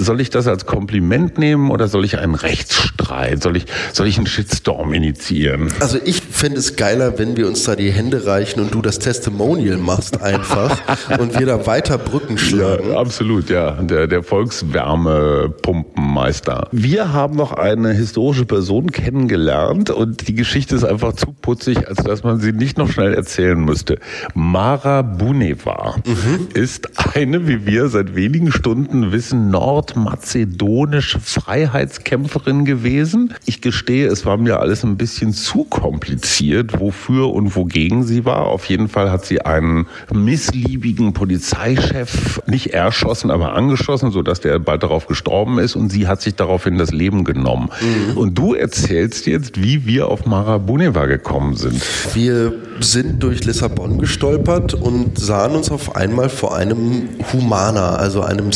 Soll 0.00 0.20
ich 0.22 0.30
das 0.30 0.46
als 0.46 0.64
Kompliment 0.64 1.36
nehmen 1.36 1.70
oder 1.70 1.86
soll 1.86 2.06
ich 2.06 2.18
einen 2.18 2.34
Rechtsstreit? 2.34 3.42
Soll 3.42 3.58
ich, 3.58 3.66
soll 3.92 4.06
ich 4.06 4.16
einen 4.16 4.26
Shitstorm 4.26 4.94
initiieren? 4.94 5.68
Also 5.80 5.98
ich 6.02 6.22
fände 6.22 6.58
es 6.58 6.76
geiler, 6.76 7.18
wenn 7.18 7.36
wir 7.36 7.46
uns 7.46 7.64
da 7.64 7.76
die 7.76 7.90
Hände 7.90 8.24
reichen 8.24 8.60
und 8.60 8.72
du 8.72 8.80
das 8.80 8.98
Testimonial 8.98 9.76
machst 9.76 10.22
einfach 10.22 10.78
und 11.18 11.38
wir 11.38 11.44
da 11.44 11.66
weiter 11.66 11.98
Brücken 11.98 12.38
schlagen. 12.38 12.92
Ja, 12.92 12.98
absolut, 12.98 13.50
ja. 13.50 13.72
Der, 13.72 14.06
der 14.06 14.22
Volkswärmepumpenmeister. 14.22 16.68
Wir 16.72 17.12
haben 17.12 17.36
noch 17.36 17.52
eine 17.52 17.92
historische 17.92 18.46
Person 18.46 18.92
kennengelernt 18.92 19.90
und 19.90 20.28
die 20.28 20.34
Geschichte 20.34 20.76
ist 20.76 20.84
einfach 20.84 21.12
zu 21.12 21.26
putzig, 21.42 21.88
als 21.88 22.02
dass 22.02 22.24
man 22.24 22.40
sie 22.40 22.52
nicht 22.52 22.78
noch 22.78 22.90
schnell 22.90 23.12
erzählen 23.12 23.62
müsste. 23.62 23.98
Mara 24.32 25.02
Buneva 25.02 25.96
mhm. 26.06 26.48
ist 26.54 26.88
eine, 27.14 27.46
wie 27.46 27.66
wir 27.66 27.88
seit 27.88 28.16
wenigen 28.16 28.50
Stunden 28.50 29.12
wissen, 29.12 29.50
nordmazedonische 29.96 31.20
Freiheitskämpferin 31.20 32.64
gewesen. 32.64 33.34
Ich 33.46 33.60
gestehe, 33.60 34.06
es 34.06 34.24
war 34.26 34.36
mir 34.36 34.60
alles 34.60 34.84
ein 34.84 34.96
bisschen 34.96 35.32
zu 35.32 35.64
kompliziert, 35.64 36.80
wofür 36.80 37.32
und 37.32 37.56
wogegen 37.56 38.04
sie 38.04 38.24
war. 38.24 38.46
Auf 38.46 38.66
jeden 38.66 38.88
Fall 38.88 39.10
hat 39.10 39.24
sie 39.24 39.42
einen 39.42 39.86
missliebigen 40.12 41.12
Polizeichef 41.12 42.40
nicht 42.46 42.68
erschossen, 42.68 43.30
aber 43.30 43.54
angeschossen, 43.54 44.10
sodass 44.10 44.40
der 44.40 44.58
bald 44.58 44.82
darauf 44.82 45.06
gestorben 45.06 45.58
ist 45.58 45.76
und 45.76 45.90
sie 45.90 46.06
hat 46.06 46.20
sich 46.22 46.34
daraufhin 46.34 46.78
das 46.78 46.92
Leben 46.92 47.24
genommen. 47.24 47.70
Mhm. 47.80 48.16
Und 48.16 48.38
du 48.38 48.54
erzählst 48.54 49.26
jetzt, 49.26 49.62
wie 49.62 49.86
wir 49.86 50.08
auf 50.08 50.26
Mara 50.26 50.58
Buneva 50.58 51.06
gekommen 51.06 51.56
sind. 51.56 51.80
Wir 52.14 52.52
sind 52.80 53.22
durch 53.22 53.44
Lissabon 53.44 53.98
gestolpert 53.98 54.74
und 54.74 55.18
sahen 55.18 55.52
uns 55.52 55.70
auf 55.70 55.96
einmal 55.96 56.28
vor 56.28 56.56
einem 56.56 57.08
Humana, 57.32 57.96
also 57.96 58.22
einem 58.22 58.52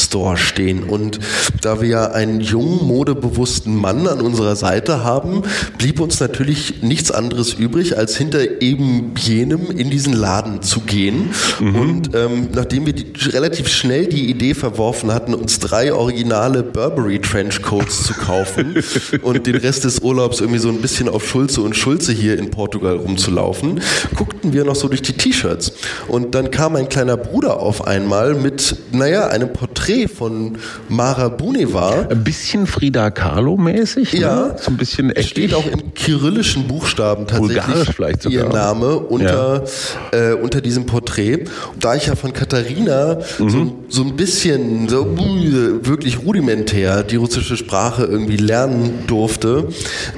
Secondhand-Store 0.00 0.36
stehen. 0.36 0.84
Und 0.84 1.18
da 1.60 1.80
wir 1.80 1.88
ja 1.88 2.10
einen 2.10 2.40
jungen, 2.40 2.86
modebewussten 2.86 3.74
Mann 3.76 4.06
an 4.06 4.20
unserer 4.20 4.56
Seite 4.56 5.04
haben, 5.04 5.42
blieb 5.78 6.00
uns 6.00 6.20
natürlich 6.20 6.82
nichts 6.82 7.10
anderes 7.10 7.54
übrig, 7.54 7.96
als 7.96 8.16
hinter 8.16 8.62
eben 8.62 9.14
jenem 9.18 9.70
in 9.70 9.90
diesen 9.90 10.12
Laden 10.12 10.62
zu 10.62 10.80
gehen. 10.80 11.30
Mhm. 11.58 11.74
Und 11.74 12.14
ähm, 12.14 12.48
nachdem 12.54 12.86
wir 12.86 12.92
die, 12.92 13.12
relativ 13.30 13.68
schnell 13.68 14.06
die 14.06 14.30
Idee 14.30 14.54
verworfen 14.54 15.12
hatten, 15.12 15.34
uns 15.34 15.58
drei 15.58 15.92
originale 15.92 16.62
Burberry 16.62 17.20
Trenchcoats 17.20 18.04
zu 18.04 18.14
kaufen 18.14 18.76
und 19.22 19.46
den 19.46 19.56
Rest 19.56 19.84
des 19.84 20.00
Urlaubs 20.00 20.40
irgendwie 20.40 20.60
so 20.60 20.68
ein 20.68 20.80
bisschen 20.80 21.08
auf 21.08 21.28
Schulze 21.28 21.60
und 21.60 21.76
Schulze 21.76 22.12
hier 22.12 22.38
in 22.38 22.50
Portugal 22.50 22.96
rumzulaufen, 22.96 23.80
guckten 24.16 24.52
wir 24.52 24.64
noch 24.64 24.76
so 24.76 24.88
durch 24.88 25.02
die 25.02 25.12
T-Shirts. 25.12 25.72
Und 26.08 26.34
dann 26.34 26.50
kam 26.50 26.76
ein 26.76 26.88
kleiner 26.88 27.16
Bruder 27.16 27.60
auf 27.60 27.86
einmal 27.86 28.34
mit, 28.34 28.76
naja, 28.92 29.28
einem 29.28 29.52
Porträt 29.52 29.89
Porträt 29.90 30.08
von 30.08 30.58
Mara 30.88 31.28
Buneva. 31.28 32.06
Ein 32.10 32.24
bisschen 32.24 32.66
Frida 32.66 33.10
Kahlo-mäßig, 33.10 34.12
Ja, 34.12 34.34
ne? 34.48 34.56
so 34.60 34.70
ein 34.70 34.76
bisschen 34.76 35.10
es 35.10 35.28
steht 35.28 35.54
auch 35.54 35.66
in 35.66 35.94
kyrillischen 35.94 36.66
Buchstaben 36.68 37.26
tatsächlich 37.26 37.56
Vulgarisch 37.66 37.90
vielleicht 37.94 38.22
sogar. 38.22 38.46
ihr 38.46 38.52
Name 38.52 38.96
unter, 38.98 39.64
äh, 40.12 40.32
unter 40.32 40.60
diesem 40.60 40.86
Porträt. 40.86 41.44
Da 41.78 41.94
ich 41.94 42.06
ja 42.06 42.14
von 42.16 42.32
Katharina 42.32 43.18
Mhm. 43.38 43.50
so, 43.50 43.76
so 43.88 44.02
ein 44.02 44.16
bisschen, 44.16 44.88
so 44.88 45.02
uh, 45.02 45.86
wirklich 45.86 46.20
rudimentär 46.24 47.02
die 47.02 47.16
russische 47.16 47.56
Sprache 47.56 48.04
irgendwie 48.04 48.36
lernen 48.36 49.04
durfte, 49.06 49.68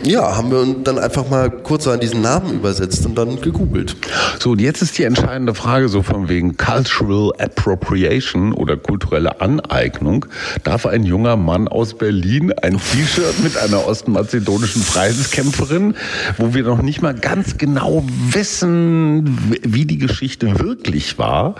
ja, 0.05 0.37
haben 0.37 0.51
wir 0.51 0.59
uns 0.61 0.77
dann 0.85 0.99
einfach 0.99 1.29
mal 1.31 1.51
kurz 1.51 1.87
an 1.87 2.01
diesen 2.01 2.21
Namen 2.23 2.55
übersetzt 2.55 3.05
und 3.07 3.17
dann 3.17 3.41
gegoogelt. 3.41 3.97
So, 4.39 4.51
und 4.51 4.61
jetzt 4.61 4.83
ist 4.83 4.99
die 4.99 5.05
entscheidende 5.05 5.55
Frage 5.55 5.89
so 5.89 6.03
von 6.03 6.29
wegen 6.29 6.57
Cultural 6.57 7.33
Appropriation 7.39 8.53
oder 8.53 8.77
kulturelle 8.77 9.41
Aneignung. 9.61 10.27
Darf 10.65 10.87
ein 10.87 11.05
junger 11.05 11.37
Mann 11.37 11.69
aus 11.69 11.95
Berlin 11.95 12.53
ein 12.53 12.79
T-Shirt 12.79 13.43
mit 13.43 13.57
einer 13.57 13.87
ostmazedonischen 13.87 14.83
Preiskämpferin, 14.83 15.95
wo 16.39 16.55
wir 16.55 16.63
noch 16.63 16.83
nicht 16.83 17.03
mal 17.03 17.15
ganz 17.15 17.59
genau 17.59 18.05
wissen, 18.31 19.39
wie 19.63 19.85
die 19.85 19.99
Geschichte 19.99 20.59
wirklich 20.61 21.19
war, 21.19 21.57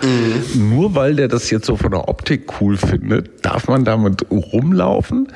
nur 0.55 0.95
weil 0.95 1.15
der 1.15 1.27
das 1.27 1.49
jetzt 1.49 1.65
so 1.65 1.75
von 1.77 1.91
der 1.91 2.07
Optik 2.07 2.61
cool 2.61 2.77
findet, 2.77 3.45
darf 3.45 3.67
man 3.67 3.85
damit 3.85 4.25
rumlaufen? 4.31 5.27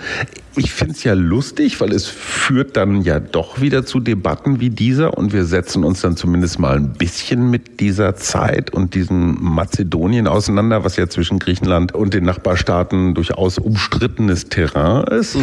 Ich 0.60 0.74
finde 0.74 0.94
es 0.94 1.04
ja 1.04 1.14
lustig, 1.14 1.80
weil 1.82 1.92
es 1.92 2.08
führt 2.08 2.78
dann 2.78 3.04
ja 3.04 3.20
doch 3.20 3.62
wieder 3.62 3.86
zu 3.86 4.00
Debatten 4.00 4.60
wie 4.60 4.72
dieser 4.72 5.16
und 5.16 5.32
wir 5.32 5.46
setzen 5.46 5.84
uns 5.84 6.02
dann 6.02 6.18
zumindest 6.18 6.58
mal 6.58 6.78
ein 6.78 6.94
bisschen 6.94 7.52
mit 7.52 7.80
dieser 7.80 8.16
Zeit 8.16 8.74
und 8.74 8.96
diesem 8.96 9.38
Mazedonien 9.40 10.26
auseinander, 10.26 10.84
was 10.84 10.96
ja 10.96 11.08
zwischen 11.10 11.38
Griechenland 11.38 11.94
und 11.94 12.16
den 12.16 12.26
Nachbarstaaten 12.48 13.14
durchaus 13.14 13.58
umstrittenes 13.58 14.46
Terrain 14.46 15.04
ist. 15.08 15.38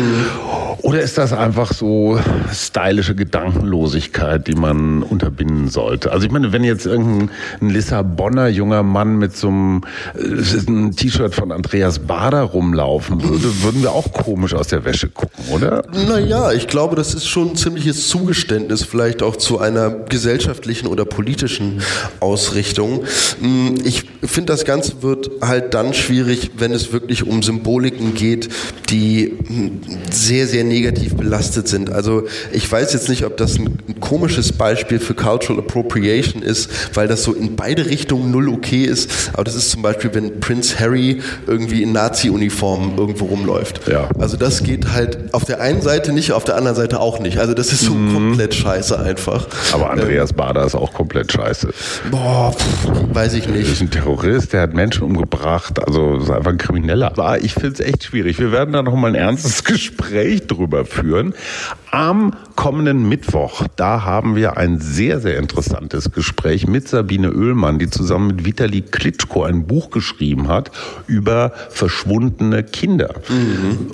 Oder 0.81 1.01
ist 1.01 1.19
das 1.19 1.33
einfach 1.33 1.73
so 1.73 2.19
stylische 2.53 3.15
Gedankenlosigkeit, 3.15 4.47
die 4.47 4.55
man 4.55 5.03
unterbinden 5.03 5.69
sollte? 5.69 6.13
Also 6.13 6.27
ich 6.27 6.33
meine, 6.33 6.53
wenn 6.53 6.65
jetzt 6.65 6.87
irgendein 6.87 7.31
ein 7.61 7.71
Lissabonner 7.71 8.49
junger 8.49 8.83
Mann 8.83 9.17
mit 9.19 9.37
so 9.37 9.49
einem 9.49 9.83
ein 10.15 10.93
T-Shirt 10.93 11.35
von 11.35 11.53
Andreas 11.53 11.99
Bader 11.99 12.43
rumlaufen 12.43 13.23
würde, 13.23 13.63
würden 13.63 13.83
wir 13.83 13.93
auch 13.93 14.13
komisch 14.13 14.55
aus 14.55 14.69
der 14.69 14.85
Wäsche 14.85 15.09
gucken, 15.09 15.45
oder? 15.51 15.85
Naja, 16.09 16.53
ich 16.53 16.69
glaube, 16.69 16.97
das 16.97 17.15
ist 17.15 17.27
schon 17.27 17.51
ein 17.51 17.57
ziemliches 17.57 18.09
Zugeständnis 18.09 18.83
vielleicht 18.83 19.23
auch 19.23 19.37
zu 19.37 19.59
einer 19.59 19.91
gesellschaftlichen 19.91 20.87
oder 20.87 21.05
politischen 21.05 21.83
Ausrichtung. 22.21 23.05
Hm, 23.41 23.77
Ich 23.85 24.05
finde, 24.23 24.53
das 24.53 24.65
Ganze 24.65 25.03
wird 25.03 25.31
halt 25.43 25.75
dann 25.75 25.93
schwierig, 25.93 26.53
wenn 26.57 26.73
es 26.73 26.93
wirklich 26.95 27.26
um 27.26 27.42
Symboliken 27.42 28.14
geht, 28.14 28.49
die 28.88 29.34
sehr, 30.11 30.47
sehr 30.47 30.64
negativ 30.64 31.14
belastet 31.16 31.68
sind. 31.68 31.90
Also 31.90 32.22
ich 32.53 32.70
weiß 32.70 32.95
jetzt 32.95 33.11
nicht, 33.11 33.24
ob 33.26 33.36
das 33.36 33.59
ein, 33.59 33.78
ein 33.88 34.01
komisches 34.01 34.53
Beispiel 34.53 34.99
für 34.99 35.12
Cultural 35.14 35.59
Appropriation 35.62 36.42
ist, 36.42 36.70
weil 36.95 37.07
das 37.09 37.22
so 37.24 37.34
in 37.34 37.57
beide 37.57 37.84
Richtungen 37.86 38.30
null 38.30 38.49
okay 38.49 38.84
ist. 38.84 39.30
Aber 39.34 39.45
das 39.45 39.55
ist 39.55 39.70
zum 39.70 39.82
Beispiel, 39.82 40.14
wenn 40.14 40.40
Prince 40.40 40.78
Harry 40.80 41.20
irgendwie 41.47 41.82
in 41.82 41.92
Nazi-Uniform 41.92 42.95
irgendwo 42.97 43.26
rumläuft. 43.26 43.86
Ja. 43.88 44.09
Also 44.18 44.36
das 44.38 44.62
geht 44.62 44.92
halt 44.92 45.34
auf 45.34 45.45
der 45.45 45.61
einen 45.61 45.82
Seite 45.82 46.12
nicht, 46.12 46.32
auf 46.32 46.45
der 46.45 46.57
anderen 46.57 46.76
Seite 46.76 47.01
auch 47.01 47.18
nicht. 47.18 47.38
Also 47.38 47.53
das 47.55 47.72
ist 47.72 47.82
so 47.82 47.92
komplett 47.92 48.55
scheiße 48.55 48.99
einfach. 48.99 49.47
Aber 49.72 49.90
Andreas 49.90 50.32
Bader 50.32 50.64
ist 50.64 50.74
auch 50.74 50.92
komplett 50.95 51.32
scheiße. 51.32 51.70
Boah, 52.11 52.53
pff, 52.53 53.14
weiß 53.14 53.34
ich 53.34 53.47
Er 53.47 53.53
nicht. 53.53 53.72
ist 53.72 53.80
ein 53.80 53.90
Terrorist, 53.90 54.53
der 54.53 54.62
hat 54.62 54.74
Menschen 54.74 55.03
umgebracht, 55.03 55.84
also 55.84 56.16
ist 56.18 56.30
einfach 56.30 56.53
ein 56.53 56.59
Krimineller. 56.85 57.39
Ich 57.43 57.55
finde 57.55 57.72
es 57.72 57.80
echt 57.80 58.05
schwierig. 58.05 58.39
Wir 58.39 58.53
werden 58.53 58.72
da 58.72 58.82
noch 58.82 58.95
mal 58.95 59.09
ein 59.09 59.14
ernstes 59.14 59.64
Gespräch 59.64 60.47
drüber 60.47 60.85
führen. 60.85 61.35
Am 61.91 62.35
kommenden 62.57 63.09
Mittwoch, 63.09 63.66
da 63.76 64.05
haben 64.05 64.35
wir 64.35 64.57
ein 64.57 64.80
sehr, 64.80 65.20
sehr 65.20 65.39
interessantes 65.39 66.11
Gespräch 66.11 66.66
mit 66.66 66.89
Sabine 66.89 67.32
Oehlmann, 67.32 67.78
die 67.78 67.89
zusammen 67.89 68.28
mit 68.28 68.45
Vitali 68.45 68.82
Klitschko 68.82 69.45
ein 69.45 69.66
Buch 69.66 69.91
geschrieben 69.91 70.49
hat 70.49 70.72
über 71.07 71.53
verschwundene 71.70 72.64
Kinder. 72.64 73.14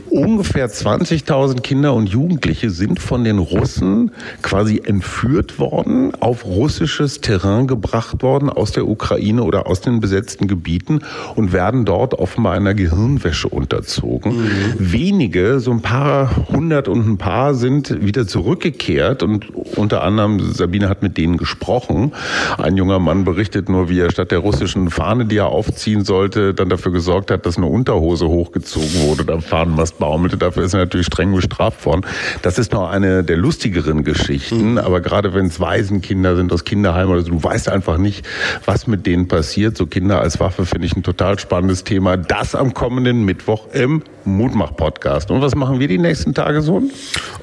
Ungefähr 0.09 0.70
20.000 0.70 1.61
Kinder 1.61 1.93
und 1.93 2.09
Jugendliche 2.09 2.70
sind 2.70 3.01
von 3.01 3.22
den 3.22 3.38
Russen 3.38 4.12
quasi 4.41 4.80
entführt 4.82 5.59
worden, 5.59 6.14
auf 6.20 6.47
russisches 6.47 7.20
Terrain 7.20 7.66
gebracht 7.66 8.22
worden 8.22 8.49
aus 8.49 8.72
der 8.72 8.88
Ukraine 8.88 9.43
oder 9.43 9.66
aus 9.66 9.82
den 9.82 10.01
besetzten 10.01 10.49
Gebieten 10.49 11.01
und 11.34 11.53
werden 11.53 11.84
dort 11.84 12.14
offenbar 12.14 12.55
einer 12.55 12.72
Gehirnwäsche 12.85 13.49
unterzogen. 13.49 14.51
Wenige, 14.78 15.61
so 15.61 15.70
ein 15.70 15.83
paar 15.83 16.49
hundert 16.49 16.89
und 16.89 17.07
ein 17.07 17.18
paar 17.18 17.55
sind 17.55 18.05
wieder 18.05 18.26
zurückgekehrt 18.26 19.22
und 19.22 19.51
unter 19.76 20.03
anderem 20.03 20.41
Sabine 20.53 20.89
hat 20.89 21.03
mit 21.03 21.18
denen 21.18 21.37
gesprochen. 21.37 22.12
Ein 22.59 22.76
junger 22.76 22.99
Mann 22.99 23.24
berichtet 23.24 23.68
nur, 23.68 23.89
wie 23.89 24.01
er 24.01 24.11
statt 24.11 24.31
der 24.31 24.39
russischen 24.39 24.91
Fahne, 24.91 25.26
die 25.26 25.37
er 25.37 25.47
aufziehen 25.47 26.05
sollte, 26.05 26.55
dann 26.55 26.68
dafür 26.68 26.93
gesorgt 26.93 27.31
hat, 27.31 27.47
dass 27.47 27.57
eine 27.57 27.66
Unterhose 27.66 28.28
hochgezogen 28.28 29.03
wurde, 29.03 29.24
der 29.24 29.41
Fahnenmast 29.41 29.99
baumelte. 29.99 30.37
Dafür 30.37 30.64
ist 30.64 30.74
er 30.74 30.81
natürlich 30.81 31.07
streng 31.07 31.35
bestraft 31.35 31.85
worden. 31.85 32.03
Das 32.43 32.59
ist 32.59 32.72
noch 32.72 32.89
eine 32.89 33.24
der 33.24 33.37
lustigeren 33.37 34.05
Geschichten, 34.05 34.78
aber 34.78 35.01
gerade 35.01 35.35
wenn 35.35 35.47
es 35.47 35.61
Waisenkinder 35.61 36.37
sind 36.37 36.53
aus 36.53 36.64
Kinderheimen 36.64 37.12
oder 37.12 37.22
so, 37.22 37.31
du 37.31 37.43
weißt 37.43 37.68
einfach 37.68 37.99
nicht, 37.99 38.26
was 38.64 38.87
mit 38.87 39.07
denen 39.07 39.28
passiert. 39.28 39.76
So 39.76 39.87
Kinder 39.87 40.20
als 40.20 40.41
Waffe 40.41 40.64
finde 40.64 40.87
ich 40.87 40.97
ein 40.97 41.03
total 41.03 41.39
spannendes 41.39 41.85
Thema. 41.85 42.16
Das 42.16 42.55
am 42.55 42.70
kommenden 42.75 43.25
Mittwoch 43.25 43.68
im 43.73 44.03
Mutmach-Podcast. 44.25 45.31
Und 45.31 45.41
was 45.41 45.55
machen 45.55 45.81
wir 45.81 45.89
die 45.89 45.99
nächsten 45.99 46.35
Tage 46.35 46.62
so? 46.62 46.83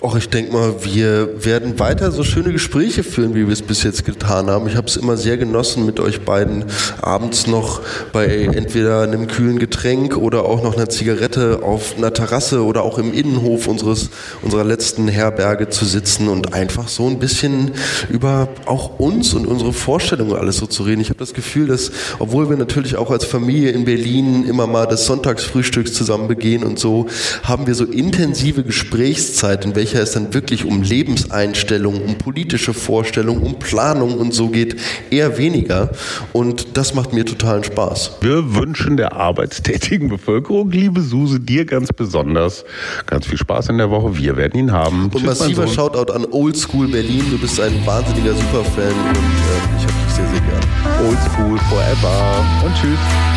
Och, 0.02 0.16
ich 0.16 0.30
denke 0.30 0.54
mal, 0.54 0.76
wir 0.84 1.44
werden 1.44 1.80
weiter 1.80 2.12
so 2.12 2.24
schöne 2.24 2.52
Gespräche 2.52 3.04
führen, 3.04 3.34
wie 3.34 3.46
wir 3.46 3.54
es 3.54 3.62
bis 3.62 3.84
jetzt 3.84 4.06
getan 4.06 4.48
haben. 4.50 4.68
Ich 4.68 4.76
habe 4.76 4.88
es 4.88 4.96
immer 4.96 5.18
sehr 5.18 5.38
genossen, 5.38 5.86
mit 5.86 6.00
euch 6.00 6.22
beiden 6.22 6.66
abends 7.02 7.48
noch 7.48 7.82
bei 8.14 8.26
entweder 8.26 9.02
einem 9.02 9.28
kühlen 9.28 9.60
Getränk 9.60 10.18
oder 10.18 10.46
auch 10.46 10.64
noch 10.64 10.76
einer 10.76 10.90
Zigarette 10.90 11.62
auf 11.64 11.98
einer 11.98 12.14
Terrasse 12.14 12.64
oder 12.64 12.84
auch 12.84 13.00
im 13.00 13.14
Innenhof 13.14 13.68
unseres, 13.68 14.10
unserer 14.42 14.64
letzten 14.64 15.08
Herberge 15.08 15.70
zu 15.70 15.86
sitzen 15.86 16.28
und 16.28 16.54
einfach 16.54 16.88
so 16.88 17.08
ein 17.08 17.20
bisschen 17.20 17.72
über 18.10 18.50
auch 18.66 19.00
uns 19.00 19.34
und 19.34 19.48
unsere 19.48 19.74
Vorstellungen 19.74 20.36
alles 20.36 20.58
so 20.58 20.68
zu 20.68 20.84
reden. 20.84 21.02
Ich 21.02 21.10
habe 21.10 21.20
das 21.20 21.34
Gefühl, 21.34 21.68
dass, 21.68 21.92
obwohl 22.20 22.50
wir 22.50 22.58
natürlich 22.58 22.98
auch 22.98 23.12
als 23.12 23.26
Familie 23.26 23.72
in 23.72 23.86
Berlin 23.86 24.46
immer 24.48 24.68
mal 24.68 24.86
das 24.86 25.06
Sonntagsfrühstücks 25.18 25.94
zusammen 25.94 26.28
begehen 26.28 26.64
und 26.64 26.78
so, 26.78 27.08
haben 27.44 27.66
wir 27.66 27.74
so 27.74 27.86
intensive 27.86 28.64
Gesprächszeit, 28.64 29.66
in 29.66 29.76
welcher 29.76 30.02
es 30.02 30.12
dann 30.12 30.34
wirklich 30.34 30.66
um 30.66 30.84
Lebenseinstellungen, 30.84 32.04
um 32.04 32.18
politische 32.18 32.74
Vorstellungen, 32.74 33.42
um 33.42 33.60
Planung 33.60 34.18
und 34.18 34.34
so 34.34 34.50
geht, 34.50 34.76
eher 35.10 35.38
weniger. 35.38 35.90
Und 36.34 36.78
das 36.78 36.94
macht 36.94 37.14
mir 37.14 37.26
totalen 37.26 37.64
Spaß. 37.64 38.18
Wir 38.22 38.56
wünschen 38.56 38.98
der 38.98 39.14
arbeitstätigen 39.14 40.10
Bevölkerung, 40.10 40.70
liebe 40.70 41.02
Suse, 41.02 41.40
dir 41.40 41.66
ganz 41.66 41.92
besonders 41.92 42.64
ganz 43.08 43.26
viel 43.26 43.38
Spaß 43.38 43.70
in 43.70 43.80
der 43.80 43.90
Woche. 43.90 44.18
Wir 44.18 44.38
werden 44.38 44.60
ihn 44.60 44.72
haben. 44.72 45.06
Und 45.06 45.14
Tschüss, 45.14 45.24
massiver. 45.24 45.68
Shoutout 45.68 46.14
an 46.14 46.26
Oldschool 46.30 46.88
Berlin. 46.88 47.24
Du 47.32 47.40
bist 47.40 47.60
ein 47.60 47.74
wahnsinniger 47.86 48.34
Superfan 48.34 48.84
und 48.84 49.16
äh, 49.16 49.78
ich 49.78 49.84
habe 49.84 49.94
dich 50.06 50.14
sehr, 50.14 50.28
sehr 50.28 50.42
gern. 50.42 51.08
Old 51.08 51.18
School 51.32 51.58
Forever. 51.70 52.46
Und 52.64 52.74
tschüss. 52.76 53.37